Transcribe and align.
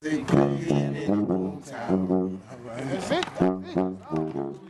They 0.00 0.22
play 0.22 0.64
in 0.68 1.08
Old 1.10 1.72
All 1.72 1.96
right. 1.96 2.84
That's 2.84 3.10
it. 3.10 3.26
That's 3.40 3.76
it. 3.76 4.67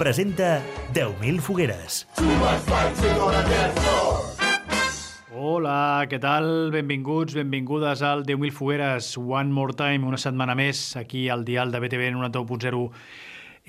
Presenta 0.00 0.62
10.000 0.94 1.42
fogueres. 1.44 2.06
Hola, 5.36 6.06
què 6.08 6.16
tal? 6.22 6.48
Benvinguts, 6.72 7.36
benvingudes 7.36 8.00
al 8.00 8.24
10.000 8.24 8.56
fogueres 8.56 9.10
One 9.20 9.52
More 9.52 9.76
Time, 9.76 10.08
una 10.08 10.16
setmana 10.16 10.56
més 10.56 10.96
aquí 10.96 11.26
al 11.28 11.44
dial 11.44 11.68
de 11.68 11.84
BTV 11.84 12.08
en 12.08 12.16
91.0 12.16 12.80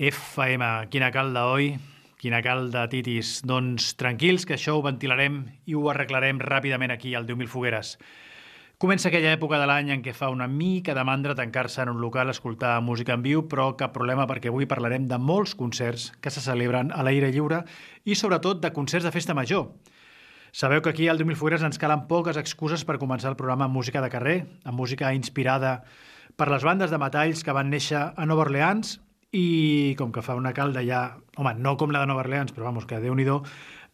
FM. 0.08 0.72
Quina 0.88 1.12
calda, 1.12 1.44
oi? 1.52 1.74
Quina 2.16 2.40
calda, 2.40 2.86
titis. 2.88 3.42
Doncs 3.44 3.92
tranquils, 4.00 4.48
que 4.48 4.56
això 4.56 4.78
ho 4.78 4.86
ventilarem 4.88 5.42
i 5.68 5.76
ho 5.76 5.84
arreglarem 5.92 6.40
ràpidament 6.40 6.96
aquí 6.96 7.12
al 7.12 7.28
10.000 7.28 7.52
fogueres. 7.52 7.98
Comença 8.82 9.12
aquella 9.12 9.30
època 9.36 9.60
de 9.62 9.66
l'any 9.70 9.92
en 9.94 10.00
què 10.02 10.10
fa 10.10 10.26
una 10.34 10.48
mica 10.50 10.90
de 10.98 11.04
mandra 11.06 11.36
tancar-se 11.38 11.84
en 11.84 11.92
un 11.92 12.00
local 12.02 12.26
a 12.26 12.32
escoltar 12.34 12.72
música 12.82 13.14
en 13.14 13.22
viu, 13.22 13.44
però 13.46 13.68
cap 13.78 13.92
problema 13.94 14.24
perquè 14.26 14.50
avui 14.50 14.66
parlarem 14.66 15.04
de 15.06 15.20
molts 15.22 15.52
concerts 15.54 16.08
que 16.18 16.32
se 16.34 16.42
celebren 16.42 16.90
a 16.90 17.04
l'aire 17.06 17.28
lliure 17.30 17.60
i 18.02 18.16
sobretot 18.18 18.58
de 18.58 18.72
concerts 18.74 19.06
de 19.06 19.12
festa 19.14 19.36
major. 19.38 19.68
Sabeu 20.50 20.82
que 20.82 20.90
aquí 20.90 21.06
al 21.06 21.22
2000 21.22 21.38
Fogueres 21.38 21.62
ens 21.62 21.78
calen 21.78 22.08
poques 22.10 22.40
excuses 22.42 22.82
per 22.82 22.98
començar 22.98 23.30
el 23.30 23.38
programa 23.38 23.68
amb 23.70 23.78
música 23.78 24.02
de 24.02 24.10
carrer, 24.10 24.36
amb 24.66 24.82
música 24.82 25.14
inspirada 25.14 25.84
per 26.34 26.50
les 26.50 26.66
bandes 26.66 26.90
de 26.90 26.98
metalls 26.98 27.46
que 27.46 27.54
van 27.54 27.70
néixer 27.70 28.02
a 28.02 28.26
Nova 28.26 28.48
Orleans 28.48 28.96
i 29.30 29.94
com 29.94 30.10
que 30.10 30.26
fa 30.26 30.34
una 30.34 30.50
calda 30.58 30.82
ja... 30.82 31.20
Home, 31.38 31.54
no 31.54 31.78
com 31.78 31.94
la 31.94 32.02
de 32.02 32.10
Nova 32.10 32.26
Orleans, 32.26 32.50
però 32.52 32.66
vamos, 32.66 32.84
que 32.84 32.98
déu 33.00 33.14
nhi 33.14 33.30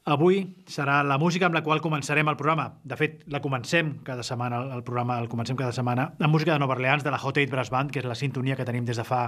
Avui 0.08 0.38
serà 0.64 1.02
la 1.04 1.18
música 1.20 1.44
amb 1.44 1.52
la 1.52 1.60
qual 1.60 1.82
començarem 1.84 2.30
el 2.30 2.36
programa. 2.40 2.70
De 2.80 2.96
fet, 2.96 3.26
la 3.28 3.42
comencem 3.44 3.90
cada 4.06 4.22
setmana, 4.24 4.62
el 4.72 4.80
programa 4.80 5.18
el 5.20 5.28
comencem 5.28 5.58
cada 5.58 5.74
setmana, 5.76 6.14
amb 6.16 6.32
música 6.32 6.54
de 6.54 6.62
Nova 6.62 6.72
Orleans, 6.78 7.04
de 7.04 7.12
la 7.12 7.18
Hot 7.20 7.36
8 7.36 7.52
Brass 7.52 7.68
Band, 7.68 7.92
que 7.92 8.00
és 8.00 8.08
la 8.08 8.16
sintonia 8.16 8.56
que 8.56 8.64
tenim 8.64 8.86
des 8.88 8.96
de 8.96 9.04
fa 9.04 9.26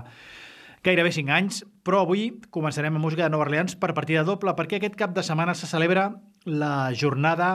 gairebé 0.81 1.13
5 1.13 1.37
anys, 1.37 1.61
però 1.85 2.01
avui 2.07 2.31
començarem 2.49 2.97
amb 2.97 3.05
música 3.05 3.27
de 3.27 3.37
Nova 3.37 3.45
Orleans 3.45 3.77
per 3.77 3.93
partida 3.93 4.25
doble, 4.25 4.57
perquè 4.57 4.81
aquest 4.81 4.97
cap 4.97 5.13
de 5.13 5.27
setmana 5.27 5.53
se 5.53 5.69
celebra 5.69 6.15
la 6.49 6.95
jornada 6.97 7.53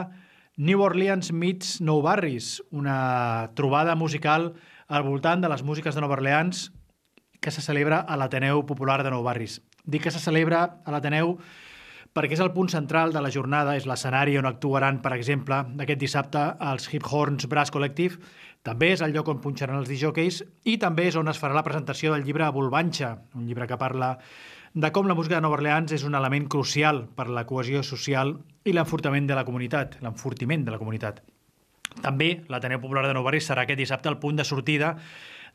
New 0.56 0.86
Orleans 0.86 1.34
Meets 1.34 1.80
Nou 1.82 2.06
Barris, 2.06 2.60
una 2.70 3.50
trobada 3.58 3.98
musical 3.98 4.52
al 4.86 5.02
voltant 5.02 5.42
de 5.42 5.50
les 5.50 5.66
músiques 5.66 5.98
de 5.98 6.06
Nova 6.06 6.14
Orleans 6.14 6.68
que 7.42 7.50
se 7.50 7.58
celebra 7.58 8.04
a 8.06 8.14
l'Ateneu 8.14 8.62
Popular 8.70 9.02
de 9.02 9.10
Nou 9.10 9.26
Barris. 9.26 9.64
Dic 9.82 10.06
que 10.06 10.14
se 10.14 10.22
celebra 10.22 10.76
a 10.86 10.94
l'Ateneu 10.94 11.40
perquè 12.16 12.32
és 12.38 12.40
el 12.40 12.50
punt 12.56 12.70
central 12.72 13.12
de 13.12 13.20
la 13.20 13.30
jornada, 13.30 13.76
és 13.76 13.84
l'escenari 13.86 14.38
on 14.40 14.48
actuaran, 14.48 15.02
per 15.04 15.12
exemple, 15.12 15.58
aquest 15.84 16.00
dissabte 16.00 16.42
els 16.72 16.88
Hip 16.94 17.04
Horns 17.12 17.44
Brass 17.52 17.70
Collective, 17.74 18.16
també 18.64 18.88
és 18.96 19.02
el 19.04 19.12
lloc 19.14 19.28
on 19.28 19.38
punxaran 19.44 19.76
els 19.78 19.88
DJs 19.92 20.40
i 20.72 20.78
també 20.82 21.06
és 21.10 21.16
on 21.20 21.28
es 21.30 21.38
farà 21.38 21.54
la 21.54 21.62
presentació 21.66 22.14
del 22.16 22.24
llibre 22.24 22.48
Volvanxa, 22.56 23.12
un 23.36 23.44
llibre 23.46 23.68
que 23.68 23.76
parla 23.78 24.16
de 24.74 24.90
com 24.92 25.06
la 25.08 25.14
música 25.14 25.36
de 25.36 25.44
Nova 25.44 25.56
Orleans 25.60 25.92
és 25.94 26.02
un 26.04 26.16
element 26.18 26.48
crucial 26.52 27.04
per 27.16 27.28
la 27.32 27.46
cohesió 27.46 27.84
social 27.86 28.34
i 28.64 28.74
l'enfortament 28.74 29.28
de 29.30 29.36
la 29.38 29.44
comunitat, 29.46 30.00
l'enfortiment 30.02 30.64
de 30.66 30.74
la 30.74 30.80
comunitat. 30.82 31.22
També 32.02 32.42
l'Ateneu 32.52 32.80
Popular 32.82 33.06
de 33.06 33.14
Nou 33.16 33.24
Barris 33.24 33.46
serà 33.48 33.62
aquest 33.64 33.78
dissabte 33.80 34.10
el 34.10 34.18
punt 34.20 34.36
de 34.36 34.44
sortida 34.44 34.96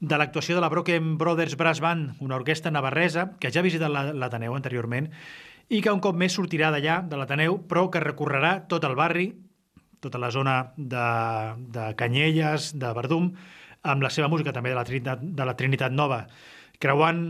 de 0.02 0.18
l'actuació 0.18 0.56
de 0.58 0.62
la 0.64 0.70
Broken 0.74 1.18
Brothers 1.20 1.54
Brass 1.60 1.82
Band, 1.84 2.16
una 2.20 2.40
orquestra 2.40 2.72
navarresa 2.74 3.34
que 3.40 3.52
ja 3.54 3.60
ha 3.62 3.68
visitat 3.68 3.92
la- 3.94 4.14
l'Ateneu 4.14 4.56
anteriorment 4.58 5.12
i 5.72 5.80
que 5.80 5.94
un 5.94 6.02
cop 6.04 6.18
més 6.20 6.36
sortirà 6.36 6.70
d'allà, 6.74 7.00
de 7.08 7.18
l'Ateneu, 7.20 7.62
però 7.70 7.86
que 7.92 8.04
recorrerà 8.04 8.58
tot 8.68 8.84
el 8.84 8.98
barri, 9.00 9.30
tota 10.04 10.20
la 10.20 10.32
zona 10.34 10.74
de, 10.76 11.06
de 11.72 11.86
Canyelles, 11.96 12.74
de 12.76 12.92
Verdum, 12.98 13.32
amb 13.88 14.04
la 14.04 14.12
seva 14.12 14.28
música 14.28 14.52
també 14.52 14.74
de 14.74 14.78
la 14.78 14.86
Trinitat, 14.86 15.24
de 15.24 15.48
la 15.48 15.56
Trinitat 15.56 15.96
Nova, 15.96 16.26
creuant 16.82 17.24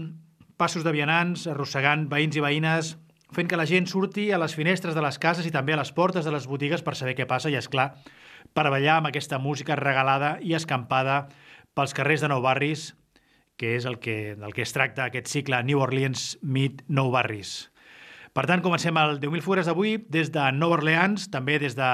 passos 0.58 0.86
de 0.86 0.94
vianants, 0.96 1.46
arrossegant 1.52 2.08
veïns 2.10 2.38
i 2.40 2.44
veïnes, 2.44 2.96
fent 3.32 3.48
que 3.48 3.60
la 3.60 3.68
gent 3.70 3.88
surti 3.88 4.32
a 4.32 4.40
les 4.42 4.56
finestres 4.58 4.98
de 4.98 5.04
les 5.06 5.20
cases 5.22 5.46
i 5.48 5.54
també 5.54 5.76
a 5.76 5.80
les 5.80 5.94
portes 5.96 6.26
de 6.26 6.34
les 6.34 6.48
botigues 6.50 6.84
per 6.84 6.98
saber 6.98 7.16
què 7.16 7.28
passa 7.30 7.52
i, 7.52 7.56
és 7.56 7.70
clar 7.72 7.92
per 8.54 8.68
ballar 8.70 8.98
amb 9.00 9.12
aquesta 9.12 9.40
música 9.40 9.78
regalada 9.80 10.36
i 10.42 10.56
escampada 10.58 11.28
pels 11.78 11.94
carrers 11.96 12.24
de 12.24 12.32
Nou 12.32 12.42
Barris, 12.44 12.92
que 13.56 13.76
és 13.78 13.86
el 13.86 14.00
que, 14.02 14.36
del 14.36 14.52
que 14.58 14.66
es 14.66 14.74
tracta 14.76 15.06
aquest 15.06 15.30
cicle 15.32 15.62
New 15.64 15.80
Orleans 15.80 16.36
Meet 16.42 16.84
Nou 16.90 17.14
Barris. 17.14 17.71
Per 18.32 18.46
tant, 18.48 18.62
comencem 18.64 18.96
el 18.96 19.18
10.000 19.20 19.44
Fogueres 19.44 19.68
d'avui 19.68 19.98
des 20.14 20.32
de 20.32 20.46
Nova 20.56 20.78
Orleans, 20.78 21.26
també 21.34 21.58
des 21.60 21.76
de 21.76 21.90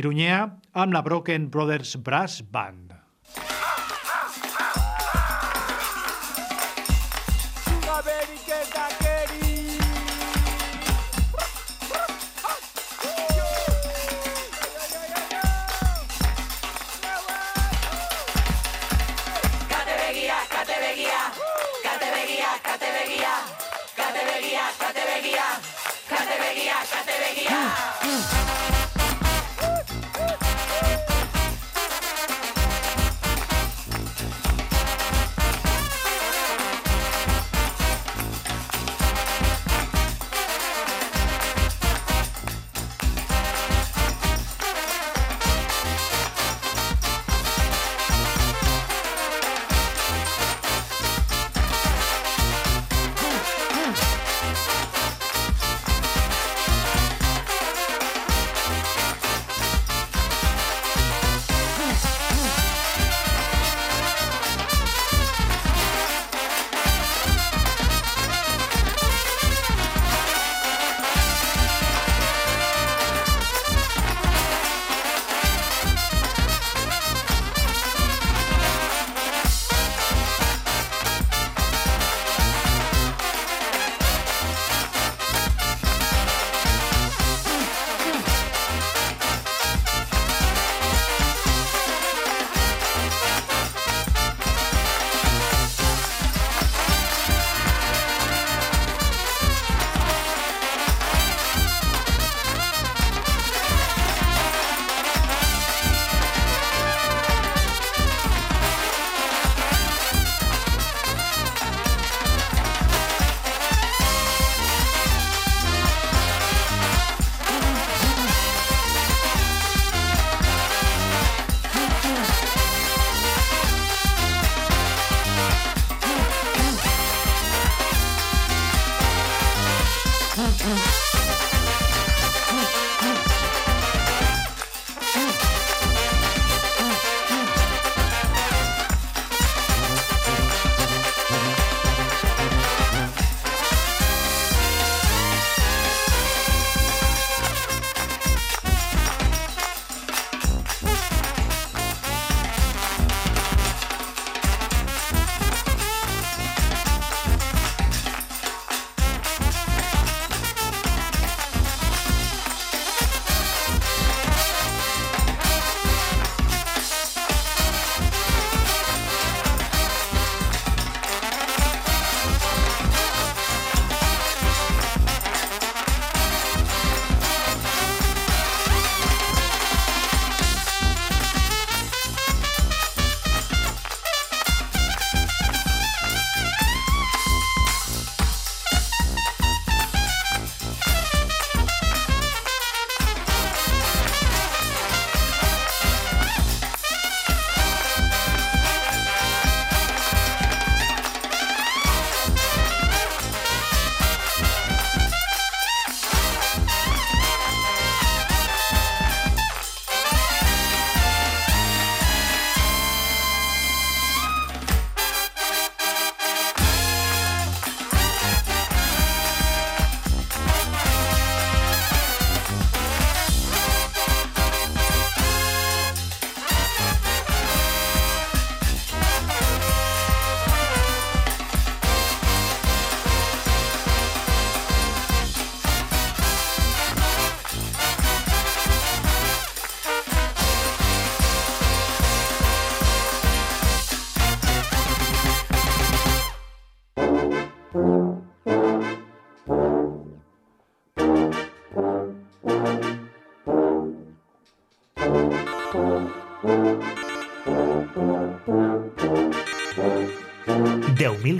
Irunyea, 0.00 0.40
amb 0.72 0.96
la 0.96 1.04
Broken 1.04 1.50
Brothers 1.52 1.98
Brass 2.00 2.40
Band. 2.40 2.96
Hey! 3.36 3.63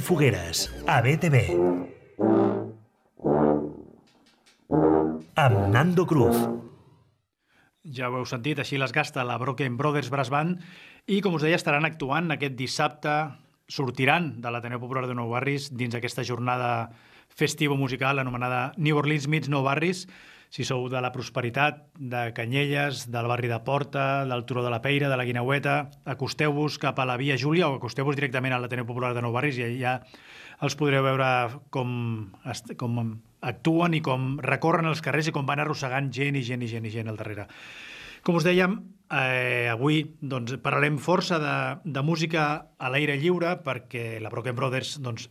Fogueres, 0.04 0.68
a 0.86 1.00
BTV. 1.00 1.38
Amb 5.40 5.56
Nando 5.72 6.04
Cruz. 6.06 6.36
Ja 7.84 8.10
ho 8.10 8.18
heu 8.20 8.26
sentit, 8.28 8.60
així 8.60 8.76
les 8.80 8.92
gasta 8.92 9.24
la 9.24 9.38
Broken 9.40 9.78
Brothers 9.80 10.10
Brass 10.12 10.30
Band 10.32 10.60
i, 11.08 11.22
com 11.24 11.36
us 11.36 11.44
deia, 11.44 11.56
estaran 11.56 11.88
actuant 11.88 12.28
aquest 12.34 12.56
dissabte, 12.58 13.14
sortiran 13.68 14.34
de 14.44 14.52
l'Ateneu 14.52 14.82
Popular 14.82 15.06
de 15.08 15.16
Nou 15.16 15.32
Barris 15.32 15.70
dins 15.72 15.96
aquesta 15.96 16.24
jornada 16.24 16.90
festiva 17.32 17.76
musical 17.76 18.20
anomenada 18.20 18.74
New 18.76 19.00
Orleans 19.00 19.28
Meets 19.28 19.48
Nou 19.52 19.64
Barris. 19.64 20.04
Si 20.54 20.62
sou 20.62 20.84
de 20.86 21.00
la 21.02 21.10
Prosperitat, 21.10 21.80
de 21.98 22.28
Canyelles, 22.30 23.08
del 23.10 23.26
barri 23.26 23.48
de 23.50 23.56
Porta, 23.66 24.22
del 24.22 24.44
Turó 24.46 24.62
de 24.62 24.70
la 24.70 24.78
Peira, 24.84 25.08
de 25.10 25.16
la 25.18 25.24
Guinaueta, 25.26 25.88
acosteu-vos 26.06 26.76
cap 26.78 27.00
a 27.02 27.06
la 27.10 27.16
Via 27.18 27.34
Júlia 27.34 27.66
o 27.66 27.80
acosteu-vos 27.80 28.14
directament 28.14 28.54
a 28.54 28.60
l'Ateneu 28.62 28.86
Popular 28.86 29.10
de 29.16 29.24
Nou 29.24 29.34
Barris 29.34 29.58
i 29.58 29.66
ja 29.80 29.96
els 30.62 30.78
podreu 30.78 31.02
veure 31.02 31.26
com, 31.74 31.90
com 32.78 33.02
actuen 33.42 33.98
i 33.98 34.02
com 34.06 34.36
recorren 34.46 34.86
els 34.92 35.02
carrers 35.02 35.32
i 35.32 35.34
com 35.34 35.42
van 35.50 35.64
arrossegant 35.64 36.12
gent 36.14 36.38
i 36.38 36.46
gent 36.46 36.62
i 36.62 36.70
gent 36.70 36.86
i 36.86 36.94
gent 36.94 37.10
al 37.10 37.18
darrere. 37.18 37.48
Com 38.22 38.38
us 38.38 38.46
dèiem, 38.46 38.78
eh, 39.10 39.66
avui 39.74 40.04
doncs, 40.22 40.54
parlarem 40.62 41.02
força 41.02 41.42
de, 41.42 41.56
de 41.82 42.06
música 42.06 42.44
a 42.78 42.94
l'aire 42.94 43.18
lliure 43.18 43.58
perquè 43.66 44.20
la 44.22 44.30
Broken 44.30 44.54
Brothers 44.54 45.00
doncs, 45.02 45.26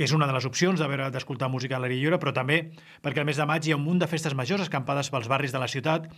és 0.00 0.12
una 0.16 0.26
de 0.26 0.32
les 0.32 0.46
opcions 0.48 0.80
d'escoltar 0.80 1.50
música 1.52 1.76
a 1.76 1.80
l'aire 1.82 1.98
lliure, 1.98 2.18
però 2.20 2.32
també 2.32 2.60
perquè 3.04 3.20
al 3.20 3.28
mes 3.28 3.36
de 3.36 3.46
maig 3.48 3.66
hi 3.66 3.74
ha 3.74 3.78
un 3.78 3.84
munt 3.84 4.00
de 4.00 4.08
festes 4.08 4.34
majors 4.34 4.64
escampades 4.64 5.10
pels 5.12 5.28
barris 5.28 5.52
de 5.52 5.60
la 5.60 5.68
ciutat. 5.68 6.08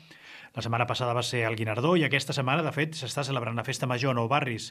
La 0.54 0.62
setmana 0.62 0.86
passada 0.86 1.14
va 1.16 1.24
ser 1.26 1.46
el 1.48 1.56
Guinardó 1.56 1.96
i 1.96 2.04
aquesta 2.06 2.34
setmana, 2.36 2.62
de 2.62 2.72
fet, 2.76 2.94
s'està 2.94 3.24
celebrant 3.26 3.56
la 3.58 3.64
festa 3.66 3.88
major 3.90 4.12
a 4.12 4.18
Nou 4.18 4.28
Barris. 4.30 4.70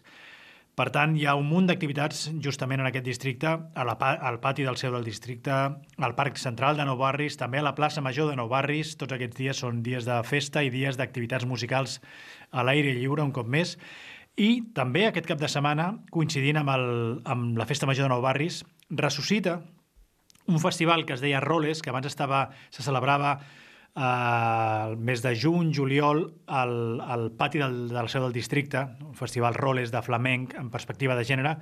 Per 0.79 0.87
tant, 0.95 1.17
hi 1.19 1.25
ha 1.27 1.33
un 1.35 1.49
munt 1.49 1.65
d'activitats 1.67 2.29
justament 2.39 2.79
en 2.79 2.87
aquest 2.87 3.03
districte, 3.03 3.49
a 3.51 3.83
la, 3.83 3.97
al 3.99 4.39
pati 4.39 4.63
del 4.63 4.77
seu 4.79 4.93
del 4.95 5.03
districte, 5.03 5.51
al 5.51 6.15
Parc 6.15 6.39
Central 6.39 6.77
de 6.79 6.85
Nou 6.87 6.95
Barris, 7.01 7.35
també 7.35 7.59
a 7.59 7.65
la 7.65 7.75
plaça 7.75 7.99
Major 7.99 8.29
de 8.31 8.37
Nou 8.39 8.47
Barris. 8.47 8.93
Tots 8.95 9.17
aquests 9.17 9.35
dies 9.35 9.59
són 9.65 9.81
dies 9.83 10.07
de 10.07 10.21
festa 10.23 10.63
i 10.63 10.71
dies 10.71 10.95
d'activitats 10.95 11.49
musicals 11.49 11.99
a 12.51 12.63
l'aire 12.63 12.95
lliure, 12.95 13.25
un 13.25 13.35
cop 13.35 13.49
més. 13.51 13.75
I 14.39 14.71
també 14.77 15.09
aquest 15.09 15.27
cap 15.27 15.41
de 15.41 15.49
setmana, 15.51 15.89
coincidint 16.13 16.61
amb, 16.61 16.71
el, 16.71 16.87
amb 17.27 17.59
la 17.59 17.67
Festa 17.67 17.89
Major 17.89 18.07
de 18.07 18.13
Nou 18.13 18.23
Barris, 18.23 18.61
ressuscita 18.91 19.61
un 20.47 20.59
festival 20.59 21.05
que 21.05 21.13
es 21.13 21.21
deia 21.21 21.39
Roles, 21.39 21.81
que 21.81 21.89
abans 21.89 22.07
estava, 22.07 22.49
se 22.69 22.83
celebrava 22.83 23.39
eh, 23.95 24.87
el 24.89 24.97
mes 24.97 25.21
de 25.21 25.35
juny, 25.39 25.73
juliol, 25.73 26.25
al, 26.47 27.01
al 27.01 27.31
pati 27.31 27.61
del, 27.61 27.87
del 27.89 28.09
seu 28.09 28.25
del 28.25 28.35
districte, 28.35 28.83
un 29.05 29.15
festival 29.15 29.55
Roles 29.55 29.91
de 29.91 30.01
flamenc 30.01 30.55
en 30.59 30.69
perspectiva 30.73 31.15
de 31.15 31.25
gènere, 31.27 31.55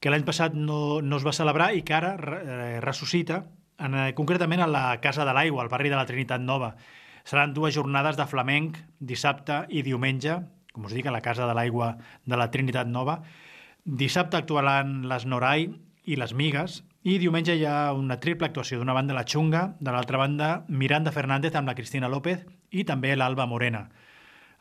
que 0.00 0.12
l'any 0.12 0.26
passat 0.28 0.54
no, 0.54 1.00
no 1.00 1.16
es 1.16 1.24
va 1.24 1.32
celebrar 1.32 1.72
i 1.74 1.82
que 1.86 1.96
ara 1.96 2.14
eh, 2.16 2.76
ressuscita, 2.84 3.44
en, 3.78 3.96
eh, 3.96 4.12
concretament 4.18 4.64
a 4.64 4.70
la 4.70 4.84
Casa 5.00 5.24
de 5.24 5.32
l'Aigua, 5.36 5.64
al 5.64 5.72
barri 5.72 5.92
de 5.92 5.96
la 5.98 6.06
Trinitat 6.08 6.42
Nova. 6.42 6.74
Seran 7.26 7.54
dues 7.56 7.74
jornades 7.74 8.18
de 8.18 8.28
flamenc, 8.28 8.76
dissabte 9.00 9.64
i 9.70 9.82
diumenge, 9.82 10.38
com 10.76 10.86
us 10.86 10.94
dic, 10.94 11.08
a 11.08 11.14
la 11.14 11.24
Casa 11.24 11.48
de 11.48 11.56
l'Aigua 11.56 11.96
de 12.26 12.38
la 12.38 12.50
Trinitat 12.52 12.86
Nova. 12.86 13.22
Dissabte 13.86 14.36
actuaran 14.36 15.00
les 15.08 15.24
Norai 15.26 15.70
i 16.06 16.16
les 16.16 16.32
Migues, 16.38 16.80
i 17.02 17.18
diumenge 17.18 17.54
hi 17.58 17.64
ha 17.66 17.92
una 17.94 18.16
triple 18.22 18.48
actuació. 18.48 18.78
D'una 18.78 18.94
banda 18.94 19.14
la 19.14 19.26
Xunga, 19.26 19.76
de 19.78 19.92
l'altra 19.92 20.18
banda 20.22 20.50
Miranda 20.68 21.12
Fernández 21.14 21.54
amb 21.58 21.68
la 21.70 21.74
Cristina 21.74 22.10
López 22.10 22.46
i 22.70 22.84
també 22.86 23.14
l'Alba 23.16 23.46
Morena. 23.50 23.88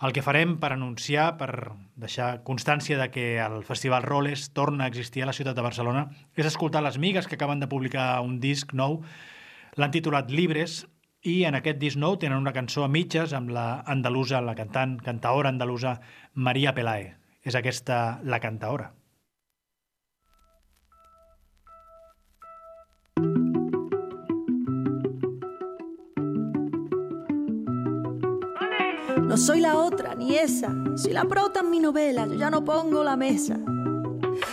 El 0.04 0.12
que 0.12 0.24
farem 0.26 0.58
per 0.60 0.74
anunciar, 0.74 1.38
per 1.40 1.72
deixar 1.96 2.42
constància 2.44 2.98
de 3.00 3.08
que 3.14 3.28
el 3.40 3.62
Festival 3.64 4.04
Roles 4.04 4.50
torna 4.58 4.84
a 4.84 4.92
existir 4.92 5.24
a 5.24 5.30
la 5.30 5.38
ciutat 5.38 5.56
de 5.56 5.64
Barcelona, 5.64 6.10
és 6.36 6.50
escoltar 6.50 6.84
les 6.84 6.98
Migues 7.00 7.30
que 7.30 7.38
acaben 7.40 7.64
de 7.64 7.70
publicar 7.72 8.20
un 8.26 8.42
disc 8.44 8.74
nou. 8.74 9.00
L'han 9.80 9.96
titulat 9.96 10.34
Libres 10.34 10.82
i 11.24 11.44
en 11.48 11.56
aquest 11.56 11.80
disc 11.80 12.02
nou 12.02 12.20
tenen 12.20 12.42
una 12.42 12.54
cançó 12.54 12.84
a 12.84 12.92
mitges 12.92 13.34
amb 13.34 13.54
la 13.56 13.70
andalusa, 13.88 14.44
la 14.44 14.58
cantant, 14.58 15.00
cantaora 15.00 15.54
andalusa 15.54 16.00
Maria 16.34 16.76
Pelae. 16.76 17.16
És 17.46 17.56
aquesta 17.56 18.20
la 18.26 18.42
cantaora. 18.44 18.92
No 29.36 29.42
soy 29.42 29.60
la 29.60 29.78
otra 29.78 30.16
ni 30.16 30.38
esa, 30.38 30.74
soy 30.96 31.12
la 31.12 31.26
prota 31.26 31.60
en 31.60 31.70
mi 31.70 31.82
novela, 31.82 32.26
yo 32.26 32.36
ya 32.36 32.50
no 32.50 32.64
pongo 32.64 33.04
la 33.04 33.18
mesa. 33.18 33.60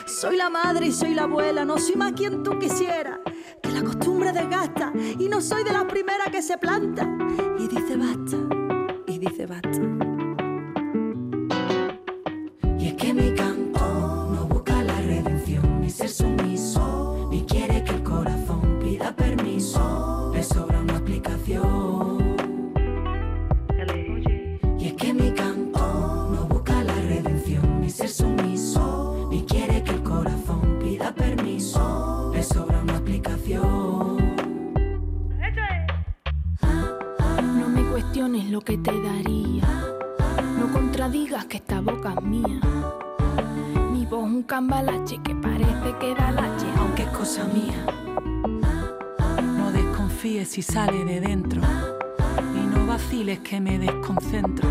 Soy 0.06 0.36
la 0.36 0.50
madre 0.50 0.88
y 0.88 0.92
soy 0.92 1.14
la 1.14 1.22
abuela, 1.22 1.64
no 1.64 1.78
soy 1.78 1.94
más 1.94 2.14
quien 2.14 2.42
tú 2.42 2.58
quisieras, 2.58 3.20
que 3.62 3.70
la 3.70 3.84
costumbre 3.84 4.32
desgasta 4.32 4.92
y 5.20 5.28
no 5.28 5.40
soy 5.40 5.62
de 5.62 5.70
las 5.70 5.84
primeras 5.84 6.30
que 6.30 6.42
se 6.42 6.58
planta 6.58 7.08
y 7.60 7.68
dice 7.68 7.96
basta, 7.96 8.36
y 9.06 9.20
dice 9.20 9.46
basta. 9.46 10.12
Cuestiones 38.32 38.50
lo 38.50 38.60
que 38.60 38.78
te 38.78 38.92
daría. 39.02 39.62
No 40.58 40.72
contradigas 40.72 41.44
que 41.46 41.58
esta 41.58 41.80
boca 41.80 42.14
es 42.16 42.22
mía. 42.22 42.60
Mi 43.92 44.06
voz 44.06 44.24
un 44.24 44.42
cambalache 44.44 45.20
que 45.22 45.34
parece 45.34 45.94
que 46.00 46.14
da 46.14 46.30
lache, 46.30 46.66
aunque 46.78 47.02
es 47.02 47.08
cosa 47.08 47.44
mía. 47.44 47.86
No 49.56 49.70
desconfíes 49.72 50.48
si 50.48 50.62
sale 50.62 51.04
de 51.04 51.20
dentro 51.20 51.60
y 52.54 52.66
no 52.74 52.86
vaciles 52.86 53.40
que 53.40 53.60
me 53.60 53.78
desconcentro. 53.78 54.68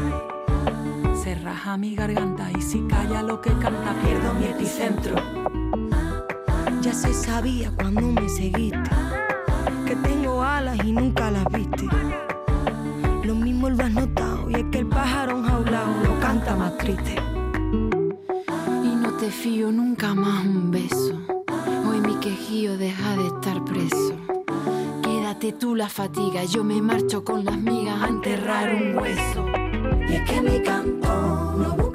Se 1.15 1.35
raja 1.35 1.77
mi 1.77 1.95
garganta 1.95 2.49
y 2.57 2.61
si 2.61 2.81
calla 2.87 3.21
lo 3.21 3.41
que 3.41 3.51
canta 3.51 3.93
pierdo 4.03 4.33
mi 4.33 4.45
epicentro. 4.45 5.15
Ya 6.81 6.93
se 6.93 7.13
sabía 7.13 7.71
cuando 7.75 8.01
me 8.01 8.27
seguiste 8.27 8.89
que 9.85 9.95
tengo 9.97 10.41
alas 10.41 10.77
y 10.83 10.93
nunca 10.93 11.29
las 11.29 11.45
viste. 11.45 11.85
Y 16.83 16.89
no 18.95 19.13
te 19.19 19.29
fío 19.29 19.71
nunca 19.71 20.15
más 20.15 20.43
un 20.43 20.71
beso. 20.71 21.15
Hoy 21.87 22.01
mi 22.01 22.15
quejío 22.15 22.75
deja 22.75 23.15
de 23.17 23.27
estar 23.27 23.63
preso. 23.63 24.15
Quédate 25.03 25.53
tú 25.53 25.75
la 25.75 25.89
fatiga, 25.89 26.43
yo 26.43 26.63
me 26.63 26.81
marcho 26.81 27.23
con 27.23 27.45
las 27.45 27.57
migas 27.57 28.01
a 28.01 28.07
enterrar 28.07 28.73
un 28.73 28.97
hueso. 28.97 29.45
Y 30.09 30.13
es 30.15 30.27
que 30.27 30.41
mi 30.41 30.59
canto 30.63 31.53
no 31.55 31.90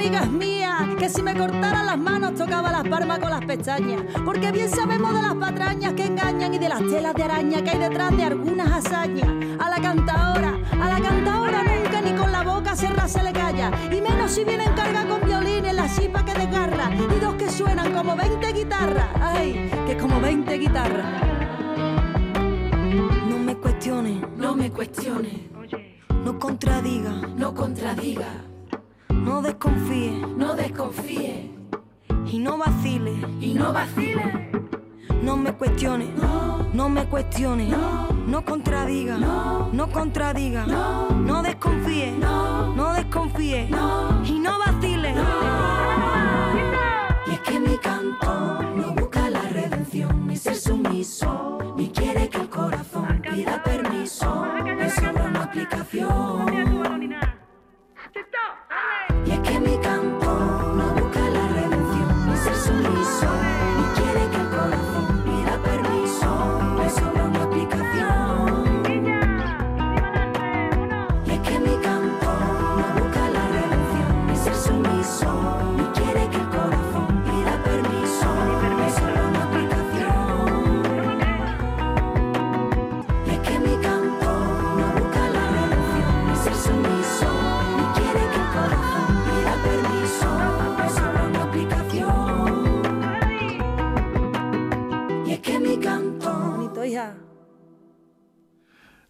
amigas 0.00 0.30
mías, 0.30 0.94
que 0.98 1.10
si 1.10 1.22
me 1.22 1.36
cortaran 1.36 1.84
las 1.84 1.98
manos 1.98 2.34
tocaba 2.34 2.72
las 2.72 2.88
palmas 2.88 3.18
con 3.18 3.28
las 3.28 3.44
pestañas. 3.44 4.00
Porque 4.24 4.50
bien 4.50 4.70
sabemos 4.70 5.12
de 5.12 5.20
las 5.20 5.34
patrañas 5.34 5.92
que 5.92 6.06
engañan 6.06 6.54
y 6.54 6.58
de 6.58 6.70
las 6.70 6.80
telas 6.80 7.12
de 7.12 7.22
araña 7.22 7.62
que 7.62 7.68
hay 7.68 7.78
detrás 7.78 8.16
de 8.16 8.24
algunas 8.24 8.72
hazañas. 8.72 9.28
A 9.58 9.68
la 9.68 9.76
cantadora, 9.76 10.58
a 10.72 10.88
la 10.88 11.06
cantadora 11.06 11.62
nunca 11.62 12.00
ni 12.00 12.12
con 12.12 12.32
la 12.32 12.42
boca 12.42 12.74
cerrada 12.74 13.08
se 13.08 13.22
le 13.22 13.30
calla. 13.32 13.70
Y 13.92 14.00
menos 14.00 14.30
si 14.30 14.42
viene 14.42 14.64
en 14.64 14.72
carga 14.72 15.06
con 15.06 15.20
violines, 15.20 15.74
la 15.74 15.86
chipa 15.94 16.24
que 16.24 16.32
desgarra. 16.32 16.90
Y 16.94 17.20
dos 17.20 17.34
que 17.34 17.50
suenan 17.50 17.92
como 17.92 18.16
20 18.16 18.52
guitarras. 18.54 19.08
Ay, 19.20 19.70
que 19.86 19.98
como 19.98 20.18
20 20.18 20.54
guitarras. 20.54 21.06
No 23.28 23.38
me 23.38 23.54
cuestiones, 23.54 24.16
No 24.38 24.56
me 24.56 24.70
cuestiones, 24.70 25.34
no 26.24 26.38
contradiga, 26.38 27.10
no 27.36 27.54
contradiga, 27.54 28.49
no 29.20 29.42
desconfíe. 29.42 30.26
No 30.36 30.54
desconfíe. 30.54 31.50
Y 32.26 32.38
no 32.38 32.58
vacile. 32.58 33.12
y 33.40 33.54
no 33.54 33.72
vacile. 33.72 34.50
no 35.22 35.36
me 35.36 35.52
cuestione, 35.52 36.06
no. 36.16 36.88
Me 36.88 37.04
cuestione, 37.06 37.68
no. 37.68 38.44
Contradiga, 38.44 39.18
no. 39.18 39.88
Contradiga, 39.92 40.66
no. 40.66 41.42
Desconfíe, 41.42 42.12
no. 42.12 42.94
Desconfíe. 42.94 43.68
Y 44.24 44.38
no 44.38 44.58
vacile. 44.58 45.14
Y 47.26 47.30
es 47.32 47.40
que 47.40 47.60
mi 47.60 47.76
canto 47.78 48.62
no 48.76 48.94
busca 48.94 49.30
la 49.30 49.42
redención, 49.42 50.26
ni 50.26 50.36
ser 50.36 50.56
sumiso, 50.56 51.74
ni 51.76 51.88
quiere 51.90 52.28
que 52.28 52.38
el 52.38 52.48
corazón 52.48 53.22
pida 53.22 53.62
permiso, 53.62 54.46
me 54.64 54.90
sobra 54.90 55.24
una 55.24 55.42
aplicación. 55.44 56.99
Y 59.24 59.30
es 59.30 59.40
que 59.40 59.60
mi 59.60 59.78
canto 59.78 60.26
no 60.74 60.94
busca 60.94 61.20
la 61.20 61.48
redención, 61.48 62.26
ni 62.26 62.36
ser 62.36 62.56
sumiso, 62.56 63.28
ni 63.76 63.84
quiere 64.00 64.28
que 64.30 64.36
el 64.36 64.48
corazón 64.48 65.22
pida 65.24 65.54
permiso, 65.62 66.28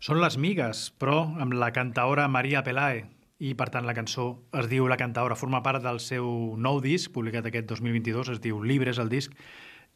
Són 0.00 0.16
les 0.16 0.38
migues, 0.40 0.86
però 0.96 1.26
amb 1.44 1.52
la 1.60 1.74
cantaora 1.76 2.24
Maria 2.32 2.62
Pelae. 2.64 3.02
I, 3.44 3.50
per 3.56 3.66
tant, 3.72 3.84
la 3.84 3.92
cançó 3.92 4.30
es 4.56 4.68
diu 4.68 4.86
La 4.88 4.96
cantaora, 4.96 5.36
forma 5.36 5.60
part 5.60 5.82
del 5.84 6.00
seu 6.00 6.24
nou 6.56 6.80
disc, 6.80 7.12
publicat 7.12 7.44
aquest 7.48 7.66
2022, 7.68 8.30
es 8.32 8.40
diu 8.40 8.62
Libres, 8.64 8.96
el 8.96 9.12
disc, 9.12 9.34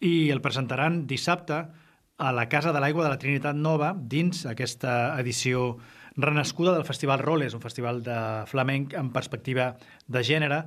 i 0.04 0.28
el 0.32 0.42
presentaran 0.44 1.06
dissabte 1.08 1.62
a 2.20 2.32
la 2.36 2.44
Casa 2.52 2.72
de 2.76 2.82
l'Aigua 2.84 3.06
de 3.06 3.14
la 3.14 3.20
Trinitat 3.22 3.56
Nova, 3.56 3.94
dins 3.96 4.44
aquesta 4.44 5.16
edició 5.20 5.78
renascuda 6.20 6.76
del 6.76 6.84
Festival 6.84 7.24
Roles, 7.24 7.56
un 7.56 7.64
festival 7.64 8.02
de 8.04 8.18
flamenc 8.52 8.92
amb 9.00 9.16
perspectiva 9.16 9.72
de 10.06 10.20
gènere 10.20 10.66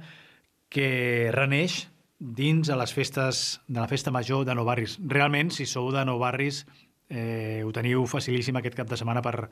que 0.74 1.30
reneix 1.38 1.84
dins 2.18 2.74
a 2.74 2.82
les 2.82 2.90
festes 2.90 3.62
de 3.68 3.80
la 3.80 3.88
Festa 3.88 4.10
Major 4.10 4.50
de 4.50 4.58
Nou 4.58 4.66
Barris. 4.66 4.98
Realment, 4.98 5.54
si 5.54 5.70
sou 5.70 5.92
de 5.94 6.02
Nou 6.10 6.18
Barris, 6.26 6.66
eh, 7.10 7.64
ho 7.66 7.72
teniu 7.76 8.06
facilíssim 8.10 8.58
aquest 8.60 8.76
cap 8.78 8.90
de 8.90 8.98
setmana 9.00 9.24
per 9.26 9.50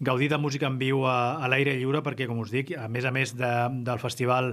gaudir 0.00 0.28
de 0.30 0.38
música 0.38 0.66
en 0.66 0.78
viu 0.78 1.04
a, 1.06 1.38
a 1.42 1.48
l'aire 1.50 1.74
lliure 1.78 2.02
perquè, 2.06 2.28
com 2.30 2.38
us 2.42 2.52
dic, 2.54 2.70
a 2.78 2.86
més 2.88 3.06
a 3.06 3.12
més 3.14 3.34
de, 3.38 3.50
del 3.86 3.98
festival 4.02 4.52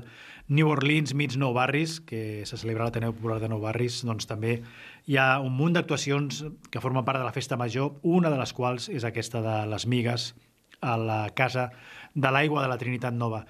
New 0.49 0.69
Orleans 0.69 1.13
Meets 1.13 1.37
Nou 1.41 1.53
Barris, 1.53 1.99
que 2.01 2.45
se 2.45 2.57
celebra 2.57 2.85
a 2.85 2.89
l'Ateneu 2.89 3.13
Popular 3.13 3.39
de 3.41 3.49
Nou 3.51 3.61
Barris, 3.61 4.01
doncs 4.05 4.29
també 4.29 4.59
hi 5.05 5.19
ha 5.21 5.39
un 5.41 5.53
munt 5.57 5.77
d'actuacions 5.77 6.43
que 6.71 6.81
formen 6.81 7.05
part 7.05 7.21
de 7.21 7.27
la 7.27 7.35
Festa 7.35 7.57
Major, 7.57 7.93
una 8.01 8.33
de 8.33 8.41
les 8.41 8.53
quals 8.53 8.89
és 8.89 9.05
aquesta 9.05 9.41
de 9.45 9.61
les 9.69 9.85
migues 9.85 10.33
a 10.81 10.97
la 10.97 11.21
Casa 11.33 11.69
de 12.13 12.31
l'Aigua 12.31 12.65
de 12.65 12.69
la 12.71 12.81
Trinitat 12.81 13.13
Nova. 13.13 13.45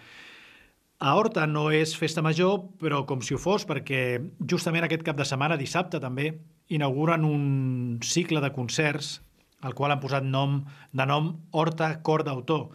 A 1.00 1.16
Horta 1.20 1.44
no 1.48 1.68
és 1.76 1.92
festa 2.00 2.22
major, 2.24 2.70
però 2.80 3.02
com 3.06 3.20
si 3.22 3.36
ho 3.36 3.40
fos, 3.40 3.66
perquè 3.68 4.20
justament 4.48 4.86
aquest 4.88 5.04
cap 5.04 5.18
de 5.20 5.26
setmana, 5.28 5.58
dissabte 5.60 6.00
també, 6.00 6.30
inauguren 6.68 7.26
un 7.26 8.00
cicle 8.04 8.42
de 8.42 8.52
concerts 8.52 9.20
al 9.66 9.74
qual 9.74 9.94
han 9.94 10.02
posat 10.02 10.26
nom 10.26 10.60
de 10.94 11.06
nom 11.10 11.32
Horta 11.52 12.02
Cor 12.06 12.26
d'autor. 12.26 12.70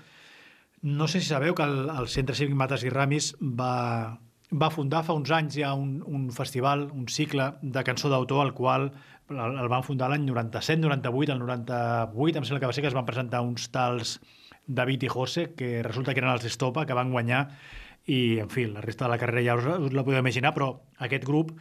No 0.82 1.06
sé 1.08 1.20
si 1.20 1.28
sabeu 1.28 1.54
que 1.54 1.66
el, 1.66 1.90
el 1.92 2.08
Centre 2.08 2.34
Cívic 2.34 2.56
Mates 2.56 2.84
i 2.86 2.90
Ramis 2.90 3.34
va, 3.40 4.16
va 4.50 4.70
fundar 4.74 5.04
fa 5.06 5.14
uns 5.14 5.30
anys 5.30 5.58
ja 5.60 5.74
un, 5.76 6.00
un 6.06 6.30
festival, 6.34 6.88
un 6.96 7.06
cicle 7.08 7.52
de 7.62 7.84
cançó 7.86 8.10
d'autor 8.10 8.46
al 8.46 8.54
qual 8.56 8.90
el, 9.30 9.58
el 9.60 9.68
van 9.70 9.84
fundar 9.86 10.08
l'any 10.10 10.24
97, 10.26 10.80
98, 10.82 11.36
el 11.36 11.44
98 11.44 12.40
em 12.40 12.48
sembla 12.48 12.62
que 12.62 12.70
va 12.70 12.76
ser 12.76 12.86
que 12.86 12.90
es 12.90 12.96
van 12.96 13.06
presentar 13.06 13.44
uns 13.46 13.68
tals 13.70 14.18
David 14.66 15.04
i 15.06 15.10
José, 15.10 15.50
que 15.58 15.82
resulta 15.82 16.14
que 16.14 16.22
eren 16.22 16.32
els 16.32 16.46
Estopa, 16.46 16.86
que 16.86 16.96
van 16.96 17.12
guanyar 17.12 17.46
i, 18.06 18.40
en 18.40 18.50
fi, 18.50 18.66
la 18.70 18.82
resta 18.82 19.06
de 19.06 19.12
la 19.12 19.18
carrera 19.20 19.44
ja 19.44 19.56
us, 19.58 19.68
us 19.90 19.94
la 19.94 20.04
podeu 20.06 20.22
imaginar, 20.22 20.54
però 20.56 20.72
aquest 20.98 21.26
grup, 21.28 21.52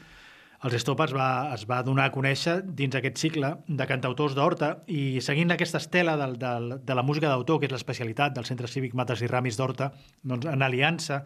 els 0.68 0.74
Estopa, 0.76 1.06
es 1.08 1.14
va, 1.16 1.28
es 1.56 1.64
va 1.70 1.78
donar 1.88 2.10
a 2.10 2.12
conèixer 2.12 2.58
dins 2.76 2.96
aquest 3.00 3.18
cicle 3.22 3.54
de 3.68 3.86
cantautors 3.88 4.34
d'Horta 4.36 4.74
i 4.92 5.22
seguint 5.24 5.54
aquesta 5.56 5.80
estela 5.80 6.18
del, 6.20 6.36
del, 6.42 6.74
de 6.84 6.98
la 6.98 7.04
música 7.08 7.30
d'autor, 7.32 7.62
que 7.62 7.70
és 7.70 7.72
l'especialitat 7.72 8.36
del 8.36 8.48
Centre 8.50 8.68
Cívic 8.68 8.94
Mates 9.00 9.22
i 9.24 9.30
Ramis 9.32 9.56
d'Horta, 9.60 9.92
doncs 10.24 10.50
en 10.52 10.66
aliança 10.66 11.22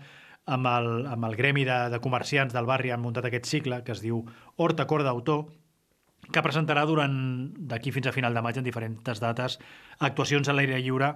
amb 0.45 0.67
el, 0.69 0.87
amb 1.07 1.25
el 1.25 1.35
gremi 1.39 1.63
de, 1.65 1.79
de 1.89 1.99
comerciants 2.03 2.53
del 2.53 2.67
barri 2.69 2.91
han 2.93 3.01
muntat 3.01 3.25
aquest 3.29 3.47
cicle 3.49 3.81
que 3.87 3.95
es 3.95 4.01
diu 4.03 4.21
Horta 4.57 4.85
Cor 4.85 5.01
d'autor, 5.07 5.45
que 6.31 6.43
presentarà 6.45 6.85
durant 6.87 7.15
d'aquí 7.57 7.91
fins 7.91 8.07
a 8.07 8.13
final 8.15 8.35
de 8.37 8.41
maig 8.45 8.59
en 8.61 8.63
diferents 8.67 9.19
dates 9.19 9.57
actuacions 9.99 10.47
a 10.47 10.53
l'aire 10.55 10.77
lliure 10.79 11.09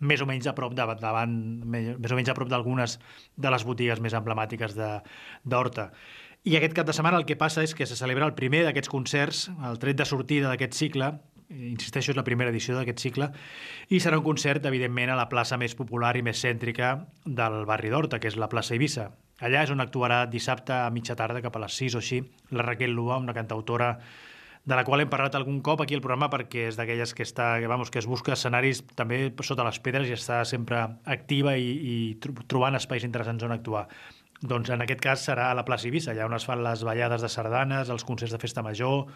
més 0.00 0.20
o 0.20 0.26
menys 0.28 0.46
a 0.46 0.54
prop 0.54 0.74
davant, 0.76 1.00
davant 1.00 1.34
més 1.72 2.12
o 2.12 2.16
menys 2.18 2.28
a 2.30 2.34
prop 2.36 2.48
d'algunes 2.52 2.98
de 3.36 3.50
les 3.52 3.64
botigues 3.64 4.00
més 4.04 4.14
emblemàtiques 4.16 4.74
de- 4.76 5.00
d'Horta. 5.44 5.90
I 6.46 6.54
aquest 6.54 6.76
cap 6.78 6.86
de 6.86 6.94
setmana 6.94 7.18
el 7.18 7.26
que 7.26 7.34
passa 7.38 7.64
és 7.66 7.72
que 7.74 7.86
se 7.90 7.96
celebra 7.98 8.26
el 8.28 8.36
primer 8.38 8.60
d'aquests 8.66 8.90
concerts, 8.92 9.46
el 9.66 9.80
tret 9.82 9.98
de 9.98 10.04
sortida 10.06 10.52
d'aquest 10.52 10.76
cicle, 10.78 11.08
insisteixo, 11.50 12.12
és 12.12 12.18
la 12.18 12.24
primera 12.26 12.50
edició 12.54 12.76
d'aquest 12.76 13.02
cicle, 13.02 13.28
i 13.90 13.98
serà 14.02 14.18
un 14.20 14.24
concert, 14.26 14.64
evidentment, 14.66 15.10
a 15.10 15.18
la 15.18 15.28
plaça 15.30 15.58
més 15.58 15.74
popular 15.78 16.12
i 16.18 16.22
més 16.26 16.38
cèntrica 16.42 16.92
del 17.24 17.64
barri 17.66 17.90
d'Horta, 17.90 18.20
que 18.22 18.30
és 18.30 18.38
la 18.38 18.48
plaça 18.52 18.74
Eivissa. 18.74 19.08
Allà 19.42 19.64
és 19.66 19.70
on 19.74 19.82
actuarà 19.82 20.22
dissabte 20.30 20.72
a 20.72 20.90
mitja 20.94 21.16
tarda, 21.18 21.42
cap 21.44 21.58
a 21.58 21.64
les 21.66 21.74
6 21.82 21.98
o 21.98 22.02
així, 22.02 22.22
la 22.54 22.64
Raquel 22.64 22.94
Lua, 22.94 23.18
una 23.18 23.34
cantautora 23.34 23.96
de 24.66 24.74
la 24.74 24.82
qual 24.82 25.02
hem 25.02 25.10
parlat 25.10 25.34
algun 25.38 25.60
cop 25.62 25.82
aquí 25.82 25.94
al 25.94 26.02
programa 26.02 26.26
perquè 26.30 26.64
és 26.70 26.78
d'aquelles 26.78 27.12
que 27.14 27.22
està, 27.22 27.52
que, 27.62 27.68
vamos, 27.70 27.90
que 27.90 28.00
es 28.00 28.06
busca 28.10 28.32
escenaris 28.34 28.80
també 28.98 29.28
sota 29.46 29.62
les 29.66 29.78
pedres 29.78 30.08
i 30.10 30.14
està 30.16 30.40
sempre 30.44 30.80
activa 31.04 31.54
i, 31.58 31.68
i 31.70 31.96
tro- 32.18 32.34
trobant 32.50 32.74
espais 32.74 33.06
interessants 33.06 33.44
on 33.46 33.54
actuar. 33.54 33.84
Doncs 34.42 34.68
en 34.74 34.84
aquest 34.84 35.00
cas 35.00 35.22
serà 35.24 35.50
a 35.50 35.56
la 35.56 35.64
plaça 35.64 35.88
Eivissa, 35.88 36.12
allà 36.12 36.26
on 36.28 36.36
es 36.36 36.44
fan 36.44 36.62
les 36.64 36.82
ballades 36.84 37.22
de 37.24 37.30
sardanes, 37.32 37.88
els 37.92 38.04
concerts 38.04 38.34
de 38.34 38.40
festa 38.42 38.62
major, 38.62 39.06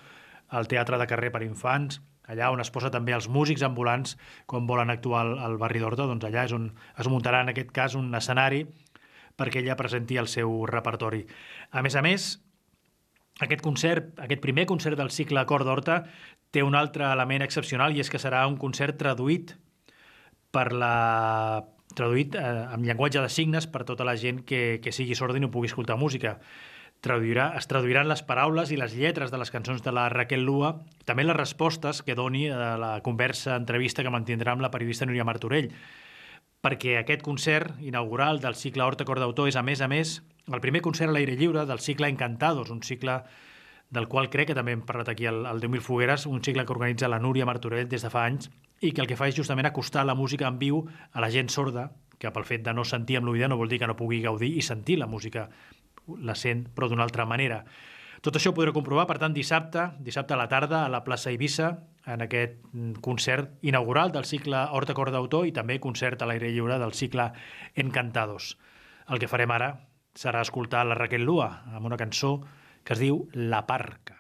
el 0.57 0.69
teatre 0.71 0.99
de 0.99 1.07
carrer 1.11 1.31
per 1.35 1.43
infants, 1.45 2.01
allà 2.31 2.51
on 2.55 2.63
es 2.63 2.71
posa 2.73 2.91
també 2.95 3.13
els 3.13 3.29
músics 3.29 3.63
ambulants 3.67 4.17
quan 4.49 4.67
volen 4.67 4.91
actuar 4.91 5.25
al, 5.27 5.59
barri 5.61 5.83
d'Horta, 5.83 6.07
doncs 6.09 6.25
allà 6.25 6.47
és 6.49 6.55
on 6.57 6.71
es 6.73 7.11
muntarà 7.11 7.43
en 7.45 7.53
aquest 7.53 7.73
cas 7.77 7.97
un 7.99 8.15
escenari 8.15 8.65
perquè 9.37 9.61
ella 9.61 9.77
presenti 9.77 10.19
el 10.21 10.29
seu 10.29 10.65
repertori. 10.69 11.25
A 11.73 11.83
més 11.83 11.97
a 11.97 12.03
més, 12.05 12.31
aquest 13.41 13.63
concert, 13.65 14.13
aquest 14.21 14.43
primer 14.45 14.67
concert 14.69 14.99
del 15.01 15.13
cicle 15.15 15.45
Cor 15.49 15.65
d'Horta 15.65 16.03
té 16.51 16.65
un 16.67 16.77
altre 16.77 17.07
element 17.09 17.45
excepcional 17.45 17.97
i 17.97 18.03
és 18.05 18.11
que 18.13 18.21
serà 18.21 18.47
un 18.49 18.59
concert 18.61 18.99
traduït 19.01 19.55
per 20.51 20.71
la 20.75 21.63
traduït 21.97 22.37
eh, 22.39 22.45
amb 22.75 22.87
llenguatge 22.87 23.23
de 23.23 23.31
signes 23.33 23.67
per 23.71 23.85
tota 23.89 24.07
la 24.07 24.17
gent 24.17 24.45
que, 24.47 24.81
que 24.83 24.93
sigui 24.93 25.17
sorda 25.19 25.41
i 25.41 25.45
no 25.45 25.51
pugui 25.55 25.71
escoltar 25.71 25.99
música. 26.01 26.39
Traduirà, 27.01 27.55
es 27.57 27.65
traduiran 27.71 28.11
les 28.11 28.21
paraules 28.29 28.71
i 28.75 28.77
les 28.77 28.93
lletres 28.93 29.33
de 29.33 29.39
les 29.41 29.51
cançons 29.51 29.81
de 29.81 29.93
la 29.97 30.11
Raquel 30.13 30.45
Lua, 30.45 30.75
també 31.09 31.25
les 31.25 31.37
respostes 31.37 32.03
que 32.05 32.17
doni 32.19 32.49
a 32.53 32.77
la 32.81 32.93
conversa, 33.07 33.57
entrevista 33.57 34.05
que 34.05 34.13
mantindrà 34.13 34.53
amb 34.53 34.67
la 34.67 34.73
periodista 34.75 35.09
Núria 35.09 35.25
Martorell 35.25 35.73
perquè 36.61 36.99
aquest 36.99 37.23
concert 37.25 37.79
inaugural 37.81 38.41
del 38.41 38.57
cicle 38.59 38.85
Horta 38.85 39.07
Cor 39.09 39.21
d'Autor 39.21 39.49
és, 39.49 39.57
a 39.57 39.65
més 39.65 39.81
a 39.81 39.89
més, 39.89 40.19
el 40.53 40.61
primer 40.61 40.83
concert 40.85 41.09
a 41.09 41.15
l'aire 41.17 41.37
lliure 41.39 41.65
del 41.67 41.81
cicle 41.81 42.11
Encantados, 42.13 42.69
un 42.69 42.83
cicle 42.85 43.23
del 43.91 44.07
qual 44.09 44.31
crec 44.31 44.51
que 44.51 44.57
també 44.57 44.73
hem 44.77 44.85
parlat 44.87 45.11
aquí 45.13 45.27
al, 45.27 45.45
al 45.51 45.61
10.000 45.61 45.83
Fogueres, 45.83 46.27
un 46.31 46.43
cicle 46.47 46.65
que 46.65 46.73
organitza 46.73 47.11
la 47.11 47.19
Núria 47.19 47.47
Martorell 47.47 47.89
des 47.91 48.07
de 48.07 48.11
fa 48.11 48.25
anys 48.29 48.51
i 48.81 48.93
que 48.95 49.03
el 49.03 49.11
que 49.11 49.19
fa 49.19 49.29
és 49.29 49.37
justament 49.37 49.67
acostar 49.69 50.07
la 50.07 50.15
música 50.15 50.49
en 50.49 50.59
viu 50.59 50.85
a 51.13 51.21
la 51.21 51.31
gent 51.31 51.51
sorda, 51.51 51.91
que 52.19 52.31
pel 52.31 52.47
fet 52.47 52.63
de 52.65 52.75
no 52.77 52.85
sentir 52.85 53.19
amb 53.19 53.29
l'oïda 53.29 53.49
no 53.51 53.59
vol 53.59 53.69
dir 53.69 53.81
que 53.83 53.89
no 53.91 53.99
pugui 53.99 54.23
gaudir 54.23 54.53
i 54.57 54.63
sentir 54.63 54.99
la 55.01 55.09
música, 55.11 55.49
la 56.21 56.37
sent, 56.39 56.69
però 56.75 56.89
d'una 56.89 57.05
altra 57.05 57.27
manera. 57.27 57.65
Tot 58.21 58.37
això 58.37 58.53
ho 58.53 58.57
podreu 58.57 58.75
comprovar, 58.77 59.07
per 59.09 59.17
tant, 59.19 59.33
dissabte, 59.33 59.87
dissabte 60.05 60.37
a 60.37 60.39
la 60.39 60.49
tarda, 60.49 60.85
a 60.85 60.93
la 60.93 61.01
plaça 61.05 61.31
Eivissa, 61.31 61.71
en 62.07 62.25
aquest 62.25 62.59
mm, 62.73 63.01
concert 63.05 63.59
inaugural 63.65 64.13
del 64.13 64.27
cicle 64.29 64.61
Horta 64.77 64.95
Cor 64.97 65.11
d'Autor 65.13 65.47
i 65.49 65.55
també 65.57 65.79
concert 65.81 66.21
a 66.21 66.29
l'aire 66.29 66.51
lliure 66.53 66.79
del 66.81 66.93
cicle 66.97 67.31
Encantados. 67.75 68.57
El 69.09 69.21
que 69.21 69.29
farem 69.29 69.51
ara 69.57 69.71
serà 70.17 70.43
escoltar 70.45 70.85
la 70.87 70.99
Raquel 70.99 71.25
Lua 71.25 71.49
amb 71.73 71.87
una 71.89 71.99
cançó 72.01 72.41
que 72.91 72.95
es 72.97 73.01
diu 73.05 73.19
La 73.35 73.61
Parca. 73.63 74.17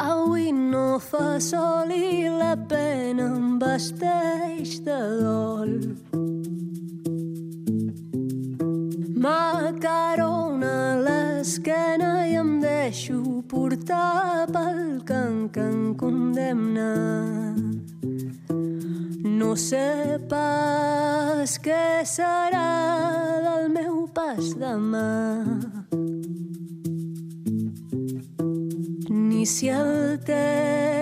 Avui 0.00 0.48
no 0.56 0.96
fa 1.10 1.36
sol 1.44 1.92
i 1.92 2.24
la 2.32 2.54
pena 2.72 3.28
em 3.36 3.58
vesteix 3.60 4.78
de 4.88 4.98
dol. 5.20 5.76
Macarona 9.28 10.72
a 10.94 11.00
l'esquena 11.04 12.14
i 12.32 12.40
em 12.40 12.56
deixo 12.64 13.42
portar 13.52 14.48
pel 14.56 15.02
can 15.04 15.50
que 15.52 15.68
em 15.68 15.92
condemna. 16.00 17.51
No 19.52 19.56
sé 19.60 20.16
pas 20.30 21.58
què 21.60 22.06
serà 22.08 22.62
del 23.44 23.66
meu 23.74 23.98
pas 24.16 24.54
demà. 24.56 25.04
Ni 29.12 29.44
si 29.44 29.68
el 29.76 30.16
temps 30.24 31.01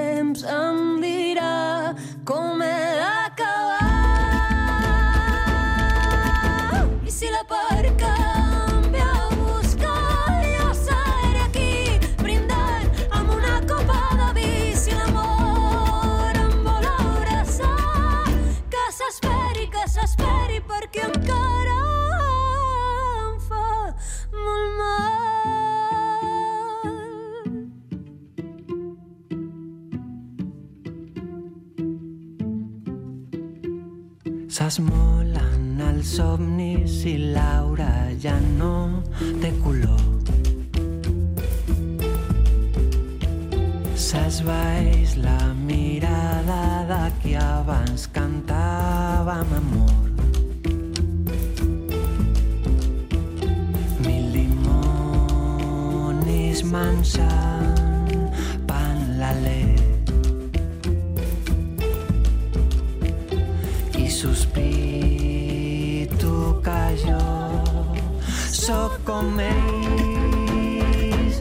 S'esmolen 34.71 35.81
els 35.83 36.11
somnis 36.15 37.01
i 37.11 37.17
l'aura 37.35 37.89
ja 38.23 38.37
no 38.61 39.01
té 39.43 39.51
color. 39.65 40.05
S'esvaeix 44.05 45.17
la 45.25 45.51
mirada 45.65 46.61
de 46.93 47.03
qui 47.19 47.35
abans 47.43 48.07
cantava 48.15 49.41
amb 49.41 49.59
sóc 68.61 68.93
com 69.05 69.39
ells. 69.41 71.37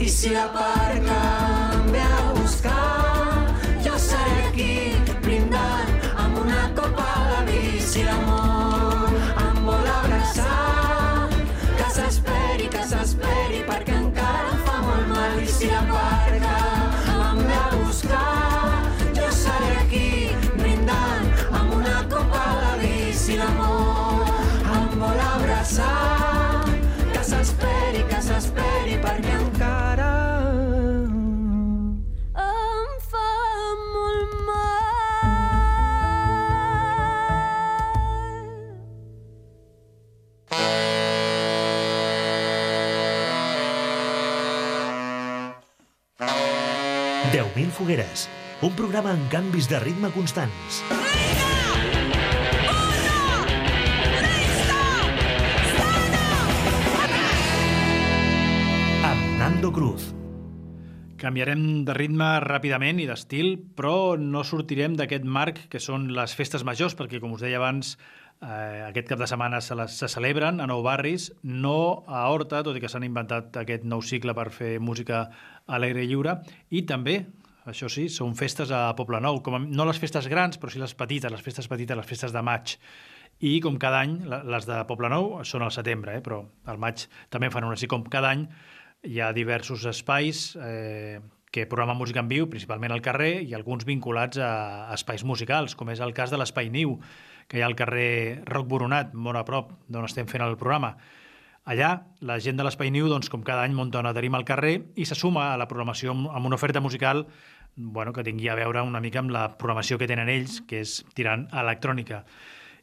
I 0.00 0.08
si 0.08 0.30
la 0.32 0.46
part 0.54 1.04
canvia 1.04 2.06
a 2.20 2.32
buscar, 2.38 2.89
fogueres, 47.90 48.28
un 48.62 48.70
programa 48.78 49.10
amb 49.10 49.24
canvis 49.32 49.66
de 49.66 49.78
ritme 49.82 50.12
constants. 50.14 50.76
Amb 59.02 59.24
Nando 59.40 59.72
Cruz. 59.74 60.12
Canviarem 61.18 61.82
de 61.84 61.96
ritme 61.98 62.28
ràpidament 62.46 63.02
i 63.02 63.08
d'estil, 63.10 63.56
però 63.74 64.14
no 64.16 64.44
sortirem 64.46 64.94
d'aquest 64.94 65.26
marc 65.26 65.66
que 65.72 65.82
són 65.82 66.12
les 66.14 66.36
festes 66.38 66.62
majors, 66.62 66.94
perquè, 66.94 67.18
com 67.18 67.34
us 67.34 67.42
deia 67.42 67.58
abans, 67.58 67.96
eh, 68.38 68.86
aquest 68.86 69.10
cap 69.10 69.18
de 69.18 69.26
setmana 69.26 69.60
se, 69.60 69.74
les, 69.74 69.98
se 69.98 70.08
celebren 70.08 70.62
a 70.62 70.70
nou 70.70 70.86
barris, 70.86 71.32
no 71.42 72.04
a 72.06 72.28
Horta, 72.30 72.62
tot 72.62 72.78
i 72.78 72.84
que 72.86 72.88
s'han 72.92 73.08
inventat 73.08 73.58
aquest 73.64 73.82
nou 73.82 74.00
cicle 74.00 74.36
per 74.38 74.48
fer 74.54 74.76
música 74.78 75.26
a 75.66 75.82
l'aire 75.82 76.06
lliure, 76.06 76.38
i 76.70 76.86
també, 76.86 77.24
això 77.70 77.88
sí, 77.92 78.08
són 78.12 78.34
festes 78.38 78.72
a 78.74 78.88
Poblenou, 78.98 79.40
com 79.46 79.56
a, 79.56 79.62
no 79.62 79.86
les 79.88 80.00
festes 80.02 80.28
grans, 80.30 80.58
però 80.60 80.72
sí 80.72 80.82
les 80.82 80.94
petites, 80.98 81.32
les 81.32 81.42
festes 81.44 81.70
petites, 81.70 81.96
les 81.96 82.06
festes 82.06 82.34
de 82.34 82.42
maig. 82.44 82.76
I 83.40 83.56
com 83.64 83.78
cada 83.80 84.02
any, 84.04 84.18
les 84.28 84.66
de 84.68 84.76
Poblenou 84.88 85.38
són 85.48 85.64
al 85.64 85.72
setembre, 85.72 86.18
eh, 86.18 86.24
però 86.24 86.42
al 86.68 86.80
maig 86.82 87.06
també 87.32 87.48
fan 87.52 87.64
una. 87.64 87.78
Així 87.78 87.88
com 87.88 88.04
cada 88.12 88.34
any 88.34 88.44
hi 89.08 89.20
ha 89.20 89.30
diversos 89.32 89.86
espais 89.88 90.50
eh, 90.60 91.20
que 91.50 91.64
programen 91.66 91.98
música 91.98 92.20
en 92.20 92.28
viu, 92.28 92.50
principalment 92.50 92.92
al 92.94 93.02
carrer, 93.02 93.40
i 93.42 93.54
alguns 93.56 93.86
vinculats 93.88 94.38
a, 94.38 94.50
espais 94.94 95.24
musicals, 95.26 95.74
com 95.74 95.90
és 95.90 96.02
el 96.04 96.12
cas 96.14 96.30
de 96.30 96.38
l'Espai 96.38 96.70
Niu, 96.70 96.98
que 97.50 97.58
hi 97.58 97.64
ha 97.64 97.70
al 97.70 97.78
carrer 97.78 98.44
Roc 98.46 98.68
Boronat, 98.70 99.14
molt 99.14 99.40
a 99.40 99.46
prop 99.48 99.72
d'on 99.88 100.06
estem 100.06 100.28
fent 100.30 100.44
el 100.44 100.58
programa. 100.60 100.94
Allà, 101.70 101.90
la 102.24 102.38
gent 102.40 102.56
de 102.56 102.64
l'Espai 102.64 102.92
Niu, 102.94 103.08
doncs, 103.10 103.28
com 103.32 103.42
cada 103.46 103.64
any, 103.66 103.74
munta 103.76 104.00
una 104.00 104.14
tarima 104.16 104.38
al 104.38 104.46
carrer 104.48 104.76
i 104.96 105.04
se 105.08 105.18
suma 105.18 105.50
a 105.50 105.58
la 105.60 105.66
programació 105.70 106.14
amb 106.14 106.46
una 106.46 106.56
oferta 106.56 106.80
musical 106.80 107.26
bueno, 107.76 108.12
que 108.12 108.24
tingui 108.26 108.48
a 108.48 108.56
veure 108.58 108.82
una 108.82 109.00
mica 109.00 109.20
amb 109.22 109.32
la 109.34 109.46
programació 109.58 109.98
que 109.98 110.08
tenen 110.10 110.28
ells, 110.28 110.60
que 110.68 110.82
és 110.84 111.00
tirant 111.16 111.46
electrònica. 111.52 112.24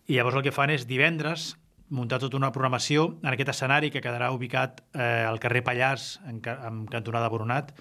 I 0.08 0.18
llavors 0.18 0.40
el 0.40 0.46
que 0.46 0.56
fan 0.56 0.72
és 0.74 0.88
divendres 0.88 1.56
muntar 1.90 2.20
tota 2.20 2.36
una 2.38 2.52
programació 2.52 3.14
en 3.24 3.32
aquest 3.32 3.54
escenari 3.54 3.92
que 3.92 4.02
quedarà 4.04 4.32
ubicat 4.36 4.82
eh, 4.94 5.24
al 5.28 5.40
carrer 5.40 5.64
Pallars, 5.64 6.18
en, 6.28 6.42
ca 6.44 6.58
en 6.68 6.86
cantonada 6.92 7.30
Boronat, 7.32 7.72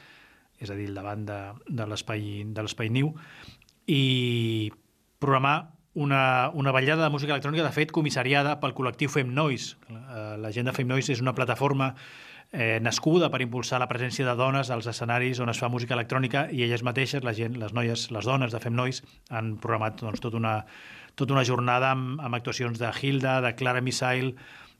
és 0.62 0.70
a 0.70 0.76
dir, 0.78 0.92
davant 0.94 1.26
de, 1.26 1.40
de 1.66 1.86
l'espai 1.88 2.90
Niu, 2.90 3.12
i 3.86 4.70
programar 5.18 5.72
una, 5.96 6.50
una 6.54 6.72
ballada 6.72 7.06
de 7.06 7.10
música 7.10 7.34
electrònica, 7.34 7.64
de 7.64 7.74
fet, 7.74 7.92
comissariada 7.92 8.58
pel 8.60 8.76
col·lectiu 8.76 9.10
Fem 9.10 9.32
Noise. 9.34 9.76
Eh, 9.90 10.36
La 10.42 10.52
gent 10.54 10.68
de 10.68 10.74
Fem 10.76 10.88
Noise 10.88 11.16
és 11.16 11.22
una 11.24 11.34
plataforma 11.34 11.94
eh, 11.94 12.25
nascuda 12.80 13.30
per 13.32 13.42
impulsar 13.42 13.80
la 13.82 13.88
presència 13.90 14.26
de 14.26 14.34
dones 14.38 14.70
als 14.70 14.86
escenaris 14.86 15.40
on 15.42 15.50
es 15.50 15.58
fa 15.58 15.68
música 15.68 15.96
electrònica 15.96 16.46
i 16.54 16.62
elles 16.62 16.84
mateixes, 16.86 17.24
la 17.26 17.34
gent, 17.34 17.58
les 17.58 17.74
noies, 17.74 18.10
les 18.14 18.24
dones 18.24 18.52
de 18.52 18.60
Fem 18.62 18.76
Noise, 18.76 19.02
han 19.30 19.56
programat 19.62 19.98
doncs, 20.00 20.22
tota, 20.22 20.38
una, 20.38 20.60
tota 21.14 21.34
una 21.34 21.44
jornada 21.44 21.90
amb, 21.96 22.20
amb 22.22 22.38
actuacions 22.38 22.78
de 22.78 22.92
Hilda, 23.02 23.40
de 23.42 23.54
Clara 23.58 23.82
Misail, 23.82 24.36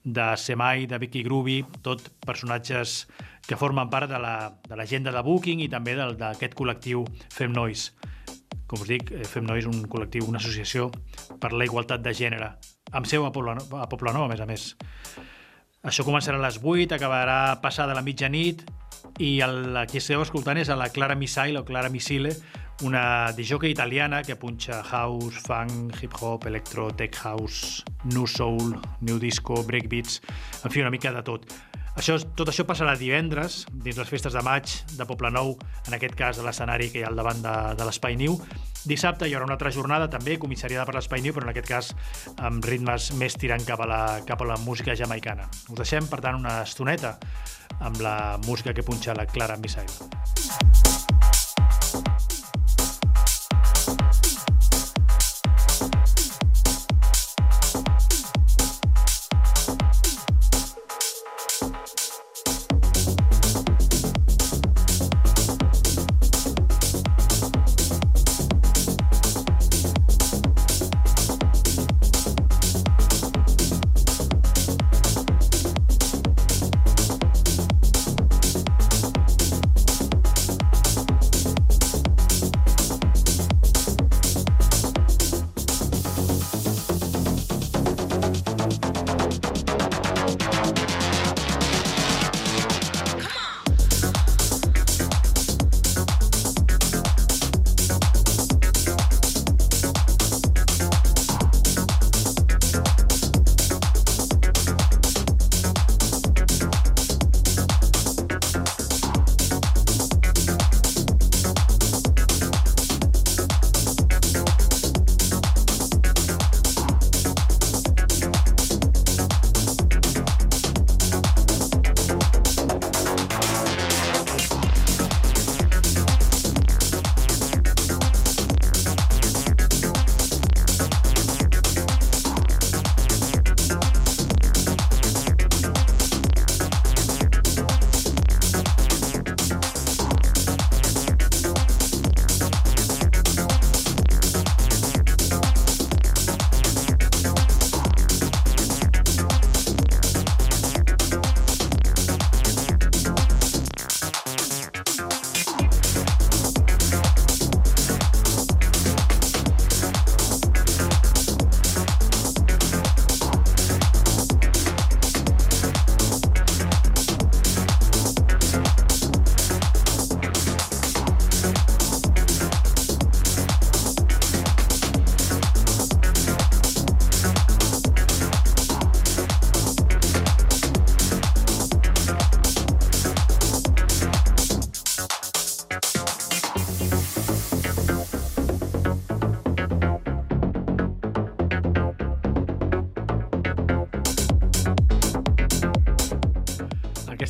de 0.06 0.36
Semai, 0.38 0.86
de 0.86 0.98
Vicky 1.02 1.24
Groovy, 1.26 1.64
tot 1.82 2.04
personatges 2.24 3.08
que 3.46 3.58
formen 3.58 3.90
part 3.90 4.08
de 4.10 4.18
la, 4.22 4.54
de 4.62 4.78
l'agenda 4.78 5.10
de 5.10 5.22
Booking 5.26 5.64
i 5.64 5.70
també 5.70 5.96
d'aquest 5.98 6.54
col·lectiu 6.54 7.02
Fem 7.34 7.50
Noise. 7.52 7.92
Com 8.70 8.82
us 8.82 8.90
dic, 8.90 9.10
eh, 9.10 9.26
Fem 9.26 9.46
Noise, 9.46 9.70
un 9.70 9.86
col·lectiu, 9.90 10.28
una 10.30 10.38
associació 10.38 10.92
per 11.42 11.52
la 11.52 11.66
igualtat 11.66 12.06
de 12.06 12.14
gènere, 12.14 12.52
amb 12.92 13.06
seu 13.10 13.26
a 13.26 13.32
Poblenou, 13.34 13.66
a 13.74 14.24
a 14.24 14.28
més 14.30 14.40
a 14.40 14.46
més. 14.46 14.76
Això 15.86 16.02
començarà 16.02 16.40
a 16.40 16.42
les 16.42 16.56
8, 16.58 16.96
acabarà 16.96 17.60
passada 17.62 17.94
la 17.94 18.02
mitjanit 18.02 18.64
i 19.22 19.36
el, 19.44 19.76
qui 19.86 20.00
esteu 20.00 20.24
escoltant 20.24 20.58
és 20.58 20.68
a 20.68 20.74
la 20.74 20.88
Clara 20.90 21.14
Misail 21.14 21.60
o 21.60 21.62
Clara 21.64 21.92
Missile, 21.94 22.32
una 22.82 23.30
disjockey 23.36 23.70
italiana 23.70 24.18
que 24.26 24.34
punxa 24.36 24.80
house, 24.82 25.38
funk, 25.46 25.94
hip-hop, 26.02 26.48
electro, 26.50 26.88
tech 26.90 27.14
house, 27.22 27.84
new 28.10 28.26
soul, 28.26 28.74
new 29.00 29.20
disco, 29.22 29.62
breakbeats, 29.62 30.18
en 30.64 30.74
fi, 30.74 30.82
una 30.82 30.90
mica 30.90 31.14
de 31.14 31.22
tot. 31.22 31.46
Això, 31.96 32.18
tot 32.36 32.50
això 32.50 32.66
passarà 32.68 32.96
divendres, 32.98 33.62
dins 33.72 33.96
les 33.96 34.10
festes 34.10 34.34
de 34.34 34.42
maig 34.44 34.74
de 34.98 35.06
Poblenou, 35.06 35.54
en 35.86 35.96
aquest 35.96 36.18
cas 36.18 36.36
de 36.36 36.44
l'escenari 36.44 36.90
que 36.90 37.00
hi 37.00 37.06
ha 37.06 37.14
al 37.14 37.22
davant 37.22 37.38
de, 37.46 37.54
de 37.78 37.86
l'Espai 37.86 38.18
Niu. 38.18 38.36
Dissabte 38.86 39.26
hi 39.26 39.34
haurà 39.34 39.48
una 39.48 39.56
altra 39.56 39.72
jornada, 39.74 40.06
també 40.06 40.36
comissariada 40.38 40.84
per 40.86 40.94
l'Espai 40.94 41.22
Niu, 41.24 41.34
però 41.34 41.48
en 41.48 41.50
aquest 41.50 41.66
cas 41.66 41.88
amb 42.38 42.64
ritmes 42.70 43.10
més 43.18 43.34
tirant 43.34 43.64
cap 43.66 43.82
a 43.82 43.88
la, 43.90 44.02
cap 44.28 44.44
a 44.44 44.46
la 44.46 44.60
música 44.62 44.94
jamaicana. 44.94 45.48
Us 45.66 45.80
deixem, 45.82 46.06
per 46.06 46.22
tant, 46.22 46.38
una 46.38 46.60
estoneta 46.62 47.16
amb 47.80 47.98
la 48.00 48.38
música 48.46 48.72
que 48.72 48.86
punxa 48.86 49.16
la 49.18 49.26
Clara 49.26 49.58
Misail. 49.58 49.90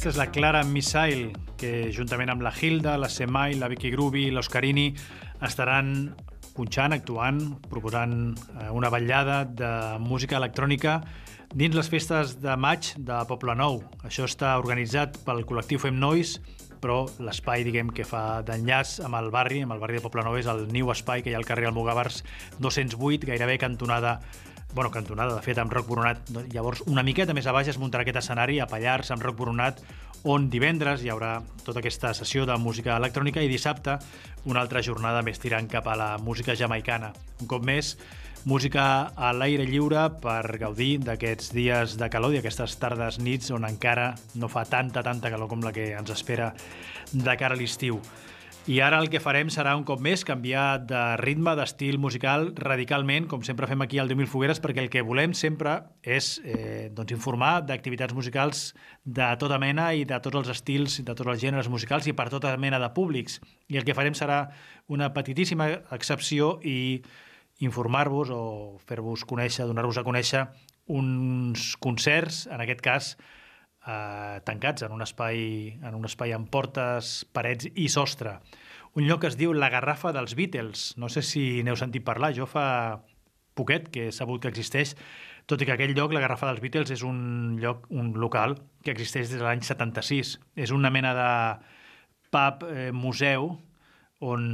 Aquesta 0.06 0.20
és 0.20 0.28
la 0.28 0.30
Clara 0.30 0.58
Missile, 0.62 1.32
que 1.58 1.70
juntament 1.90 2.30
amb 2.30 2.44
la 2.46 2.52
Hilda, 2.54 2.92
la 2.94 3.08
Semai, 3.10 3.56
la 3.58 3.66
Vicky 3.66 3.90
Groovy, 3.90 4.28
l'Oscarini 4.30 4.84
estaran 5.42 6.12
punxant, 6.54 6.94
actuant, 6.94 7.40
proposant 7.66 8.14
eh, 8.36 8.68
una 8.70 8.86
ballada 8.86 9.40
de 9.42 9.72
música 9.98 10.38
electrònica 10.38 11.00
dins 11.50 11.74
les 11.74 11.90
festes 11.90 12.36
de 12.38 12.54
maig 12.54 12.92
de 13.02 13.18
Poble 13.26 13.58
Nou. 13.58 13.80
Això 14.06 14.30
està 14.30 14.54
organitzat 14.62 15.18
pel 15.26 15.42
col·lectiu 15.42 15.82
Fem 15.82 15.98
Nois, 15.98 16.36
però 16.78 17.02
l'espai, 17.18 17.66
diguem, 17.66 17.90
que 17.90 18.06
fa 18.06 18.44
d'enllaç 18.46 19.00
amb 19.08 19.18
el 19.18 19.32
barri, 19.34 19.64
amb 19.66 19.74
el 19.74 19.82
barri 19.82 19.98
de 19.98 20.06
Poble 20.06 20.22
Nou, 20.22 20.38
és 20.38 20.46
el 20.46 20.68
New 20.70 20.94
Espai, 20.94 21.26
que 21.26 21.34
hi 21.34 21.34
ha 21.34 21.42
al 21.42 21.50
carrer 21.50 21.66
Almogàvers 21.72 22.22
208, 22.62 23.26
gairebé 23.26 23.58
cantonada 23.58 24.20
bueno, 24.74 24.90
cantonada, 24.90 25.34
de 25.34 25.42
fet, 25.42 25.58
amb 25.58 25.72
Roc 25.72 25.86
Boronat. 25.88 26.28
Llavors, 26.52 26.82
una 26.86 27.04
miqueta 27.06 27.34
més 27.36 27.46
a 27.46 27.54
baix 27.56 27.70
es 27.72 27.78
muntarà 27.80 28.04
aquest 28.04 28.20
escenari 28.20 28.60
a 28.60 28.66
Pallars, 28.70 29.12
amb 29.14 29.24
Roc 29.24 29.38
Boronat, 29.38 29.80
on 30.26 30.48
divendres 30.50 31.04
hi 31.04 31.10
haurà 31.12 31.38
tota 31.64 31.80
aquesta 31.80 32.12
sessió 32.18 32.46
de 32.48 32.56
música 32.58 32.96
electrònica 32.98 33.42
i 33.44 33.50
dissabte 33.50 33.94
una 34.44 34.60
altra 34.64 34.82
jornada 34.82 35.22
més 35.22 35.38
tirant 35.38 35.68
cap 35.70 35.86
a 35.86 35.96
la 35.96 36.08
música 36.18 36.56
jamaicana. 36.58 37.12
Un 37.40 37.50
cop 37.50 37.64
més, 37.64 37.94
música 38.46 39.12
a 39.16 39.32
l'aire 39.34 39.64
lliure 39.66 40.04
per 40.22 40.58
gaudir 40.58 41.00
d'aquests 41.02 41.50
dies 41.54 41.96
de 41.98 42.10
calor 42.10 42.34
i 42.34 42.40
aquestes 42.42 42.76
tardes 42.82 43.18
nits 43.18 43.50
on 43.54 43.66
encara 43.66 44.12
no 44.38 44.50
fa 44.50 44.62
tanta, 44.70 45.02
tanta 45.02 45.30
calor 45.30 45.50
com 45.50 45.64
la 45.66 45.74
que 45.74 45.92
ens 45.98 46.12
espera 46.14 46.52
de 47.12 47.36
cara 47.38 47.54
a 47.54 47.58
l'estiu. 47.58 48.00
I 48.66 48.80
ara 48.82 48.98
el 48.98 49.06
que 49.06 49.20
farem 49.22 49.46
serà 49.46 49.76
un 49.78 49.84
cop 49.86 50.00
més 50.02 50.24
canviar 50.26 50.80
de 50.90 51.00
ritme, 51.20 51.52
d'estil 51.54 52.00
musical 52.02 52.48
radicalment, 52.58 53.28
com 53.30 53.44
sempre 53.46 53.68
fem 53.70 53.84
aquí 53.84 54.00
al 54.02 54.10
10.000 54.10 54.26
Fogueres, 54.26 54.60
perquè 54.64 54.82
el 54.82 54.88
que 54.90 55.04
volem 55.06 55.36
sempre 55.38 55.76
és 56.02 56.32
eh, 56.42 56.88
doncs 56.90 57.14
informar 57.14 57.60
d'activitats 57.68 58.16
musicals 58.16 58.64
de 59.04 59.28
tota 59.38 59.60
mena 59.62 59.92
i 59.94 60.02
de 60.02 60.18
tots 60.18 60.40
els 60.42 60.50
estils, 60.56 60.98
de 60.98 61.14
tots 61.14 61.30
els 61.30 61.44
gèneres 61.44 61.70
musicals 61.70 62.10
i 62.10 62.16
per 62.18 62.26
tota 62.34 62.56
mena 62.58 62.82
de 62.82 62.90
públics. 62.90 63.38
I 63.70 63.78
el 63.78 63.86
que 63.86 63.94
farem 63.94 64.18
serà 64.18 64.48
una 64.90 65.12
petitíssima 65.14 65.70
excepció 65.94 66.56
i 66.66 67.04
informar-vos 67.62 68.34
o 68.34 68.42
fer-vos 68.82 69.22
conèixer, 69.30 69.70
donar-vos 69.70 70.02
a 70.02 70.06
conèixer 70.10 70.42
uns 70.90 71.76
concerts, 71.78 72.48
en 72.50 72.66
aquest 72.66 72.82
cas, 72.82 73.14
eh, 73.86 74.40
tancats 74.44 74.86
en 74.86 74.92
un 74.92 75.02
espai 75.04 75.78
en 75.82 75.94
un 75.94 76.04
espai 76.08 76.34
amb 76.36 76.50
portes, 76.52 77.24
parets 77.32 77.70
i 77.74 77.88
sostre. 77.92 78.38
Un 78.96 79.06
lloc 79.06 79.22
que 79.22 79.30
es 79.30 79.36
diu 79.36 79.52
La 79.52 79.70
Garrafa 79.70 80.12
dels 80.16 80.34
Beatles. 80.36 80.94
No 80.96 81.10
sé 81.12 81.22
si 81.22 81.62
n'heu 81.62 81.76
sentit 81.76 82.04
parlar, 82.04 82.32
jo 82.36 82.48
fa 82.48 83.02
poquet 83.56 83.90
que 83.92 84.08
he 84.08 84.12
sabut 84.12 84.42
que 84.42 84.52
existeix, 84.52 84.94
tot 85.46 85.62
i 85.62 85.68
que 85.68 85.74
aquell 85.76 85.94
lloc, 85.96 86.12
la 86.12 86.22
Garrafa 86.24 86.48
dels 86.50 86.62
Beatles, 86.64 86.92
és 86.92 87.04
un 87.06 87.56
lloc, 87.62 87.86
un 87.92 88.12
local 88.18 88.58
que 88.84 88.92
existeix 88.92 89.30
des 89.30 89.40
de 89.40 89.46
l'any 89.46 89.62
76. 89.64 90.36
És 90.56 90.72
una 90.74 90.90
mena 90.92 91.14
de 91.16 91.30
pub 92.34 92.66
eh, 92.68 92.90
museu 92.92 93.54
on 94.26 94.44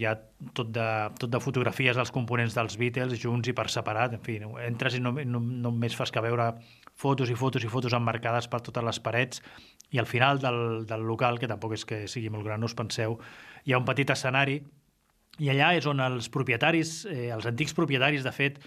hi 0.00 0.06
ha 0.08 0.14
tot 0.56 0.70
de, 0.72 0.86
tot 1.20 1.28
de 1.32 1.40
fotografies 1.44 1.96
dels 1.96 2.12
components 2.14 2.56
dels 2.56 2.78
Beatles 2.80 3.18
junts 3.20 3.50
i 3.52 3.54
per 3.56 3.68
separat, 3.68 4.16
en 4.16 4.22
fi, 4.24 4.38
entres 4.64 4.96
i 4.96 5.02
no, 5.04 5.12
no, 5.12 5.42
només 5.68 5.96
fas 5.96 6.12
que 6.12 6.22
veure 6.24 6.54
fotos 7.00 7.32
i 7.32 7.36
fotos 7.38 7.64
i 7.64 7.70
fotos 7.72 7.96
emmarcades 7.96 8.50
per 8.52 8.60
totes 8.66 8.84
les 8.84 9.00
parets 9.00 9.40
i 9.90 9.98
al 9.98 10.06
final 10.06 10.38
del, 10.42 10.84
del 10.86 11.06
local, 11.06 11.40
que 11.40 11.48
tampoc 11.50 11.74
és 11.78 11.86
que 11.88 12.04
sigui 12.08 12.30
molt 12.30 12.46
gran, 12.46 12.60
no 12.60 12.68
us 12.68 12.76
penseu, 12.76 13.16
hi 13.64 13.72
ha 13.72 13.80
un 13.80 13.88
petit 13.88 14.12
escenari 14.12 14.60
i 15.40 15.48
allà 15.48 15.72
és 15.78 15.88
on 15.88 16.02
els 16.04 16.28
propietaris, 16.32 17.04
eh, 17.08 17.30
els 17.32 17.48
antics 17.48 17.74
propietaris, 17.76 18.26
de 18.26 18.32
fet, 18.36 18.60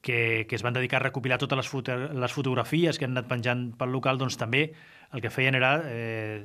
que, 0.00 0.46
que 0.48 0.56
es 0.56 0.62
van 0.62 0.76
dedicar 0.76 1.00
a 1.00 1.04
recopilar 1.08 1.40
totes 1.42 1.58
les, 1.58 1.68
foto, 1.68 1.96
les 1.96 2.32
fotografies 2.32 2.98
que 2.98 3.08
han 3.08 3.16
anat 3.16 3.28
penjant 3.28 3.66
pel 3.78 3.92
local, 3.92 4.20
doncs 4.20 4.38
també 4.40 4.70
el 5.12 5.24
que 5.24 5.32
feien 5.32 5.58
era 5.58 5.74
eh, 5.84 6.40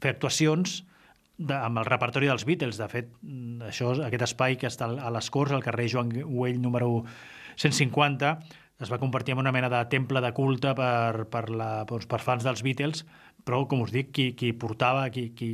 fer 0.00 0.14
actuacions 0.14 0.82
de, 1.38 1.56
amb 1.56 1.80
el 1.80 1.88
repertori 1.88 2.28
dels 2.30 2.44
Beatles. 2.46 2.78
De 2.78 2.88
fet, 2.92 3.10
això, 3.66 3.94
aquest 4.06 4.28
espai 4.28 4.58
que 4.60 4.68
està 4.70 4.90
a 4.92 5.12
les 5.14 5.30
Corts, 5.32 5.56
al 5.56 5.64
carrer 5.64 5.88
Joan 5.90 6.12
Güell 6.20 6.60
número 6.62 7.04
150, 7.56 8.36
es 8.80 8.90
va 8.92 8.98
convertir 8.98 9.34
en 9.34 9.42
una 9.42 9.52
mena 9.52 9.68
de 9.68 9.80
temple 9.92 10.22
de 10.24 10.32
culte 10.32 10.72
per, 10.74 11.26
per, 11.30 11.44
la, 11.52 11.84
doncs, 11.88 12.08
per 12.08 12.20
fans 12.24 12.44
dels 12.46 12.64
Beatles, 12.64 13.04
però, 13.44 13.62
com 13.68 13.84
us 13.84 13.92
dic, 13.92 14.10
qui, 14.16 14.30
qui 14.36 14.52
portava, 14.56 15.08
qui, 15.12 15.30
qui, 15.36 15.50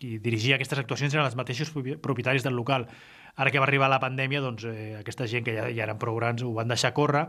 qui 0.00 0.18
dirigia 0.24 0.56
aquestes 0.56 0.80
actuacions 0.80 1.14
eren 1.14 1.28
els 1.28 1.36
mateixos 1.36 1.72
propietaris 1.74 2.44
del 2.44 2.56
local. 2.56 2.88
Ara 3.36 3.50
que 3.50 3.60
va 3.60 3.68
arribar 3.68 3.90
la 3.92 4.00
pandèmia, 4.00 4.40
doncs, 4.40 4.64
eh, 4.70 4.94
aquesta 5.00 5.28
gent 5.30 5.44
que 5.44 5.56
ja, 5.56 5.68
ja 5.68 5.88
eren 5.88 6.00
prou 6.00 6.16
grans 6.16 6.44
ho 6.44 6.54
van 6.56 6.70
deixar 6.70 6.94
córrer, 6.96 7.26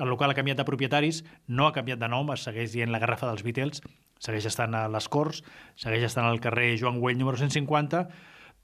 el 0.00 0.08
local 0.08 0.32
ha 0.32 0.36
canviat 0.36 0.60
de 0.60 0.64
propietaris, 0.64 1.24
no 1.48 1.66
ha 1.66 1.74
canviat 1.76 2.00
de 2.00 2.08
nom, 2.08 2.30
es 2.32 2.46
segueix 2.46 2.72
dient 2.72 2.92
la 2.92 3.00
garrafa 3.02 3.28
dels 3.28 3.42
Beatles, 3.44 3.82
segueix 4.22 4.46
estant 4.48 4.76
a 4.76 4.86
les 4.88 5.08
Corts, 5.12 5.42
segueix 5.80 6.06
estant 6.06 6.28
al 6.28 6.40
carrer 6.40 6.76
Joan 6.80 7.00
Güell 7.02 7.18
número 7.20 7.40
150, 7.40 8.04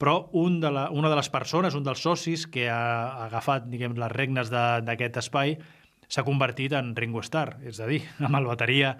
però 0.01 0.16
un 0.37 0.61
de 0.61 0.71
la, 0.73 0.87
una 0.92 1.11
de 1.12 1.16
les 1.19 1.29
persones, 1.33 1.75
un 1.75 1.85
dels 1.85 2.03
socis 2.05 2.47
que 2.47 2.69
ha 2.73 3.27
agafat 3.27 3.69
diguem, 3.73 3.97
les 4.01 4.12
regnes 4.12 4.53
d'aquest 4.53 5.21
espai 5.25 5.57
s'ha 6.09 6.25
convertit 6.27 6.75
en 6.77 6.95
Ringo 6.97 7.23
Starr, 7.25 7.59
és 7.66 7.81
a 7.81 7.88
dir, 7.90 8.03
amb 8.27 8.38
el 8.40 8.49
bateria 8.49 8.97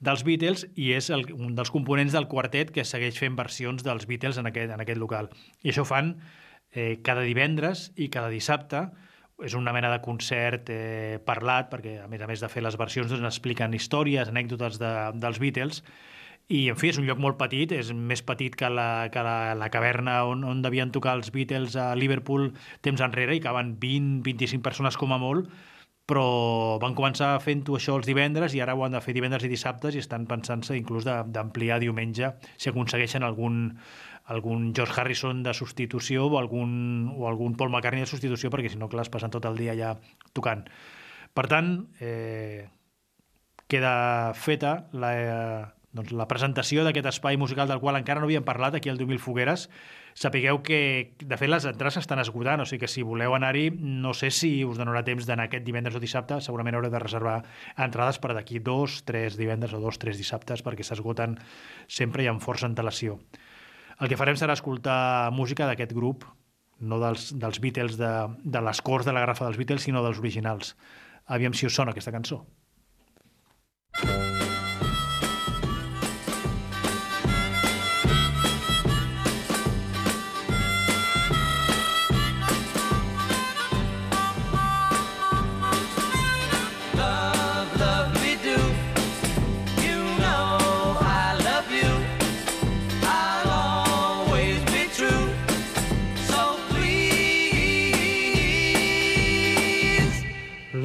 dels 0.00 0.24
Beatles 0.26 0.66
i 0.76 0.90
és 0.96 1.08
el, 1.14 1.24
un 1.32 1.54
dels 1.56 1.72
components 1.72 2.12
del 2.12 2.28
quartet 2.28 2.72
que 2.72 2.84
segueix 2.84 3.18
fent 3.18 3.36
versions 3.38 3.84
dels 3.84 4.04
Beatles 4.08 4.38
en 4.40 4.50
aquest, 4.50 4.72
en 4.74 4.84
aquest 4.84 5.00
local. 5.00 5.30
I 5.64 5.72
això 5.72 5.86
fan 5.88 6.16
eh, 6.72 6.98
cada 7.04 7.24
divendres 7.24 7.90
i 7.96 8.10
cada 8.12 8.28
dissabte, 8.32 8.86
és 9.44 9.52
una 9.56 9.72
mena 9.76 9.90
de 9.92 10.00
concert 10.04 10.70
eh, 10.72 11.16
parlat, 11.24 11.68
perquè 11.72 11.98
a 12.04 12.08
més 12.08 12.22
a 12.24 12.28
més 12.28 12.40
de 12.40 12.48
fer 12.48 12.62
les 12.64 12.76
versions 12.80 13.10
doncs, 13.12 13.24
expliquen 13.28 13.74
històries, 13.76 14.32
anècdotes 14.32 14.78
de, 14.80 14.92
dels 15.20 15.40
Beatles, 15.40 15.82
i 16.48 16.68
en 16.70 16.76
fi, 16.78 16.92
és 16.92 16.98
un 17.00 17.08
lloc 17.08 17.18
molt 17.18 17.38
petit, 17.40 17.72
és 17.74 17.90
més 17.90 18.22
petit 18.22 18.54
que 18.54 18.68
la, 18.70 19.08
que 19.12 19.22
la, 19.26 19.54
la 19.58 19.68
caverna 19.74 20.20
on, 20.30 20.44
on 20.46 20.60
devien 20.62 20.92
tocar 20.94 21.16
els 21.18 21.32
Beatles 21.34 21.74
a 21.80 21.90
Liverpool 21.98 22.52
temps 22.86 23.02
enrere 23.02 23.34
i 23.34 23.42
caben 23.42 23.74
20-25 23.82 24.62
persones 24.62 24.98
com 25.00 25.12
a 25.12 25.18
molt, 25.18 25.50
però 26.06 26.78
van 26.82 26.94
començar 26.94 27.32
fent-ho 27.42 27.76
això 27.76 27.96
els 27.98 28.06
divendres 28.06 28.54
i 28.54 28.60
ara 28.62 28.76
ho 28.78 28.84
han 28.86 28.94
de 28.94 29.02
fer 29.02 29.14
divendres 29.16 29.44
i 29.46 29.50
dissabtes 29.50 29.96
i 29.96 30.02
estan 30.02 30.26
pensant-se 30.30 30.76
inclús 30.78 31.06
d'ampliar 31.06 31.80
diumenge 31.82 32.30
si 32.54 32.70
aconsegueixen 32.70 33.26
algun, 33.26 33.74
algun 34.30 34.70
George 34.74 35.00
Harrison 35.00 35.42
de 35.42 35.54
substitució 35.54 36.28
o 36.30 36.38
algun, 36.38 37.10
o 37.10 37.26
algun 37.26 37.58
Paul 37.58 37.74
McCartney 37.74 38.06
de 38.06 38.10
substitució 38.10 38.52
perquè 38.54 38.70
si 38.70 38.78
no, 38.78 38.88
clar, 38.88 39.06
es 39.06 39.10
passen 39.10 39.34
tot 39.34 39.50
el 39.50 39.58
dia 39.58 39.74
allà 39.74 39.96
tocant. 40.32 40.62
Per 41.34 41.46
tant, 41.50 41.72
eh, 42.00 42.68
queda 43.66 44.32
feta 44.38 44.76
la, 44.94 45.10
eh, 45.18 45.62
doncs, 45.90 46.14
la 46.14 46.28
presentació 46.30 46.86
d'aquest 46.86 47.10
espai 47.10 47.38
musical 47.40 47.66
del 47.66 47.82
qual 47.82 47.98
encara 47.98 48.22
no 48.22 48.30
havíem 48.30 48.46
parlat 48.46 48.78
aquí 48.78 48.92
al 48.92 48.98
2000 49.00 49.18
Fogueres 49.22 49.66
sapigueu 50.16 50.62
que, 50.64 51.12
de 51.20 51.36
fet, 51.36 51.50
les 51.50 51.66
entrades 51.68 51.98
s'estan 51.98 52.22
esgotant, 52.22 52.62
o 52.64 52.66
sigui 52.68 52.86
que 52.86 52.88
si 52.88 53.04
voleu 53.04 53.36
anar-hi, 53.36 53.68
no 53.76 54.14
sé 54.16 54.30
si 54.32 54.50
us 54.64 54.80
donarà 54.80 55.02
temps 55.04 55.28
d'anar 55.28 55.50
aquest 55.50 55.66
divendres 55.66 55.98
o 55.98 56.00
dissabte, 56.00 56.40
segurament 56.40 56.78
haureu 56.78 56.92
de 56.94 57.02
reservar 57.02 57.36
entrades 57.76 58.20
per 58.22 58.32
d'aquí 58.32 58.62
dos, 58.64 59.02
tres 59.04 59.36
divendres 59.36 59.76
o 59.76 59.82
dos, 59.82 60.00
tres 60.00 60.16
dissabtes, 60.16 60.64
perquè 60.64 60.86
s'esgoten 60.88 61.36
sempre 61.86 62.24
i 62.24 62.30
amb 62.32 62.40
força 62.40 62.64
antelació. 62.68 63.20
El 64.00 64.08
que 64.08 64.16
farem 64.16 64.40
serà 64.40 64.56
escoltar 64.56 65.30
música 65.36 65.68
d'aquest 65.68 65.92
grup, 65.96 66.24
no 66.80 67.00
dels, 67.00 67.30
dels 67.36 67.60
Beatles, 67.60 68.00
de, 68.00 68.12
de 68.44 68.64
les 68.64 68.80
cors 68.84 69.04
de 69.04 69.12
la 69.12 69.24
garrafa 69.24 69.48
dels 69.48 69.60
Beatles, 69.60 69.84
sinó 69.84 70.04
dels 70.04 70.20
originals. 70.20 70.74
Aviam 71.28 71.52
si 71.52 71.68
us 71.68 71.76
sona 71.76 71.92
aquesta 71.92 72.12
cançó. 72.12 72.44
Love, 74.04 74.45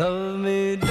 love 0.01 0.39
me 0.39 0.77
do. 0.77 0.90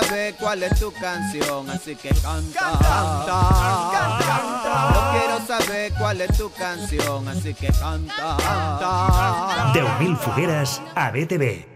Saber 0.00 0.34
cuál 0.40 0.62
es 0.62 0.80
tu 0.80 0.90
canción, 0.90 1.68
así 1.68 1.94
que 1.94 2.08
canta, 2.08 2.78
canta, 2.80 3.38
canta. 3.92 4.92
Yo 4.94 5.18
quiero 5.18 5.38
saber 5.46 5.92
cuál 5.98 6.20
es 6.22 6.38
tu 6.38 6.50
canción, 6.52 7.28
así 7.28 7.52
que 7.52 7.66
canta, 7.66 8.36
canta. 8.38 9.72
10.000 9.74 10.16
fogueres 10.16 10.80
a 10.94 11.10
BTV. 11.10 11.68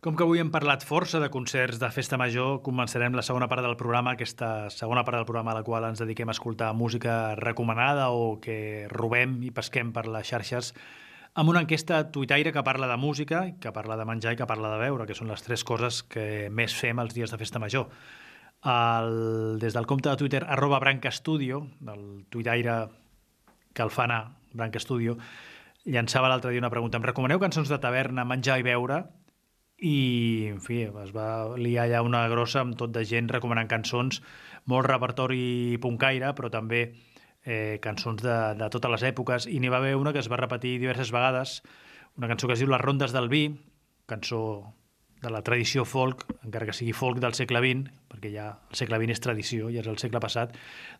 Com 0.00 0.14
que 0.14 0.22
avui 0.22 0.38
hem 0.38 0.50
parlat 0.54 0.86
força 0.86 1.18
de 1.18 1.30
concerts 1.30 1.82
de 1.82 1.90
festa 1.90 2.18
major, 2.18 2.60
començarem 2.62 3.18
la 3.18 3.26
segona 3.26 3.50
part 3.50 3.66
del 3.66 3.74
programa, 3.78 4.14
aquesta 4.14 4.70
segona 4.70 5.02
part 5.02 5.18
del 5.18 5.26
programa 5.26 5.50
a 5.56 5.58
la 5.58 5.66
qual 5.66 5.86
ens 5.90 6.02
dediquem 6.02 6.30
a 6.30 6.38
escoltar 6.38 6.70
música 6.74 7.34
recomanada 7.34 8.10
o 8.14 8.36
que 8.42 8.86
robem 8.94 9.40
i 9.42 9.50
pesquem 9.50 9.90
per 9.90 10.06
les 10.06 10.26
xarxes, 10.30 10.70
amb 11.34 11.48
una 11.48 11.62
enquesta 11.64 12.10
tuitaire 12.12 12.52
que 12.52 12.62
parla 12.62 12.88
de 12.88 12.96
música, 12.96 13.46
que 13.60 13.72
parla 13.72 13.96
de 13.96 14.04
menjar 14.04 14.34
i 14.34 14.40
que 14.40 14.48
parla 14.48 14.74
de 14.74 14.80
beure, 14.82 15.06
que 15.08 15.16
són 15.16 15.30
les 15.32 15.42
tres 15.44 15.64
coses 15.64 16.02
que 16.04 16.50
més 16.52 16.74
fem 16.76 17.00
els 17.00 17.14
dies 17.16 17.32
de 17.32 17.40
festa 17.40 17.62
major. 17.62 17.88
El, 18.62 19.58
des 19.58 19.74
del 19.74 19.88
compte 19.90 20.10
de 20.10 20.18
Twitter, 20.20 20.44
arroba 20.44 20.78
brancastudio, 20.78 21.64
del 21.80 22.26
tuitaire 22.30 22.76
que 23.72 23.82
el 23.82 23.90
fa 23.90 24.04
anar, 24.04 24.22
Branca 24.52 24.78
Studio, 24.78 25.16
llançava 25.88 26.28
l'altre 26.28 26.52
dia 26.52 26.60
una 26.60 26.70
pregunta. 26.70 27.00
Em 27.00 27.06
recomaneu 27.08 27.40
cançons 27.40 27.72
de 27.72 27.80
taverna, 27.80 28.26
menjar 28.28 28.58
i 28.60 28.66
beure? 28.66 29.00
I, 29.82 30.52
en 30.52 30.60
fi, 30.62 30.84
es 30.86 31.14
va 31.16 31.56
liar 31.58 31.88
allà 31.88 32.02
una 32.06 32.26
grossa 32.30 32.60
amb 32.62 32.76
tot 32.78 32.92
de 32.94 33.02
gent 33.08 33.32
recomanant 33.32 33.70
cançons, 33.70 34.20
molt 34.70 34.86
repertori 34.86 35.80
puncaire, 35.82 36.30
però 36.38 36.52
també 36.52 36.84
eh, 37.44 37.78
cançons 37.82 38.22
de, 38.22 38.36
de 38.58 38.68
totes 38.70 38.92
les 38.92 39.06
èpoques, 39.12 39.48
i 39.50 39.58
n'hi 39.60 39.72
va 39.72 39.80
haver 39.82 39.96
una 39.96 40.12
que 40.12 40.22
es 40.22 40.30
va 40.30 40.40
repetir 40.40 40.78
diverses 40.78 41.12
vegades, 41.14 41.60
una 42.16 42.28
cançó 42.28 42.46
que 42.46 42.56
es 42.56 42.62
diu 42.62 42.70
Les 42.70 42.80
rondes 42.80 43.12
del 43.12 43.28
vi, 43.32 43.46
cançó 44.06 44.74
de 45.22 45.30
la 45.30 45.42
tradició 45.46 45.84
folk, 45.86 46.26
encara 46.42 46.66
que 46.66 46.74
sigui 46.74 46.92
folk 46.92 47.20
del 47.22 47.34
segle 47.38 47.62
XX, 47.62 47.90
perquè 48.10 48.32
ja 48.34 48.48
el 48.70 48.78
segle 48.78 48.98
XX 48.98 49.14
és 49.14 49.22
tradició, 49.22 49.70
ja 49.70 49.82
és 49.84 49.90
el 49.90 50.00
segle 50.02 50.20
passat, 50.20 50.56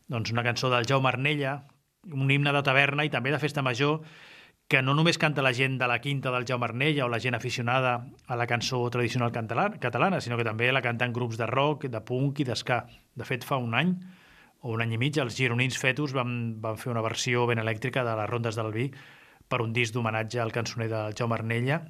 doncs 0.08 0.30
una 0.32 0.44
cançó 0.46 0.70
del 0.70 0.86
Jaume 0.86 1.10
Arnella, 1.10 1.56
un 2.10 2.30
himne 2.30 2.54
de 2.54 2.62
taverna 2.66 3.06
i 3.06 3.10
també 3.10 3.34
de 3.34 3.42
festa 3.42 3.62
major, 3.66 4.00
que 4.70 4.80
no 4.80 4.94
només 4.94 5.18
canta 5.18 5.42
la 5.44 5.52
gent 5.52 5.74
de 5.76 5.88
la 5.90 5.98
quinta 6.00 6.30
del 6.32 6.46
Jaume 6.48 6.64
Arnella 6.64 7.04
o 7.04 7.10
la 7.10 7.18
gent 7.20 7.34
aficionada 7.34 8.06
a 8.26 8.38
la 8.38 8.46
cançó 8.46 8.80
tradicional 8.90 9.32
catalana, 9.34 9.78
catalana 9.82 10.20
sinó 10.22 10.38
que 10.38 10.46
també 10.46 10.70
la 10.72 10.80
canten 10.86 11.12
grups 11.12 11.36
de 11.36 11.46
rock, 11.50 11.90
de 11.90 12.00
punk 12.00 12.40
i 12.40 12.46
d'esca. 12.48 12.86
De 13.14 13.26
fet, 13.28 13.44
fa 13.44 13.58
un 13.60 13.74
any 13.74 13.96
o 14.62 14.72
un 14.72 14.82
any 14.84 14.94
i 14.94 15.00
mig, 15.00 15.18
els 15.18 15.36
gironins 15.36 15.76
fetus 15.78 16.14
van, 16.14 16.60
van 16.62 16.78
fer 16.78 16.92
una 16.92 17.02
versió 17.02 17.44
ben 17.50 17.60
elèctrica 17.62 18.04
de 18.06 18.14
les 18.18 18.30
rondes 18.30 18.58
del 18.58 18.70
vi 18.74 18.88
per 19.50 19.60
un 19.60 19.74
disc 19.74 19.92
d'homenatge 19.94 20.40
al 20.40 20.54
cançoner 20.54 20.88
del 20.90 21.16
Jaume 21.18 21.36
Arnella. 21.36 21.82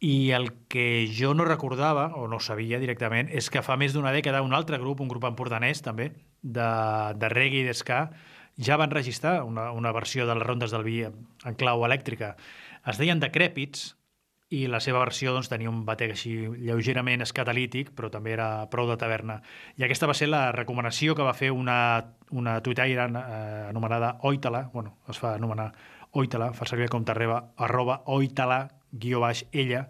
I 0.00 0.32
el 0.32 0.48
que 0.72 1.04
jo 1.12 1.34
no 1.36 1.44
recordava, 1.44 2.08
o 2.16 2.24
no 2.32 2.40
sabia 2.40 2.80
directament, 2.80 3.28
és 3.28 3.50
que 3.52 3.60
fa 3.62 3.76
més 3.76 3.92
d'una 3.92 4.14
dècada 4.16 4.40
un 4.42 4.56
altre 4.56 4.80
grup, 4.80 5.04
un 5.04 5.12
grup 5.12 5.28
empordanès 5.28 5.84
també, 5.84 6.08
de, 6.40 6.68
de 7.20 7.32
reggae 7.32 7.60
i 7.60 7.68
d'esca, 7.68 8.06
ja 8.56 8.80
van 8.80 8.90
registrar 8.90 9.42
una, 9.44 9.70
una 9.76 9.92
versió 9.92 10.24
de 10.26 10.34
les 10.34 10.46
rondes 10.46 10.72
del 10.72 10.84
vi 10.88 11.02
en 11.04 11.60
clau 11.60 11.84
elèctrica. 11.84 12.34
Es 12.88 12.96
deien 12.96 13.20
decrèpits 13.20 13.90
i 14.50 14.64
la 14.66 14.80
seva 14.82 14.98
versió 14.98 15.30
doncs, 15.30 15.48
tenia 15.50 15.70
un 15.70 15.84
batec 15.86 16.10
així 16.16 16.32
lleugerament 16.58 17.22
escatalític, 17.22 17.92
però 17.94 18.10
també 18.10 18.32
era 18.34 18.66
prou 18.70 18.88
de 18.90 18.96
taverna. 18.98 19.38
I 19.78 19.86
aquesta 19.86 20.08
va 20.10 20.16
ser 20.18 20.26
la 20.26 20.50
recomanació 20.56 21.14
que 21.14 21.26
va 21.26 21.36
fer 21.38 21.52
una, 21.54 21.76
una 22.34 22.58
tuitaire 22.66 23.06
eh, 23.06 23.66
anomenada 23.68 24.16
Oitala, 24.26 24.64
bueno, 24.74 24.96
es 25.08 25.22
fa 25.22 25.36
anomenar 25.36 25.70
Oitala, 26.18 26.50
fa 26.52 26.66
servir 26.66 26.88
el 26.88 26.90
compte 26.90 27.14
arroba 27.14 28.02
Oitala, 28.06 28.64
guió 28.90 29.20
baix, 29.22 29.44
ella, 29.52 29.86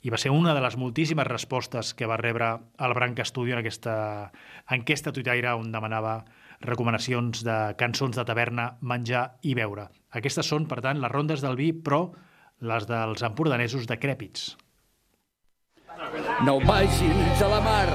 i 0.00 0.08
va 0.14 0.16
ser 0.16 0.30
una 0.32 0.54
de 0.54 0.62
les 0.64 0.78
moltíssimes 0.80 1.26
respostes 1.28 1.92
que 1.92 2.06
va 2.08 2.16
rebre 2.16 2.54
el 2.78 2.94
Branca 2.94 3.26
Studio 3.28 3.56
en 3.56 3.60
aquesta 3.60 4.30
enquesta 4.70 5.12
tuitaire 5.12 5.52
on 5.58 5.68
demanava 5.74 6.22
recomanacions 6.64 7.42
de 7.44 7.58
cançons 7.76 8.16
de 8.16 8.24
taverna, 8.24 8.70
menjar 8.80 9.34
i 9.42 9.52
beure. 9.58 9.90
Aquestes 10.16 10.48
són, 10.48 10.64
per 10.70 10.80
tant, 10.80 11.02
les 11.02 11.12
rondes 11.12 11.44
del 11.44 11.58
vi, 11.60 11.74
però 11.74 12.06
les 12.60 12.86
dels 12.88 13.22
empordanesos 13.22 13.86
decrèpits. 13.86 14.56
No 16.46 16.58
vagis 16.62 17.42
a 17.42 17.48
la 17.50 17.60
mar, 17.62 17.86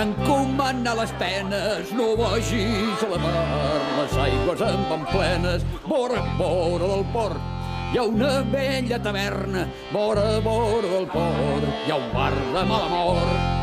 encomana 0.00 0.94
les 1.00 1.12
penes, 1.20 1.92
no 1.96 2.12
vagis 2.16 3.04
a 3.04 3.08
la 3.12 3.20
mar, 3.22 3.80
les 4.00 4.18
aigües 4.26 4.64
en 4.68 4.84
van 4.90 5.06
plenes, 5.12 5.66
vora, 5.86 6.20
vora 6.38 6.92
del 6.94 7.04
port. 7.12 7.50
Hi 7.92 8.00
ha 8.00 8.06
una 8.08 8.38
vella 8.52 8.98
taverna, 9.04 9.66
vora, 9.92 10.40
vora 10.40 10.94
del 10.94 11.08
port, 11.12 11.68
hi 11.86 11.92
ha 11.92 12.00
un 12.00 12.08
bar 12.12 12.32
de 12.36 12.68
mala 12.68 12.88
mort. 12.88 13.61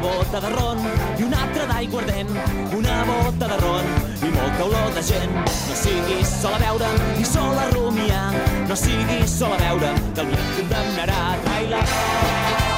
Bota 0.00 0.40
de 0.40 0.50
ron 0.54 0.80
i 1.18 1.22
una 1.24 1.42
altra 1.44 1.66
d'aiguardent, 1.70 2.32
una 2.76 2.96
bota 3.08 3.50
de 3.52 3.58
ron 3.60 3.92
i 4.20 4.32
molta 4.34 4.64
olor 4.64 4.90
de 4.96 5.04
gent. 5.10 5.36
No 5.36 5.76
siguis 5.82 6.34
sol 6.40 6.56
a 6.56 6.62
veure 6.64 6.90
i 7.20 7.28
sol 7.34 7.58
a 7.58 7.68
rumiar, 7.74 8.26
no 8.68 8.76
siguis 8.76 9.38
sol 9.38 9.54
a 9.56 9.62
veure, 9.66 9.94
que 10.14 10.26
el 10.26 10.32
vi 10.32 10.42
et 10.42 10.58
condemnarà. 10.58 11.22
Traila. 11.46 12.69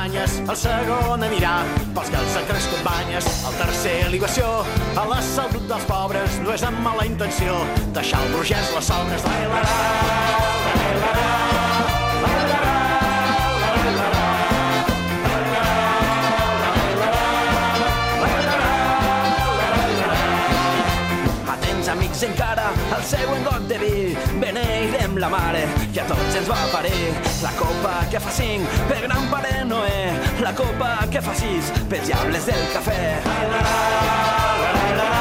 Companyes, 0.00 0.38
el 0.48 0.56
segon 0.56 1.24
anirà 1.26 1.60
pels 1.94 2.08
que 2.08 2.16
els 2.16 2.36
han 2.38 2.46
crescut 2.48 2.80
banyes, 2.86 3.26
el 3.48 3.58
tercer 3.58 3.98
libació 4.14 4.46
a 4.96 5.04
la 5.10 5.20
salut 5.20 5.66
dels 5.68 5.84
pobres 5.90 6.40
no 6.40 6.54
és 6.54 6.64
amb 6.64 6.80
mala 6.80 7.04
intenció 7.04 7.58
deixar 7.92 8.22
el 8.24 8.32
burgès 8.32 8.72
les 8.76 8.88
sobres. 8.88 9.28
La, 9.28 9.32
la, 9.52 9.60
la, 9.60 9.90
amics 21.90 22.20
encara 22.22 22.68
el 22.94 23.02
següent 23.02 23.42
got 23.48 23.64
de 23.66 23.78
vi 23.82 23.94
beneirem 24.38 24.79
la 25.20 25.28
mare 25.28 25.66
que 25.92 26.00
a 26.00 26.06
tots 26.08 26.36
ens 26.40 26.48
va 26.48 26.56
parir. 26.72 27.12
La 27.44 27.52
copa 27.58 27.94
que 28.10 28.20
fa 28.24 28.32
cinc, 28.32 28.80
per 28.88 29.02
gran 29.04 29.28
pare 29.32 29.64
Noé. 29.68 30.16
La 30.40 30.54
copa 30.56 30.94
que 31.12 31.20
fa 31.20 31.34
sis, 31.36 31.72
pels 31.92 32.08
diables 32.08 32.48
del 32.48 32.64
cafè. 32.72 33.00
La, 33.28 33.40
la, 33.52 33.60
la, 33.60 34.64
la, 34.64 34.76
la, 34.88 35.02
la. 35.02 35.20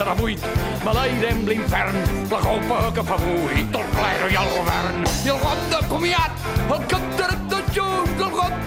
serà 0.00 0.14
buit, 0.16 0.44
maleirem 0.82 1.42
l'infern, 1.46 1.98
la 2.30 2.38
copa 2.40 2.78
que 2.96 3.04
fa 3.04 3.18
avui, 3.20 3.66
tot 3.74 3.92
plero 3.94 4.30
i 4.32 4.38
el 4.40 4.48
govern, 4.56 5.04
i 5.26 5.34
el 5.34 5.44
got 5.44 5.68
de 5.74 5.82
comiat, 5.92 6.48
el 6.64 6.88
cap 6.88 7.04
de 7.20 7.39
Jones, 7.72 8.10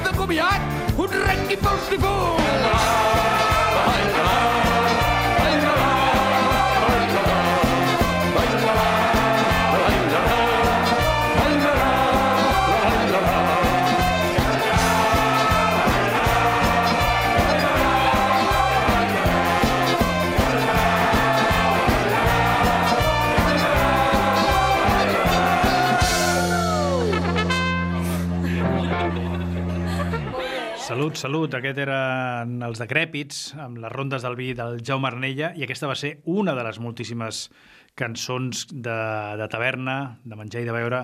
de 0.03 0.09
kom 0.17 0.31
je 0.31 0.41
hard. 0.41 0.61
Hoe 0.95 1.07
drink 1.07 1.47
die 1.47 1.57
post 1.57 1.91
ervoor? 1.91 2.39
Salut, 30.93 31.15
salut. 31.17 31.55
Aquest 31.57 31.79
eren 31.81 32.59
els 32.61 32.77
decrèpits, 32.77 33.37
amb 33.57 33.79
les 33.81 33.89
rondes 33.89 34.21
del 34.21 34.35
vi 34.37 34.51
del 34.53 34.75
Jaume 34.85 35.07
Arnella, 35.09 35.47
i 35.57 35.63
aquesta 35.65 35.87
va 35.89 35.95
ser 35.97 36.11
una 36.29 36.53
de 36.53 36.61
les 36.67 36.77
moltíssimes 36.77 37.39
cançons 37.97 38.67
de, 38.69 38.97
de 39.39 39.47
taverna, 39.49 39.95
de 40.21 40.37
menjar 40.37 40.61
i 40.61 40.67
de 40.67 40.75
beure, 40.75 40.99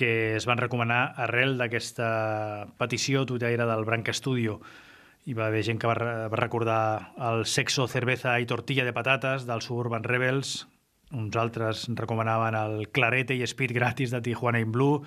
que 0.00 0.08
es 0.38 0.48
van 0.48 0.62
recomanar 0.64 1.02
arrel 1.26 1.58
d'aquesta 1.60 2.08
petició 2.80 3.26
tuitaire 3.28 3.68
del 3.68 3.84
Branca 3.84 4.16
Studio. 4.16 4.62
Hi 5.28 5.36
va 5.36 5.50
haver 5.52 5.60
gent 5.68 5.82
que 5.82 5.92
va, 5.92 5.98
va 6.32 6.40
recordar 6.40 6.80
el 7.28 7.44
Sexo, 7.44 7.84
Cerveza 7.84 8.38
i 8.40 8.48
Tortilla 8.48 8.88
de 8.88 8.96
Patates 8.96 9.44
del 9.44 9.60
Suburban 9.60 10.08
Rebels, 10.08 10.62
uns 11.12 11.36
altres 11.36 11.86
recomanaven 11.96 12.56
el 12.58 12.88
Clarete 12.92 13.36
i 13.36 13.46
Speed 13.46 13.72
gratis 13.76 14.12
de 14.12 14.20
Tijuana 14.24 14.60
in 14.60 14.72
Blue, 14.72 15.02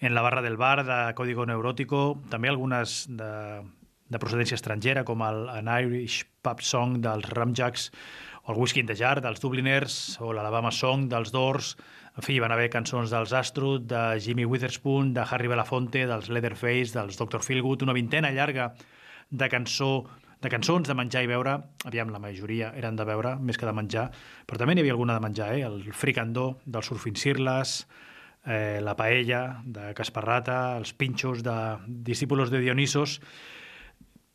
en 0.00 0.14
la 0.14 0.22
barra 0.22 0.42
del 0.42 0.56
bar 0.56 0.84
de 0.84 1.14
Código 1.14 1.44
Neurótico, 1.46 2.22
també 2.30 2.48
algunes 2.48 3.04
de, 3.10 3.60
de 4.08 4.20
procedència 4.22 4.56
estrangera, 4.56 5.04
com 5.04 5.22
el 5.26 5.48
An 5.52 5.68
Irish 5.68 6.24
Pub 6.40 6.62
Song 6.64 7.00
dels 7.04 7.28
Ramjacks, 7.34 7.90
o 8.44 8.54
el 8.54 8.58
Whisky 8.58 8.80
in 8.80 8.88
the 8.88 8.96
Jar 8.96 9.20
dels 9.20 9.42
Dubliners, 9.42 10.16
o 10.20 10.32
l'Alabama 10.32 10.72
Song 10.72 11.10
dels 11.10 11.34
Doors, 11.34 11.74
en 12.16 12.24
fi, 12.26 12.40
van 12.42 12.52
haver 12.52 12.70
cançons 12.72 13.12
dels 13.12 13.34
Astrud, 13.36 13.84
de 13.90 14.18
Jimmy 14.20 14.46
Witherspoon, 14.48 15.12
de 15.14 15.26
Harry 15.28 15.48
Belafonte, 15.48 16.06
dels 16.08 16.30
Leatherface, 16.32 16.96
dels 16.96 17.20
Dr. 17.20 17.44
Feelgood, 17.44 17.84
una 17.86 17.94
vintena 17.94 18.32
llarga 18.34 18.72
de 19.30 19.48
cançó 19.48 19.92
de 20.40 20.48
cançons 20.48 20.88
de 20.88 20.96
menjar 20.96 21.22
i 21.24 21.28
beure, 21.28 21.56
aviam, 21.84 22.10
la 22.12 22.20
majoria 22.22 22.72
eren 22.76 22.96
de 22.96 23.04
beure 23.04 23.34
més 23.38 23.60
que 23.60 23.68
de 23.68 23.74
menjar, 23.76 24.08
però 24.48 24.60
també 24.60 24.74
n'hi 24.74 24.84
havia 24.84 24.96
alguna 24.96 25.18
de 25.18 25.24
menjar, 25.26 25.50
eh? 25.56 25.64
el 25.68 25.92
fricandó 25.92 26.54
del 26.64 26.86
surfincirles, 26.86 27.84
eh, 28.46 28.80
la 28.80 28.96
paella 28.96 29.60
de 29.64 29.92
Casparrata, 29.94 30.76
els 30.78 30.94
pinxos 30.96 31.44
de 31.44 31.56
discípulos 31.86 32.50
de 32.50 32.60
Dionisos. 32.60 33.20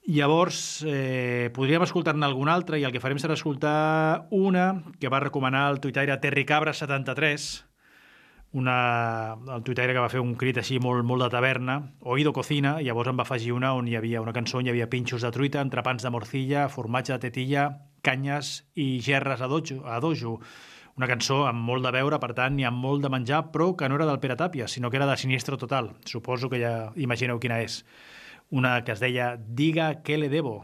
Llavors, 0.06 0.86
eh, 0.86 1.49
podríem 1.53 1.82
escoltar-ne 1.82 2.28
alguna 2.28 2.53
altra 2.53 2.78
i 2.78 2.86
el 2.86 2.93
que 2.93 3.01
farem 3.01 3.18
serà 3.18 3.34
escoltar 3.34 4.28
una 4.30 4.84
que 5.01 5.10
va 5.10 5.24
recomanar 5.24 5.72
el 5.72 5.82
tuitaire 5.82 6.20
Terry 6.22 6.45
Cabra73, 6.45 7.66
una, 8.56 9.36
el 9.51 9.64
tuitaire 9.68 9.91
que 9.91 9.99
va 9.99 10.12
fer 10.12 10.22
un 10.24 10.32
crit 10.39 10.62
així 10.62 10.78
molt, 10.80 11.03
molt 11.03 11.26
de 11.26 11.28
taverna, 11.34 11.74
Oído 12.08 12.32
Cocina, 12.32 12.78
i 12.80 12.88
llavors 12.88 13.10
en 13.12 13.18
va 13.20 13.26
afegir 13.28 13.51
una 13.51 13.74
on 13.76 13.89
hi 13.91 13.97
havia 13.99 14.22
una 14.24 14.32
cançó 14.38 14.62
on 14.62 14.70
hi 14.70 14.72
havia 14.72 14.88
pinxos 14.88 15.26
de 15.28 15.32
truita, 15.36 15.60
entrepans 15.60 16.06
de 16.06 16.12
morcilla, 16.16 16.70
formatge 16.72 17.12
de 17.12 17.20
tetilla, 17.26 17.66
canyes 18.06 18.62
i 18.80 19.01
gerres 19.03 19.43
a 19.43 19.49
dojo, 19.51 19.82
a 19.84 19.99
dojo. 19.99 20.38
Una 20.95 21.10
cançó 21.12 21.41
amb 21.49 21.68
molt 21.68 21.84
de 21.84 21.91
beure, 21.97 22.22
per 22.24 22.32
tant, 22.38 22.56
i 22.62 22.64
amb 22.64 22.80
molt 22.80 23.03
de 23.03 23.12
menjar, 23.12 23.41
però 23.51 23.74
que 23.76 23.89
no 23.91 23.99
era 23.99 24.08
del 24.08 24.22
Pere 24.24 24.38
Tàpia, 24.39 24.70
sinó 24.72 24.88
que 24.88 25.01
era 25.01 25.10
de 25.10 25.18
Sinistro 25.20 25.60
Total. 25.60 25.91
Suposo 26.08 26.47
que 26.47 26.62
ja 26.64 26.76
imagineu 26.95 27.41
quina 27.43 27.60
és. 27.60 27.82
Una 28.56 28.78
que 28.86 28.95
es 28.95 29.03
deia 29.03 29.34
Diga 29.36 29.97
que 30.08 30.16
le 30.18 30.32
debo. 30.32 30.62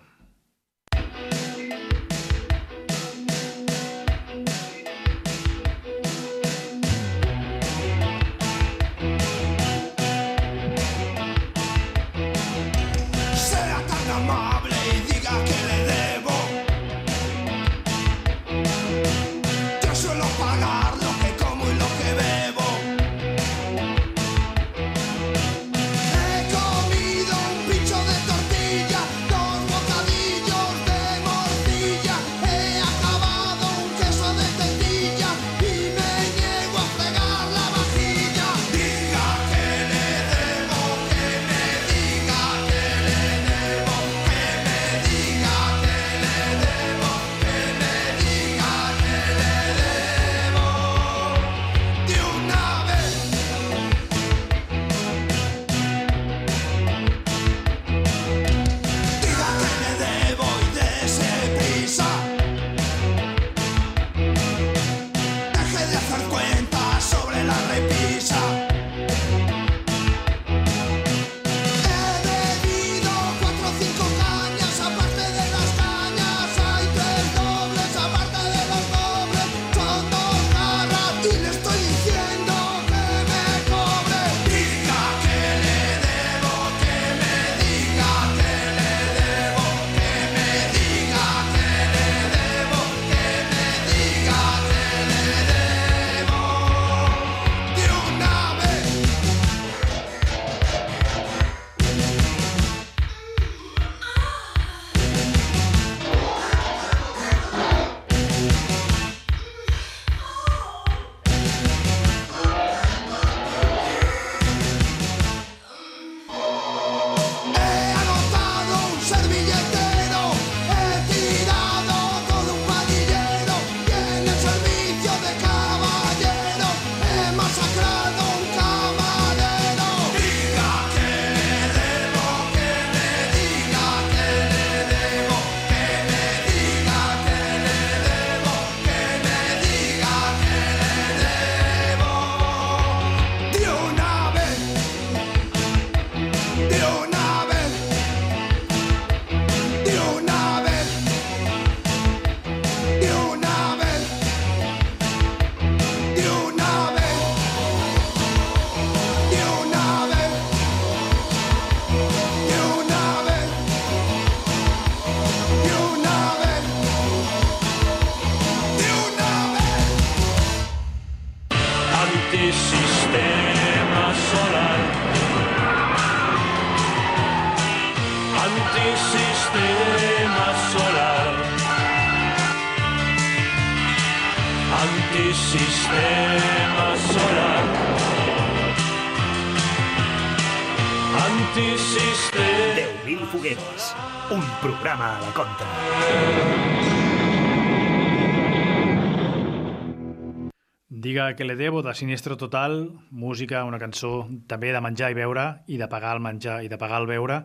Diga 201.21 201.35
que 201.35 201.45
le 201.45 201.55
debo 201.55 201.83
de 201.83 201.93
Sinistro 201.93 202.35
Total, 202.35 202.97
música, 203.11 203.59
una 203.63 203.77
cançó 203.77 204.25
també 204.49 204.71
de 204.73 204.79
menjar 204.81 205.11
i 205.13 205.13
beure 205.13 205.43
i 205.69 205.77
de 205.77 205.85
pagar 205.85 206.15
el 206.17 206.21
menjar 206.25 206.55
i 206.65 206.69
de 206.71 206.79
pagar 206.81 206.97
el 207.03 207.05
beure 207.05 207.35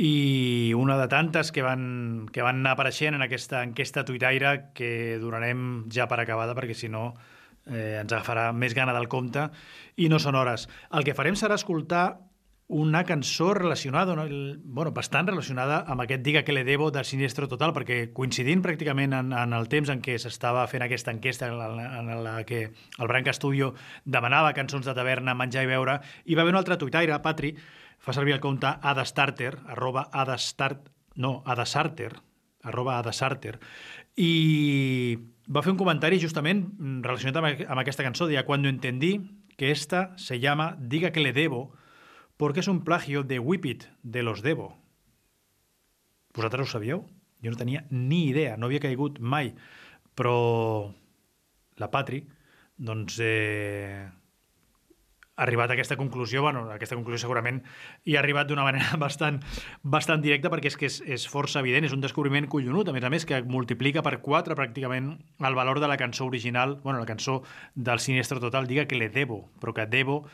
i 0.00 0.72
una 0.72 0.96
de 0.96 1.04
tantes 1.12 1.50
que 1.52 1.60
van, 1.60 2.24
que 2.32 2.40
van 2.40 2.62
anar 2.62 2.72
apareixent 2.78 3.18
en 3.18 3.26
aquesta 3.26 3.60
enquesta 3.60 4.06
tuitaire 4.08 4.54
que 4.72 5.18
donarem 5.20 5.84
ja 5.92 6.08
per 6.08 6.22
acabada 6.22 6.56
perquè 6.56 6.72
si 6.72 6.88
no 6.88 7.10
eh, 7.68 8.00
ens 8.00 8.08
agafarà 8.08 8.46
més 8.56 8.72
gana 8.72 8.96
del 8.96 9.10
compte 9.12 9.50
i 10.00 10.08
no 10.08 10.16
són 10.16 10.40
hores. 10.40 10.64
El 10.88 11.04
que 11.04 11.12
farem 11.12 11.36
serà 11.36 11.60
escoltar 11.60 12.06
una 12.66 13.04
cançó 13.04 13.52
relacionada, 13.52 14.16
no? 14.16 14.24
Bueno, 14.64 14.92
bastant 14.96 15.28
relacionada 15.28 15.82
amb 15.86 16.00
aquest 16.00 16.22
Diga 16.24 16.44
que 16.44 16.52
le 16.52 16.64
debo 16.64 16.90
de 16.90 17.04
Sinistro 17.04 17.48
Total, 17.48 17.74
perquè 17.76 18.08
coincidint 18.16 18.62
pràcticament 18.64 19.12
en, 19.12 19.32
en 19.36 19.52
el 19.52 19.68
temps 19.68 19.92
en 19.92 20.00
què 20.00 20.16
s'estava 20.18 20.64
fent 20.70 20.84
aquesta 20.86 21.12
enquesta 21.12 21.50
en 21.50 21.58
la, 21.60 21.68
en 22.00 22.24
la 22.24 22.34
que 22.48 22.62
el 22.72 23.10
Branca 23.10 23.34
Studio 23.36 23.74
demanava 24.04 24.54
cançons 24.56 24.88
de 24.88 24.96
taverna, 24.96 25.36
menjar 25.36 25.66
i 25.66 25.70
beure, 25.70 25.98
hi 26.24 26.34
va 26.34 26.46
haver 26.46 26.56
un 26.56 26.60
altre 26.62 26.80
tuitaire, 26.80 27.20
Patri, 27.20 27.52
fa 28.00 28.16
servir 28.16 28.38
el 28.38 28.40
compte 28.40 28.72
adastarter, 28.80 29.58
arroba 29.68 30.08
adastart, 30.12 30.88
no, 31.16 31.42
adasarter, 31.44 32.14
arroba 32.64 32.96
adasarter, 32.98 33.58
i 34.16 35.18
va 35.52 35.60
fer 35.60 35.74
un 35.74 35.78
comentari 35.78 36.16
justament 36.22 36.64
relacionat 37.04 37.36
amb, 37.36 37.64
amb 37.68 37.84
aquesta 37.84 38.04
cançó, 38.06 38.26
deia, 38.26 38.48
cuando 38.48 38.72
entendí 38.72 39.18
que 39.58 39.70
esta 39.70 40.16
se 40.16 40.40
llama 40.40 40.76
Diga 40.80 41.12
que 41.12 41.20
le 41.20 41.32
debo, 41.32 41.74
porque 42.36 42.60
es 42.60 42.68
un 42.68 42.84
plagio 42.84 43.22
de 43.22 43.38
Whip 43.38 43.66
It, 43.66 43.84
de 44.02 44.22
los 44.22 44.42
Devo. 44.42 44.78
Vosaltres 46.34 46.68
ho 46.68 46.72
sabíeu? 46.72 47.06
Jo 47.44 47.52
no 47.52 47.60
tenia 47.60 47.84
ni 47.90 48.24
idea, 48.26 48.56
no 48.56 48.66
havia 48.66 48.82
caigut 48.82 49.20
mai. 49.20 49.52
Però 50.18 50.90
la 51.78 51.90
Patri, 51.90 52.24
doncs, 52.78 53.18
eh, 53.22 54.08
ha 55.36 55.42
arribat 55.42 55.70
a 55.70 55.74
aquesta 55.74 55.96
conclusió, 55.96 56.42
bueno, 56.42 56.70
a 56.70 56.76
aquesta 56.76 56.94
conclusió 56.94 57.18
segurament 57.24 57.60
hi 58.06 58.14
ha 58.14 58.20
arribat 58.22 58.48
d'una 58.48 58.64
manera 58.66 58.96
bastant, 59.04 59.40
bastant 59.82 60.22
directa 60.22 60.50
perquè 60.52 60.70
és 60.70 60.78
que 60.78 60.90
és, 60.90 61.00
és 61.06 61.26
força 61.30 61.60
evident, 61.62 61.86
és 61.86 61.94
un 61.94 62.02
descobriment 62.04 62.46
collonut, 62.50 62.88
a 62.88 62.94
més 62.94 63.04
a 63.04 63.10
més 63.10 63.26
que 63.26 63.42
multiplica 63.42 64.02
per 64.06 64.20
4 64.22 64.58
pràcticament 64.58 65.12
el 65.42 65.58
valor 65.58 65.82
de 65.82 65.90
la 65.90 65.98
cançó 65.98 66.26
original, 66.30 66.78
bueno, 66.82 67.00
la 67.02 67.10
cançó 67.10 67.42
del 67.74 68.02
Sinestro 68.02 68.40
Total, 68.40 68.70
diga 68.70 68.86
que 68.86 68.98
le 68.98 69.10
debo, 69.10 69.48
però 69.60 69.74
que 69.74 69.86
debo 69.90 70.24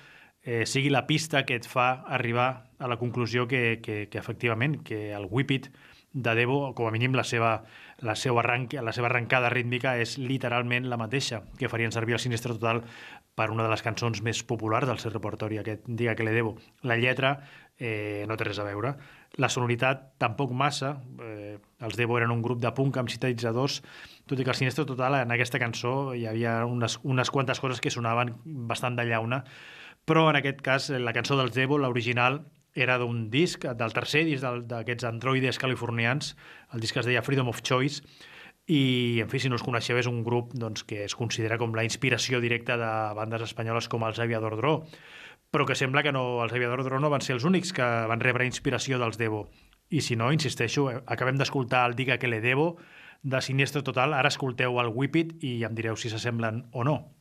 eh, 0.43 0.67
sigui 0.67 0.91
la 0.91 1.07
pista 1.07 1.45
que 1.47 1.59
et 1.61 1.69
fa 1.69 2.03
arribar 2.09 2.71
a 2.79 2.89
la 2.89 2.99
conclusió 2.99 3.47
que, 3.49 3.81
que, 3.83 4.09
que 4.09 4.19
efectivament, 4.19 4.81
que 4.83 5.13
el 5.13 5.27
Whip 5.31 5.51
It 5.51 5.73
de 6.13 6.35
Devo, 6.35 6.75
com 6.75 6.89
a 6.89 6.91
mínim 6.91 7.15
la 7.15 7.23
seva, 7.23 7.63
la 8.03 8.17
seva, 8.19 8.41
arranc, 8.43 8.75
la 8.83 8.93
seva 8.93 9.07
arrencada 9.11 9.51
rítmica 9.53 9.95
és 10.01 10.17
literalment 10.19 10.89
la 10.91 10.99
mateixa 10.99 11.45
que 11.59 11.71
farien 11.71 11.95
servir 11.95 12.17
el 12.17 12.23
Sinistre 12.23 12.57
Total 12.57 12.83
per 13.39 13.51
una 13.55 13.63
de 13.63 13.71
les 13.71 13.83
cançons 13.85 14.23
més 14.27 14.43
populars 14.43 14.89
del 14.91 14.99
seu 14.99 15.13
repertori, 15.15 15.61
aquest 15.61 15.87
Diga 15.87 16.17
que 16.19 16.27
le 16.27 16.35
debo. 16.35 16.57
La 16.83 16.99
lletra 16.99 17.37
eh, 17.79 18.27
no 18.29 18.37
té 18.37 18.49
res 18.49 18.59
a 18.59 18.67
veure. 18.67 18.97
La 19.39 19.49
sonoritat 19.49 20.19
tampoc 20.19 20.51
massa. 20.51 20.97
Eh, 21.23 21.61
els 21.87 21.97
Devo 21.97 22.19
eren 22.19 22.35
un 22.35 22.43
grup 22.43 22.59
de 22.61 22.73
punk 22.75 22.99
amb 22.99 23.13
sintetitzadors, 23.13 23.81
tot 24.27 24.41
i 24.41 24.45
que 24.45 24.51
el 24.51 24.59
Sinistre 24.59 24.85
Total 24.89 25.21
en 25.23 25.31
aquesta 25.37 25.63
cançó 25.63 26.13
hi 26.19 26.27
havia 26.27 26.65
unes, 26.67 26.99
unes 27.05 27.31
quantes 27.31 27.63
coses 27.63 27.81
que 27.81 27.95
sonaven 27.95 28.35
bastant 28.45 28.99
de 28.99 29.07
llauna, 29.07 29.45
però 30.11 30.27
en 30.27 30.41
aquest 30.41 30.59
cas 30.67 30.89
la 30.91 31.15
cançó 31.15 31.37
dels 31.39 31.55
Devo, 31.55 31.79
l'original, 31.79 32.41
era 32.75 32.97
d'un 32.99 33.29
disc, 33.31 33.63
del 33.63 33.95
tercer 33.95 34.25
disc 34.27 34.43
d'aquests 34.43 35.07
androides 35.07 35.59
californians, 35.63 36.33
el 36.75 36.83
disc 36.83 36.99
es 36.99 37.07
deia 37.07 37.23
Freedom 37.23 37.51
of 37.53 37.63
Choice, 37.63 38.03
i, 38.67 39.19
en 39.23 39.31
fi, 39.31 39.39
si 39.39 39.51
no 39.51 39.55
els 39.59 39.63
coneixeu, 39.67 39.99
és 39.99 40.09
un 40.11 40.25
grup 40.27 40.51
doncs, 40.59 40.83
que 40.87 41.05
es 41.05 41.15
considera 41.19 41.59
com 41.63 41.77
la 41.79 41.87
inspiració 41.87 42.41
directa 42.43 42.77
de 42.79 42.91
bandes 43.19 43.47
espanyoles 43.47 43.87
com 43.91 44.03
els 44.07 44.19
Aviador 44.23 44.59
Dro, 44.59 44.73
però 45.51 45.67
que 45.67 45.79
sembla 45.79 46.03
que 46.07 46.15
no, 46.15 46.43
els 46.43 46.55
Aviador 46.59 46.83
Dro 46.87 46.99
no 47.03 47.11
van 47.11 47.23
ser 47.23 47.37
els 47.39 47.47
únics 47.47 47.71
que 47.75 47.87
van 48.11 48.23
rebre 48.23 48.47
inspiració 48.51 48.99
dels 48.99 49.19
Devo. 49.19 49.49
I 49.91 50.03
si 50.07 50.19
no, 50.19 50.33
insisteixo, 50.35 50.89
eh, 50.91 50.99
acabem 51.07 51.39
d'escoltar 51.39 51.87
el 51.87 51.95
Diga 51.99 52.19
que 52.19 52.31
le 52.31 52.43
debo 52.43 52.77
de 53.23 53.41
Siniestro 53.43 53.83
Total, 53.87 54.15
ara 54.15 54.31
escolteu 54.31 54.79
el 54.83 54.91
Whip 54.95 55.23
It 55.23 55.33
i 55.43 55.61
em 55.67 55.75
direu 55.75 55.99
si 55.99 56.11
s'assemblen 56.11 56.65
o 56.71 56.87
no. 56.87 57.20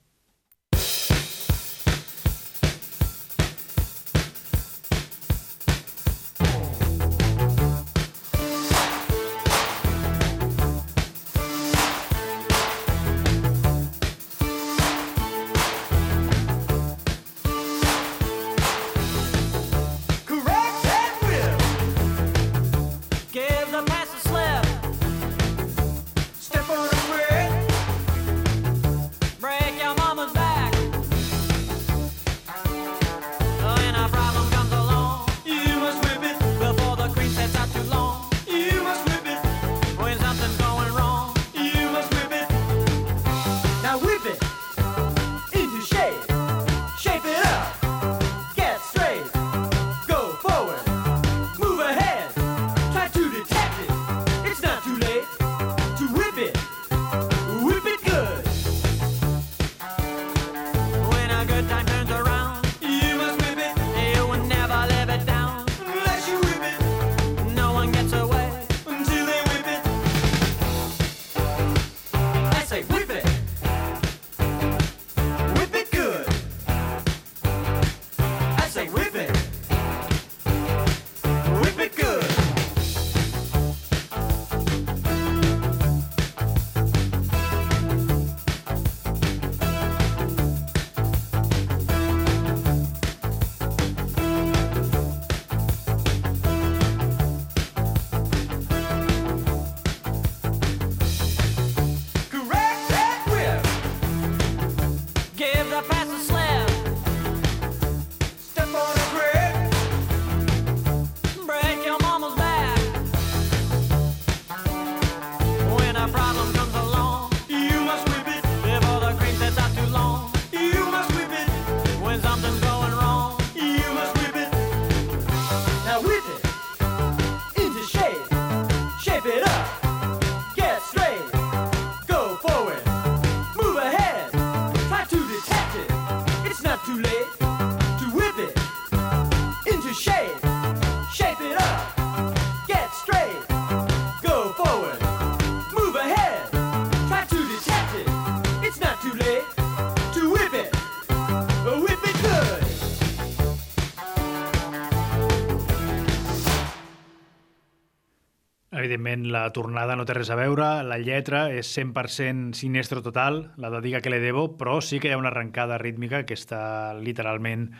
Evidentment, 158.80 159.26
la 159.34 159.42
tornada 159.52 159.98
no 160.00 160.06
té 160.08 160.14
res 160.16 160.30
a 160.32 160.38
veure, 160.40 160.68
la 160.88 160.98
lletra 161.02 161.50
és 161.52 161.68
100% 161.76 162.56
sinestro 162.56 163.02
total, 163.04 163.50
la 163.60 163.72
de 163.74 163.82
Diga 163.84 164.00
que 164.00 164.12
le 164.14 164.22
debo, 164.24 164.46
però 164.56 164.78
sí 164.80 165.02
que 165.04 165.10
hi 165.10 165.16
ha 165.18 165.20
una 165.20 165.34
arrencada 165.34 165.78
rítmica 165.82 166.22
que 166.24 166.38
està 166.38 166.94
literalment 166.96 167.74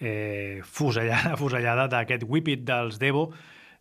eh, 0.00 0.62
fusellada, 0.64 1.36
fusellada 1.42 1.88
d'aquest 1.92 2.24
whip 2.24 2.48
it 2.54 2.64
dels 2.64 2.96
Devo, 3.02 3.28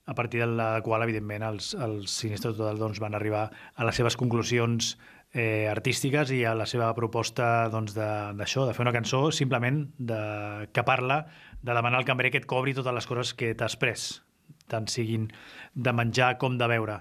a 0.05 0.13
partir 0.13 0.43
de 0.43 0.49
la 0.51 0.81
qual, 0.83 1.01
evidentment, 1.07 1.47
els, 1.47 1.71
els 1.79 2.11
Sinistro 2.19 2.51
Total 2.53 2.77
doncs, 2.77 2.99
van 3.01 3.15
arribar 3.17 3.47
a 3.73 3.87
les 3.87 3.95
seves 3.97 4.19
conclusions 4.19 4.97
eh, 5.31 5.65
artístiques 5.71 6.29
i 6.35 6.43
a 6.45 6.53
la 6.59 6.67
seva 6.69 6.91
proposta 6.93 7.69
doncs, 7.73 7.95
de- 7.95 8.35
d'això, 8.37 8.67
de, 8.67 8.75
fer 8.77 8.83
una 8.85 8.93
cançó 8.93 9.29
simplement 9.31 9.85
de, 9.97 10.19
que 10.75 10.83
parla 10.85 11.23
de 11.61 11.71
demanar 11.73 12.03
al 12.03 12.05
cambrer 12.05 12.35
que 12.35 12.43
et 12.43 12.45
cobri 12.51 12.75
totes 12.77 12.93
les 12.93 13.07
coses 13.09 13.33
que 13.33 13.55
t'has 13.57 13.79
pres, 13.81 14.09
tant 14.71 14.89
siguin 14.91 15.29
de 15.73 15.93
menjar 15.93 16.35
com 16.41 16.57
de 16.59 16.69
beure. 16.71 16.99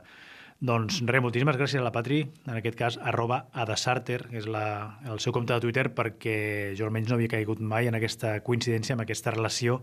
Doncs 0.65 1.03
res, 1.05 1.21
moltíssimes 1.21 1.59
gràcies 1.59 1.83
a 1.83 1.85
la 1.85 1.93
Patri, 1.93 2.23
en 2.47 2.55
aquest 2.57 2.77
cas, 2.79 2.97
arroba 2.97 3.43
adesarter, 3.53 4.23
que 4.31 4.39
és 4.41 4.47
la, 4.49 5.01
el 5.11 5.21
seu 5.21 5.35
compte 5.35 5.53
de 5.53 5.61
Twitter, 5.61 5.91
perquè 5.93 6.37
jo 6.79 6.87
almenys 6.87 7.11
no 7.11 7.19
havia 7.19 7.33
caigut 7.35 7.61
mai 7.61 7.91
en 7.91 7.99
aquesta 7.99 8.39
coincidència, 8.47 8.95
amb 8.97 9.05
aquesta 9.05 9.35
relació, 9.35 9.81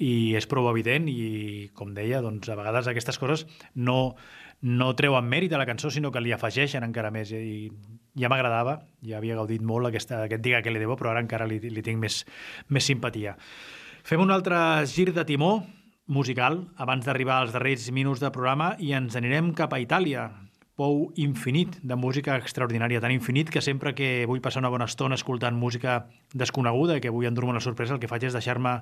i 0.00 0.34
és 0.36 0.48
prou 0.50 0.68
evident, 0.70 1.08
i 1.08 1.70
com 1.76 1.94
deia, 1.96 2.20
doncs 2.24 2.50
a 2.50 2.58
vegades 2.58 2.88
aquestes 2.90 3.20
coses 3.20 3.46
no, 3.76 4.14
no 4.60 4.92
treuen 4.98 5.28
mèrit 5.28 5.52
a 5.52 5.60
la 5.60 5.68
cançó, 5.68 5.92
sinó 5.92 6.12
que 6.12 6.22
li 6.24 6.32
afegeixen 6.36 6.84
encara 6.84 7.12
més, 7.14 7.32
i 7.32 7.70
ja 8.20 8.28
m'agradava, 8.32 8.80
ja 9.06 9.18
havia 9.20 9.36
gaudit 9.38 9.64
molt 9.64 9.88
aquesta, 9.88 10.24
aquest 10.26 10.44
Diga 10.44 10.60
que 10.64 10.72
le 10.72 10.82
debo, 10.82 10.96
però 11.00 11.14
ara 11.14 11.24
encara 11.24 11.48
li, 11.48 11.60
li 11.62 11.84
tinc 11.86 12.00
més, 12.00 12.24
més 12.68 12.92
simpatia. 12.92 13.36
Fem 14.04 14.20
un 14.20 14.32
altre 14.32 14.56
gir 14.88 15.12
de 15.12 15.24
timó 15.28 15.60
musical 16.10 16.66
abans 16.76 17.06
d'arribar 17.06 17.38
als 17.38 17.52
darrers 17.54 17.86
minuts 17.94 18.20
de 18.20 18.32
programa 18.34 18.74
i 18.82 18.90
ens 18.98 19.14
anirem 19.14 19.52
cap 19.54 19.72
a 19.72 19.78
Itàlia. 19.78 20.26
Pou 20.74 21.12
infinit 21.20 21.76
de 21.86 21.96
música 21.96 22.34
extraordinària, 22.40 23.02
tan 23.04 23.14
infinit 23.14 23.50
que 23.52 23.62
sempre 23.62 23.92
que 23.94 24.26
vull 24.26 24.42
passar 24.42 24.62
una 24.64 24.72
bona 24.72 24.88
estona 24.90 25.14
escoltant 25.14 25.54
música 25.54 26.00
desconeguda 26.34 26.96
i 26.98 27.04
que 27.04 27.12
vull 27.14 27.28
endur-me 27.28 27.54
una 27.54 27.62
sorpresa, 27.62 27.94
el 27.94 28.00
que 28.02 28.10
faig 28.10 28.26
és 28.26 28.34
deixar-me 28.34 28.80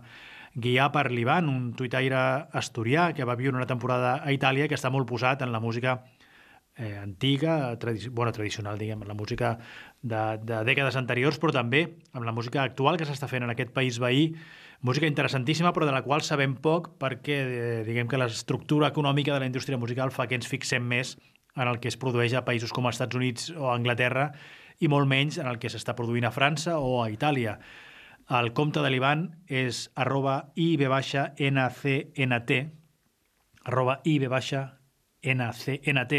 guiar 0.54 0.88
per 0.94 1.10
l'Ivan, 1.12 1.50
un 1.52 1.74
tuitaire 1.76 2.20
asturià 2.56 3.10
que 3.12 3.26
va 3.28 3.36
viure 3.36 3.58
una 3.60 3.68
temporada 3.68 4.22
a 4.24 4.32
Itàlia 4.32 4.68
que 4.70 4.78
està 4.78 4.88
molt 4.88 5.10
posat 5.10 5.44
en 5.44 5.52
la 5.52 5.60
música 5.60 5.98
eh, 6.78 6.96
antiga, 7.02 7.76
tradi 7.76 8.08
bueno, 8.08 8.32
tradicional, 8.32 8.78
diguem, 8.78 9.02
la 9.04 9.18
música 9.18 9.58
de, 10.00 10.22
de 10.48 10.62
dècades 10.64 10.96
anteriors, 10.96 11.36
però 11.42 11.52
també 11.52 11.82
amb 12.14 12.24
la 12.24 12.32
música 12.32 12.62
actual 12.62 12.96
que 12.96 13.04
s'està 13.04 13.28
fent 13.28 13.44
en 13.44 13.52
aquest 13.52 13.74
país 13.76 13.98
veí, 14.00 14.30
música 14.80 15.06
interessantíssima, 15.06 15.72
però 15.72 15.86
de 15.86 15.92
la 15.92 16.02
qual 16.02 16.22
sabem 16.22 16.54
poc 16.62 16.92
perquè, 17.00 17.38
eh, 17.38 17.84
diguem 17.86 18.08
que 18.08 18.18
l'estructura 18.18 18.88
econòmica 18.88 19.34
de 19.34 19.40
la 19.40 19.46
indústria 19.46 19.78
musical 19.78 20.10
fa 20.10 20.26
que 20.26 20.38
ens 20.38 20.46
fixem 20.46 20.82
més 20.82 21.18
en 21.56 21.66
el 21.66 21.80
que 21.80 21.88
es 21.88 21.96
produeix 21.96 22.34
a 22.34 22.44
països 22.44 22.72
com 22.72 22.86
els 22.86 22.96
Estats 22.96 23.16
Units 23.16 23.50
o 23.56 23.72
Anglaterra 23.72 24.32
i 24.78 24.88
molt 24.88 25.08
menys 25.10 25.38
en 25.38 25.46
el 25.50 25.58
que 25.58 25.68
s'està 25.68 25.94
produint 25.98 26.24
a 26.24 26.30
França 26.30 26.78
o 26.78 27.02
a 27.02 27.10
Itàlia. 27.10 27.58
El 28.28 28.52
compte 28.52 28.82
de 28.84 28.90
l'Ivan 28.92 29.30
és 29.48 29.88
arroba 29.96 30.52
ib-ncnt 30.54 32.52
arroba 33.68 34.00
ib-ncnt 34.04 36.14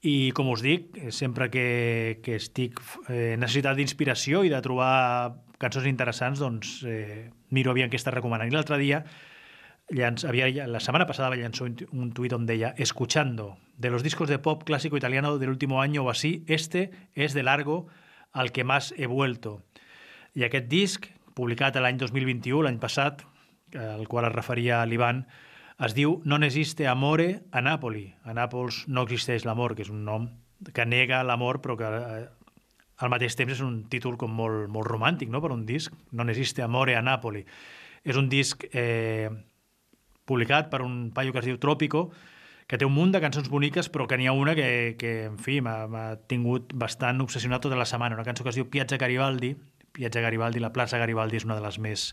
i 0.00 0.32
com 0.32 0.48
us 0.48 0.62
dic, 0.64 0.96
sempre 1.12 1.50
que, 1.52 2.20
que 2.24 2.38
estic 2.40 2.78
eh, 3.08 3.36
necessitat 3.36 3.76
d'inspiració 3.76 4.44
i 4.46 4.52
de 4.52 4.60
trobar 4.64 5.36
cançons 5.60 5.88
interessants, 5.90 6.40
doncs 6.40 6.78
eh, 6.88 7.28
miro 7.52 7.74
aviam 7.74 7.90
què 7.92 8.00
està 8.00 8.14
recomanant. 8.14 8.48
I 8.48 8.56
l'altre 8.56 8.78
dia, 8.80 9.02
llanç, 9.92 10.24
havia, 10.24 10.48
la 10.66 10.80
setmana 10.80 11.06
passada 11.08 11.28
va 11.34 11.40
llançar 11.40 11.68
un, 11.68 11.76
un 11.92 12.14
tuit 12.16 12.32
on 12.32 12.46
deia 12.48 12.72
Escuchando, 12.78 13.58
de 13.76 13.90
los 13.90 14.02
discos 14.02 14.28
de 14.28 14.38
pop 14.38 14.64
clásico 14.64 14.96
italiano 14.96 15.36
del 15.38 15.50
último 15.50 15.82
año 15.82 16.04
o 16.04 16.10
así, 16.10 16.44
este 16.48 16.90
es 17.14 17.34
de 17.34 17.42
largo 17.42 17.88
al 18.32 18.52
que 18.52 18.64
más 18.64 18.94
he 18.96 19.06
vuelto. 19.06 19.60
I 20.32 20.46
aquest 20.46 20.68
disc, 20.70 21.10
publicat 21.34 21.76
l'any 21.76 21.98
2021, 21.98 22.62
l'any 22.64 22.78
passat, 22.80 23.24
al 23.76 24.06
qual 24.08 24.28
es 24.28 24.32
referia 24.32 24.84
l'Ivan, 24.86 25.26
es 25.86 25.94
diu 25.96 26.20
Non 26.28 26.44
existe 26.44 26.86
amore 26.88 27.42
a 27.50 27.62
Napoli. 27.64 28.10
A 28.24 28.34
Nàpols 28.36 28.84
no 28.88 29.06
existeix 29.06 29.46
l'amor, 29.48 29.74
que 29.74 29.86
és 29.86 29.92
un 29.92 30.04
nom 30.04 30.28
que 30.74 30.84
nega 30.84 31.22
l'amor, 31.24 31.60
però 31.64 31.76
que 31.80 31.88
eh, 31.88 32.24
al 33.00 33.12
mateix 33.12 33.36
temps 33.36 33.54
és 33.56 33.62
un 33.64 33.84
títol 33.88 34.18
com 34.20 34.32
molt, 34.36 34.68
molt 34.68 34.88
romàntic 34.88 35.30
no? 35.32 35.40
per 35.40 35.54
un 35.54 35.64
disc. 35.66 35.94
Non 36.12 36.28
existe 36.28 36.62
amore 36.62 36.96
a 36.96 37.02
Napoli. 37.02 37.46
És 38.04 38.16
un 38.20 38.28
disc 38.28 38.66
eh, 38.72 39.30
publicat 40.28 40.68
per 40.70 40.82
un 40.84 41.10
paio 41.16 41.32
que 41.32 41.40
es 41.40 41.48
diu 41.48 41.58
Trópico, 41.60 42.10
que 42.70 42.78
té 42.78 42.86
un 42.86 42.94
munt 42.94 43.10
de 43.10 43.20
cançons 43.22 43.48
boniques, 43.50 43.88
però 43.90 44.06
que 44.06 44.20
n'hi 44.20 44.28
ha 44.30 44.36
una 44.36 44.54
que, 44.54 44.94
que 45.00 45.14
en 45.26 45.40
fi, 45.42 45.58
m'ha 45.64 46.04
tingut 46.30 46.70
bastant 46.78 47.24
obsessionat 47.24 47.64
tota 47.64 47.78
la 47.78 47.88
setmana. 47.88 48.14
Una 48.14 48.26
cançó 48.28 48.44
que 48.46 48.52
es 48.52 48.60
diu 48.60 48.68
Piazza 48.70 49.00
Garibaldi. 49.00 49.56
Piazza 50.00 50.22
Garibaldi, 50.24 50.62
la 50.64 50.72
plaça 50.72 50.98
Garibaldi 51.00 51.36
és 51.36 51.44
una 51.44 51.58
de 51.58 51.64
les 51.66 51.76
més 51.84 52.06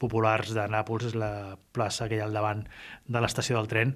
populars 0.00 0.54
de 0.56 0.64
Nàpols, 0.72 1.10
és 1.12 1.18
la 1.18 1.58
plaça 1.76 2.08
que 2.08 2.16
hi 2.16 2.22
ha 2.24 2.30
al 2.30 2.36
davant 2.36 2.64
de 3.04 3.20
l'estació 3.20 3.60
del 3.60 3.68
tren. 3.68 3.92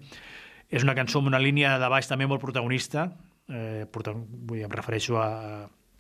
És 0.69 0.85
una 0.85 0.95
cançó 0.99 1.23
amb 1.23 1.33
una 1.33 1.41
línia 1.41 1.79
de 1.81 1.89
baix 1.89 2.11
també 2.11 2.29
molt 2.29 2.45
protagonista, 2.45 3.09
eh, 3.49 3.87
prota 3.91 4.13
vull 4.13 4.61
em 4.67 4.75
refereixo 4.75 5.17
a, 5.17 5.29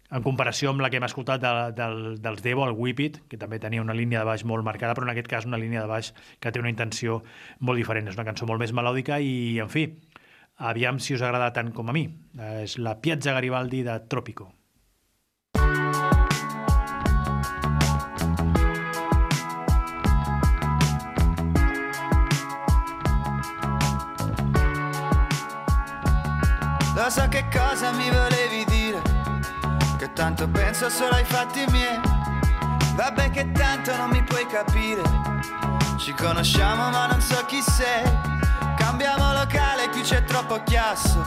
en 0.08 0.24
comparació 0.24 0.72
amb 0.72 0.84
la 0.84 0.88
que 0.92 1.00
hem 1.00 1.06
escoltat 1.08 1.40
de, 1.42 1.54
del, 1.76 1.98
dels 2.24 2.44
Devo, 2.44 2.66
el 2.68 2.76
Whip 2.76 3.00
It, 3.04 3.18
que 3.28 3.40
també 3.40 3.60
tenia 3.60 3.84
una 3.84 3.96
línia 3.96 4.22
de 4.22 4.28
baix 4.28 4.44
molt 4.48 4.64
marcada, 4.64 4.94
però 4.96 5.08
en 5.08 5.12
aquest 5.12 5.28
cas 5.32 5.48
una 5.48 5.60
línia 5.60 5.84
de 5.84 5.90
baix 5.90 6.12
que 6.40 6.52
té 6.52 6.60
una 6.60 6.72
intenció 6.72 7.22
molt 7.60 7.80
diferent. 7.80 8.08
És 8.08 8.20
una 8.20 8.28
cançó 8.28 8.48
molt 8.48 8.60
més 8.62 8.72
melòdica 8.76 9.20
i, 9.20 9.58
en 9.64 9.72
fi, 9.72 9.88
aviam 10.70 11.00
si 11.00 11.16
us 11.16 11.24
agrada 11.24 11.52
tant 11.56 11.72
com 11.76 11.88
a 11.88 11.96
mi. 11.96 12.08
Eh, 12.38 12.54
és 12.64 12.78
la 12.80 12.98
Piazza 13.00 13.36
Garibaldi 13.36 13.84
de 13.88 14.00
Trópico. 14.08 14.52
Cosa 27.52 27.90
mi 27.92 28.10
volevi 28.10 28.64
dire, 28.66 29.00
che 29.96 30.12
tanto 30.12 30.48
penso 30.48 30.88
solo 30.88 31.14
ai 31.14 31.24
fatti 31.24 31.64
miei. 31.70 32.00
Vabbè 32.94 33.30
che 33.30 33.52
tanto 33.52 33.94
non 33.96 34.10
mi 34.10 34.22
puoi 34.22 34.46
capire, 34.46 35.02
ci 35.98 36.12
conosciamo 36.14 36.90
ma 36.90 37.06
non 37.06 37.20
so 37.20 37.44
chi 37.46 37.60
sei. 37.62 38.02
Cambiamo 38.76 39.32
locale, 39.32 39.88
qui 39.90 40.02
c'è 40.02 40.24
troppo 40.24 40.62
chiasso. 40.64 41.22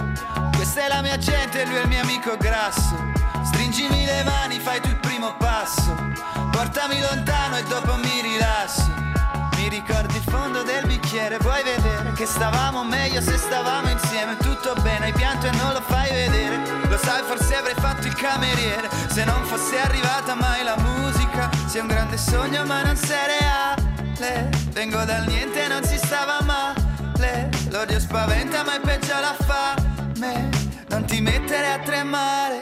Questa 0.55 0.85
è 0.85 0.87
la 0.87 1.01
mia 1.01 1.17
gente, 1.17 1.65
lui 1.65 1.75
è 1.75 1.81
il 1.81 1.87
mio 1.87 2.01
amico 2.01 2.35
grasso. 2.37 2.95
Stringimi 3.43 4.05
le 4.05 4.23
mani, 4.23 4.59
fai 4.59 4.79
tu 4.81 4.89
il 4.89 4.97
primo 4.97 5.35
passo. 5.37 5.95
Portami 6.51 6.99
lontano 7.01 7.57
e 7.57 7.63
dopo 7.63 7.95
mi 7.95 8.21
rilasso. 8.21 8.89
Mi 9.55 9.69
ricordi 9.69 10.15
il 10.15 10.23
fondo 10.23 10.63
del 10.63 10.85
bicchiere, 10.85 11.37
vuoi 11.37 11.63
vedere 11.63 11.80
che 12.21 12.27
stavamo 12.27 12.83
meglio 12.83 13.19
se 13.19 13.35
stavamo 13.35 13.89
insieme, 13.89 14.37
tutto 14.37 14.75
bene, 14.83 15.05
hai 15.05 15.11
pianto 15.11 15.47
e 15.47 15.51
non 15.53 15.73
lo 15.73 15.81
fai 15.81 16.07
vedere. 16.11 16.61
Lo 16.87 16.95
sai, 16.99 17.23
forse 17.23 17.55
avrei 17.55 17.73
fatto 17.73 18.05
il 18.05 18.13
cameriere 18.13 18.87
se 19.09 19.23
non 19.23 19.43
fosse 19.45 19.79
arrivata 19.79 20.35
mai 20.35 20.63
la 20.63 20.77
musica. 20.77 21.49
Sei 21.65 21.81
un 21.81 21.87
grande 21.87 22.17
sogno 22.17 22.63
ma 22.63 22.83
non 22.83 22.95
sei 22.95 23.25
reale. 23.39 24.49
Vengo 24.69 25.03
dal 25.03 25.25
niente 25.25 25.63
e 25.63 25.67
non 25.67 25.83
si 25.83 25.97
stava 25.97 26.37
male. 26.43 27.49
L'odio 27.71 27.99
spaventa 27.99 28.61
ma 28.65 28.75
è 28.75 28.79
peggio 28.81 29.19
la 29.19 29.35
fame. 29.43 30.49
Non 30.89 31.03
ti 31.05 31.21
mettere 31.21 31.71
a 31.71 31.79
tremare. 31.79 32.61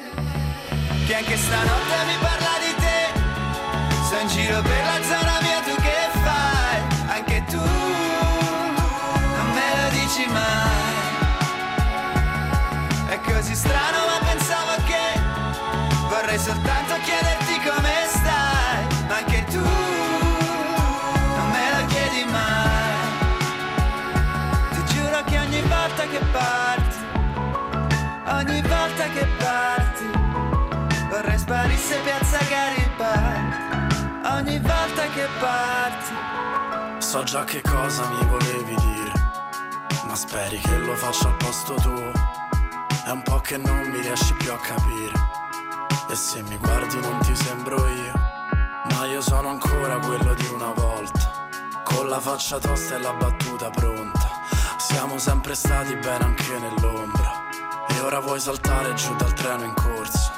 Che 1.05 1.15
anche 1.15 1.35
stanotte 1.35 1.95
mi 2.07 2.15
parla 2.21 2.55
di 2.63 2.75
te. 2.79 2.99
Sto 4.05 4.19
in 4.21 4.27
giro 4.29 4.61
per 4.61 4.83
la 4.85 5.03
zona 5.03 5.37
mia, 5.41 5.59
tu 5.65 5.78
È 13.07 13.19
così 13.21 13.55
strano, 13.55 13.97
ma 14.05 14.17
pensavo 14.25 14.75
che 14.85 15.19
vorrei 16.07 16.37
soltanto 16.37 16.93
chiederti 17.03 17.59
come 17.67 18.07
stai. 18.07 18.87
Anche 19.07 19.43
tu 19.45 19.59
non 19.59 21.49
me 21.51 21.65
lo 21.75 21.85
chiedi 21.87 22.23
mai. 22.29 22.47
Ti 24.71 24.81
giuro 24.93 25.23
che 25.25 25.39
ogni 25.39 25.61
volta 25.61 26.03
che 26.03 26.19
parti, 26.31 26.97
ogni 28.27 28.61
volta 28.61 29.03
che 29.13 29.27
parti, 29.37 30.09
vorrei 31.09 31.37
sparisse 31.37 31.97
piazza 32.03 32.37
Garibaldi. 32.47 33.57
Ogni 34.25 34.59
volta 34.59 35.03
che 35.13 35.27
parti. 35.39 36.13
So 36.99 37.23
già 37.23 37.43
che 37.43 37.61
cosa 37.61 38.07
mi 38.09 38.25
volevi 38.25 38.75
dire, 38.75 38.98
speri 40.19 40.59
che 40.59 40.77
lo 40.77 40.93
faccia 40.95 41.29
al 41.29 41.37
posto 41.37 41.75
tuo. 41.75 42.11
È 43.05 43.09
un 43.09 43.21
po' 43.23 43.39
che 43.39 43.55
non 43.55 43.87
mi 43.87 44.01
riesci 44.01 44.33
più 44.33 44.51
a 44.51 44.57
capire. 44.57 45.13
E 46.09 46.15
se 46.15 46.41
mi 46.41 46.57
guardi 46.57 46.99
non 46.99 47.19
ti 47.19 47.33
sembro 47.33 47.87
io, 47.87 48.13
ma 48.91 49.05
io 49.05 49.21
sono 49.21 49.47
ancora 49.47 49.97
quello 49.99 50.33
di 50.33 50.45
una 50.53 50.73
volta. 50.73 51.47
Con 51.85 52.09
la 52.09 52.19
faccia 52.19 52.59
tosta 52.59 52.95
e 52.95 52.99
la 52.99 53.13
battuta 53.13 53.69
pronta. 53.69 54.29
Siamo 54.77 55.17
sempre 55.17 55.55
stati 55.55 55.95
bene 55.95 56.25
anche 56.25 56.57
nell'ombra. 56.59 57.47
E 57.87 57.99
ora 58.01 58.19
vuoi 58.19 58.41
saltare 58.41 58.93
giù 58.95 59.15
dal 59.15 59.31
treno 59.31 59.63
in 59.63 59.73
corsa. 59.73 60.28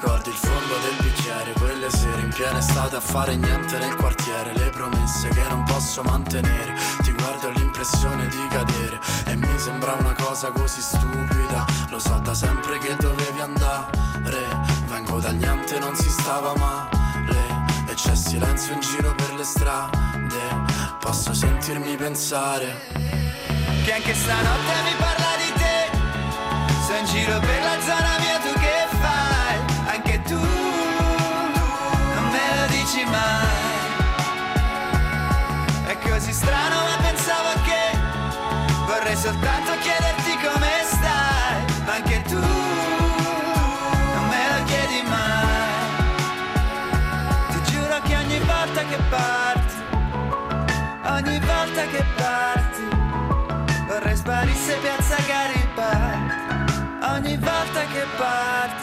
Ricordi 0.00 0.28
il 0.28 0.36
fondo 0.36 0.78
del 0.78 0.94
bicchiere, 1.02 1.52
quelle 1.54 1.90
sere 1.90 2.20
in 2.20 2.28
piena 2.28 2.58
estate 2.58 2.94
a 2.94 3.00
fare 3.00 3.34
niente 3.34 3.78
nel 3.78 3.96
quartiere, 3.96 4.54
le 4.54 4.70
promesse 4.70 5.26
che 5.26 5.42
non 5.48 5.64
posso 5.64 6.02
mantenere, 6.02 6.72
ti 7.02 7.10
guardo 7.10 7.50
l'impressione 7.50 8.28
di 8.28 8.46
cadere 8.48 9.00
e 9.26 9.34
mi 9.34 9.58
sembra 9.58 9.94
una 9.94 10.12
cosa 10.12 10.52
così 10.52 10.80
stupida, 10.80 11.66
lo 11.90 11.98
so 11.98 12.16
da 12.22 12.32
sempre 12.32 12.78
che 12.78 12.94
dovevi 12.94 13.40
andare, 13.40 14.46
vengo 14.86 15.18
dal 15.18 15.34
niente 15.34 15.80
non 15.80 15.96
si 15.96 16.08
stava 16.08 16.54
male 16.54 17.66
e 17.88 17.94
c'è 17.94 18.14
silenzio 18.14 18.74
in 18.74 18.80
giro 18.80 19.12
per 19.16 19.34
le 19.34 19.42
strade, 19.42 20.62
posso 21.00 21.34
sentirmi 21.34 21.96
pensare. 21.96 22.72
Che 23.84 23.92
anche 23.92 24.14
stanotte 24.14 24.74
mi 24.84 24.94
parla 24.96 25.36
di 25.38 25.52
te 25.56 25.78
Sei 26.86 27.00
in 27.00 27.06
giro 27.06 27.38
per 27.40 27.62
la 27.62 27.80
zona 27.80 28.07
But. 58.16 58.77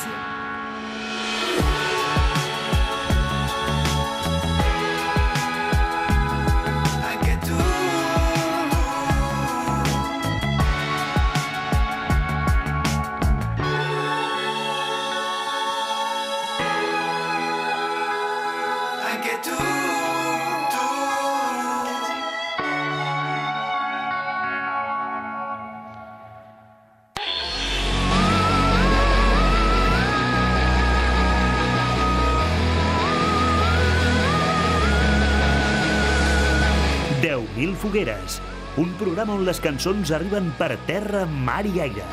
Fogueres, 37.85 38.39
un 38.81 38.89
programa 38.97 39.35
on 39.37 39.43
les 39.45 39.59
cançons 39.61 40.09
arriben 40.15 40.47
per 40.57 40.71
terra, 40.87 41.21
mar 41.29 41.61
i 41.69 41.77
aire. 41.83 42.05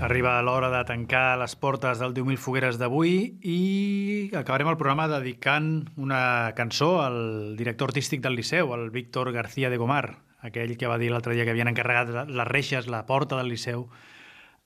Arriba 0.00 0.38
l'hora 0.40 0.70
de 0.72 0.80
tancar 0.88 1.36
les 1.42 1.58
portes 1.60 2.00
del 2.00 2.16
10.000 2.16 2.40
fogueres 2.40 2.80
d'avui 2.80 3.12
i 3.44 3.60
acabarem 4.32 4.72
el 4.72 4.78
programa 4.80 5.10
dedicant 5.12 5.90
una 6.00 6.54
cançó 6.56 7.02
al 7.04 7.52
director 7.58 7.92
artístic 7.92 8.24
del 8.24 8.40
Liceu, 8.40 8.72
el 8.78 8.88
Víctor 8.88 9.28
García 9.36 9.68
de 9.68 9.76
Gomar, 9.76 10.22
aquell 10.40 10.78
que 10.80 10.88
va 10.88 10.96
dir 10.96 11.12
l'altre 11.12 11.36
dia 11.36 11.44
que 11.44 11.52
havien 11.52 11.68
encarregat 11.68 12.32
les 12.32 12.48
reixes, 12.48 12.88
la 12.88 13.04
porta 13.04 13.36
del 13.36 13.52
Liceu, 13.52 13.90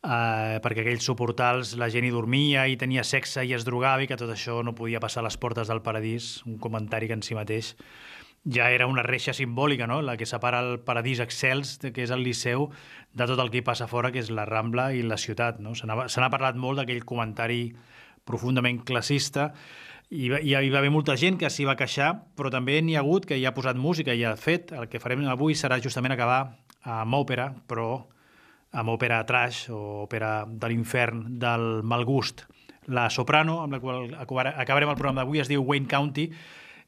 eh, 0.05 0.61
perquè 0.63 0.85
aquells 0.85 1.07
suportals 1.09 1.75
la 1.81 1.89
gent 1.93 2.07
hi 2.07 2.13
dormia 2.13 2.67
i 2.69 2.77
tenia 2.81 3.05
sexe 3.05 3.45
i 3.45 3.55
es 3.57 3.65
drogava 3.65 4.05
i 4.05 4.11
que 4.11 4.19
tot 4.21 4.31
això 4.31 4.61
no 4.63 4.77
podia 4.77 5.01
passar 5.01 5.23
a 5.23 5.29
les 5.29 5.39
portes 5.41 5.71
del 5.71 5.83
paradís, 5.83 6.43
un 6.47 6.59
comentari 6.59 7.09
que 7.09 7.17
en 7.17 7.25
si 7.25 7.35
mateix 7.35 7.75
ja 8.45 8.69
era 8.71 8.87
una 8.87 9.03
reixa 9.03 9.33
simbòlica, 9.33 9.87
no? 9.89 10.03
la 10.03 10.19
que 10.21 10.27
separa 10.29 10.61
el 10.61 10.79
paradís 10.85 11.21
excels, 11.25 11.79
que 11.81 12.05
és 12.05 12.13
el 12.13 12.23
Liceu, 12.27 12.69
de 13.17 13.27
tot 13.27 13.41
el 13.41 13.51
que 13.51 13.63
hi 13.63 13.65
passa 13.65 13.89
fora, 13.89 14.13
que 14.13 14.21
és 14.21 14.29
la 14.29 14.45
Rambla 14.45 14.91
i 14.93 15.01
la 15.03 15.17
ciutat. 15.17 15.63
No? 15.65 15.73
Se 15.75 15.87
n'ha 15.89 16.31
parlat 16.31 16.59
molt 16.61 16.83
d'aquell 16.83 17.07
comentari 17.09 17.71
profundament 18.29 18.83
classista 18.85 19.53
i 20.13 20.29
hi 20.29 20.71
va 20.71 20.79
haver 20.79 20.93
molta 20.93 21.17
gent 21.17 21.39
que 21.41 21.49
s'hi 21.51 21.65
va 21.65 21.77
queixar, 21.81 22.13
però 22.37 22.53
també 22.53 22.77
n'hi 22.83 22.99
ha 22.99 23.01
hagut 23.01 23.25
que 23.27 23.39
hi 23.41 23.47
ha 23.49 23.55
posat 23.57 23.81
música 23.81 24.15
i 24.15 24.25
ha 24.25 24.37
fet. 24.37 24.73
El 24.77 24.91
que 24.93 25.01
farem 25.01 25.25
avui 25.33 25.57
serà 25.57 25.81
justament 25.81 26.13
acabar 26.13 26.59
amb 26.85 27.17
òpera, 27.17 27.49
però 27.67 28.05
amb 28.75 28.91
òpera 28.91 29.23
trash 29.27 29.69
o 29.71 30.05
òpera 30.05 30.45
de 30.49 30.69
l'infern 30.71 31.39
del 31.39 31.83
mal 31.87 32.05
gust. 32.05 32.45
La 32.91 33.09
soprano, 33.11 33.61
amb 33.63 33.73
la 33.73 33.81
qual 33.81 34.15
acabar- 34.19 34.55
acabarem 34.61 34.91
el 34.91 34.97
programa 34.99 35.23
d'avui, 35.23 35.41
es 35.41 35.49
diu 35.49 35.63
Wayne 35.63 35.89
County, 35.89 36.31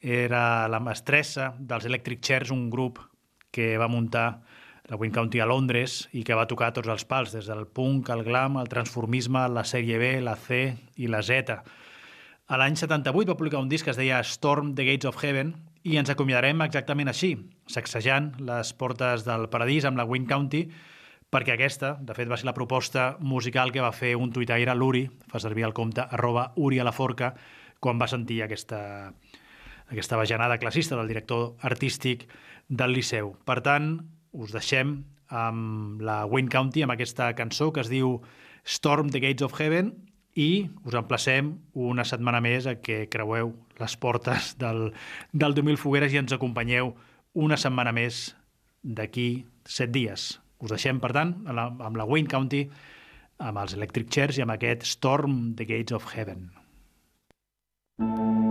era 0.00 0.68
la 0.68 0.80
mestressa 0.80 1.54
dels 1.58 1.86
Electric 1.86 2.20
Chairs, 2.20 2.50
un 2.50 2.68
grup 2.70 3.00
que 3.50 3.78
va 3.78 3.88
muntar 3.88 4.42
la 4.88 4.96
Wayne 4.96 5.14
County 5.14 5.40
a 5.40 5.46
Londres 5.46 6.08
i 6.12 6.22
que 6.22 6.34
va 6.34 6.46
tocar 6.46 6.72
tots 6.72 6.88
els 6.88 7.04
pals, 7.08 7.32
des 7.32 7.46
del 7.46 7.66
punk, 7.66 8.10
el 8.10 8.22
glam, 8.22 8.58
el 8.60 8.68
transformisme, 8.68 9.48
la 9.48 9.64
sèrie 9.64 9.98
B, 9.98 10.20
la 10.20 10.36
C 10.36 10.76
i 10.96 11.08
la 11.08 11.22
Z. 11.22 11.56
A 12.46 12.58
l'any 12.60 12.76
78 12.76 13.32
va 13.32 13.36
publicar 13.38 13.58
un 13.58 13.68
disc 13.68 13.84
que 13.84 13.90
es 13.90 13.98
deia 13.98 14.20
Storm 14.22 14.74
the 14.76 14.84
Gates 14.86 15.08
of 15.08 15.18
Heaven 15.24 15.54
i 15.82 15.96
ens 15.98 16.10
acomiadarem 16.12 16.60
exactament 16.62 17.08
així, 17.10 17.32
sacsejant 17.66 18.34
les 18.38 18.72
portes 18.78 19.24
del 19.26 19.48
paradís 19.48 19.84
amb 19.88 19.98
la 19.98 20.04
Wayne 20.06 20.28
County, 20.30 20.68
perquè 21.30 21.56
aquesta, 21.56 21.96
de 22.00 22.14
fet, 22.14 22.28
va 22.30 22.38
ser 22.38 22.48
la 22.48 22.56
proposta 22.56 23.16
musical 23.20 23.72
que 23.74 23.82
va 23.84 23.92
fer 23.92 24.14
un 24.16 24.32
tuitaire, 24.32 24.74
l'Uri, 24.74 25.06
fa 25.30 25.42
servir 25.42 25.66
el 25.66 25.74
compte 25.74 26.04
arroba 26.06 26.52
Uri 26.56 26.78
a 26.78 26.86
la 26.86 26.94
forca, 26.94 27.34
quan 27.80 28.00
va 28.00 28.08
sentir 28.08 28.42
aquesta, 28.42 29.12
aquesta 29.88 30.16
bajanada 30.16 30.58
classista 30.58 30.96
del 30.96 31.08
director 31.08 31.54
artístic 31.60 32.26
del 32.68 32.94
Liceu. 32.96 33.34
Per 33.44 33.60
tant, 33.62 33.98
us 34.32 34.54
deixem 34.54 35.00
amb 35.28 36.02
la 36.06 36.24
Wayne 36.26 36.50
County, 36.52 36.82
amb 36.82 36.94
aquesta 36.94 37.32
cançó 37.34 37.72
que 37.72 37.82
es 37.82 37.90
diu 37.90 38.20
Storm 38.66 39.10
the 39.10 39.20
Gates 39.20 39.42
of 39.46 39.58
Heaven 39.58 39.92
i 40.36 40.68
us 40.84 40.94
emplacem 40.94 41.54
una 41.72 42.04
setmana 42.04 42.42
més 42.44 42.66
a 42.68 42.76
que 42.78 43.06
creueu 43.10 43.54
les 43.80 43.96
portes 43.96 44.54
del, 44.60 44.90
del 45.32 45.56
2000 45.56 45.80
Fogueres 45.80 46.14
i 46.14 46.20
ens 46.22 46.34
acompanyeu 46.36 46.94
una 47.34 47.58
setmana 47.60 47.92
més 47.96 48.34
d'aquí 48.82 49.46
set 49.66 49.92
dies. 49.92 50.36
Us 50.64 50.72
deixem, 50.72 51.00
per 51.02 51.12
tant, 51.16 51.34
la, 51.52 51.68
amb 51.88 52.00
la 52.00 52.06
Wayne 52.08 52.32
County, 52.32 52.64
amb 53.44 53.60
els 53.60 53.76
Electric 53.76 54.08
Chairs 54.12 54.40
i 54.40 54.46
amb 54.46 54.56
aquest 54.56 54.86
Storm 54.88 55.54
the 55.58 55.68
Gates 55.68 55.96
of 55.96 56.08
Heaven. 56.14 56.48
Oh, 58.00 58.45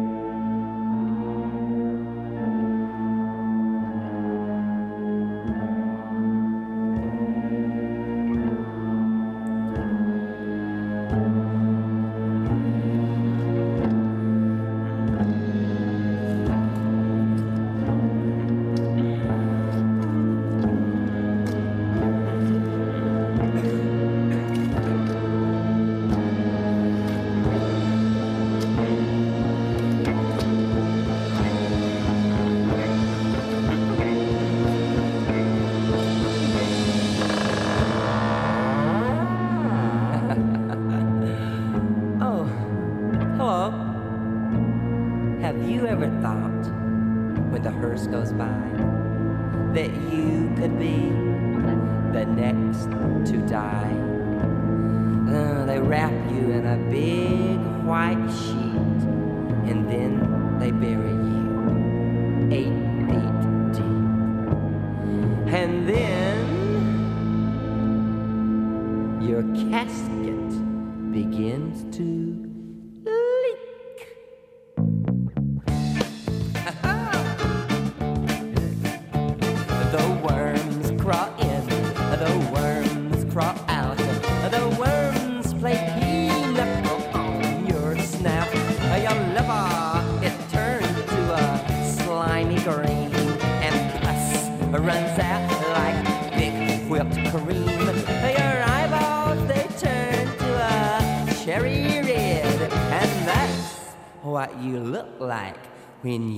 when 106.06 106.30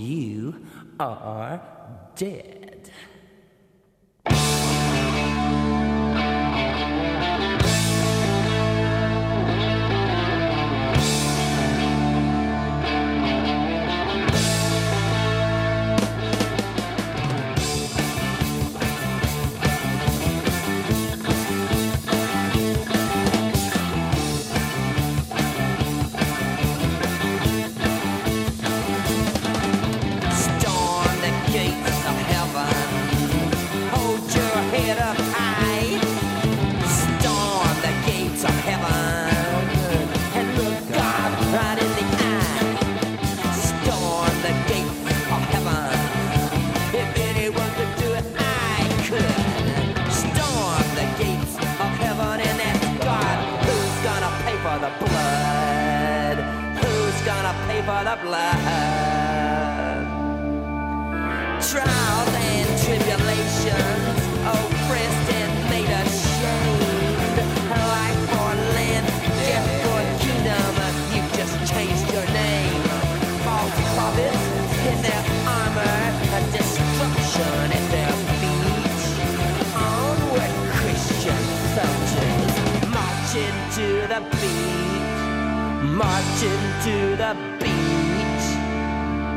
to 83.77 84.07
the 84.07 84.21
beat, 84.41 85.83
marching 85.83 86.63
to 86.81 87.15
the 87.15 87.35
beat, 87.59 88.45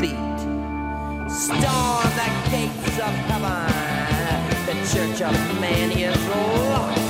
beat. 0.00 0.40
Storm 1.30 2.08
the 2.16 2.28
gates 2.50 2.98
of 3.00 3.14
heaven, 3.28 4.40
the 4.64 4.74
church 4.90 5.20
of 5.20 5.60
man 5.60 5.90
is 5.92 6.16
locked. 6.28 7.09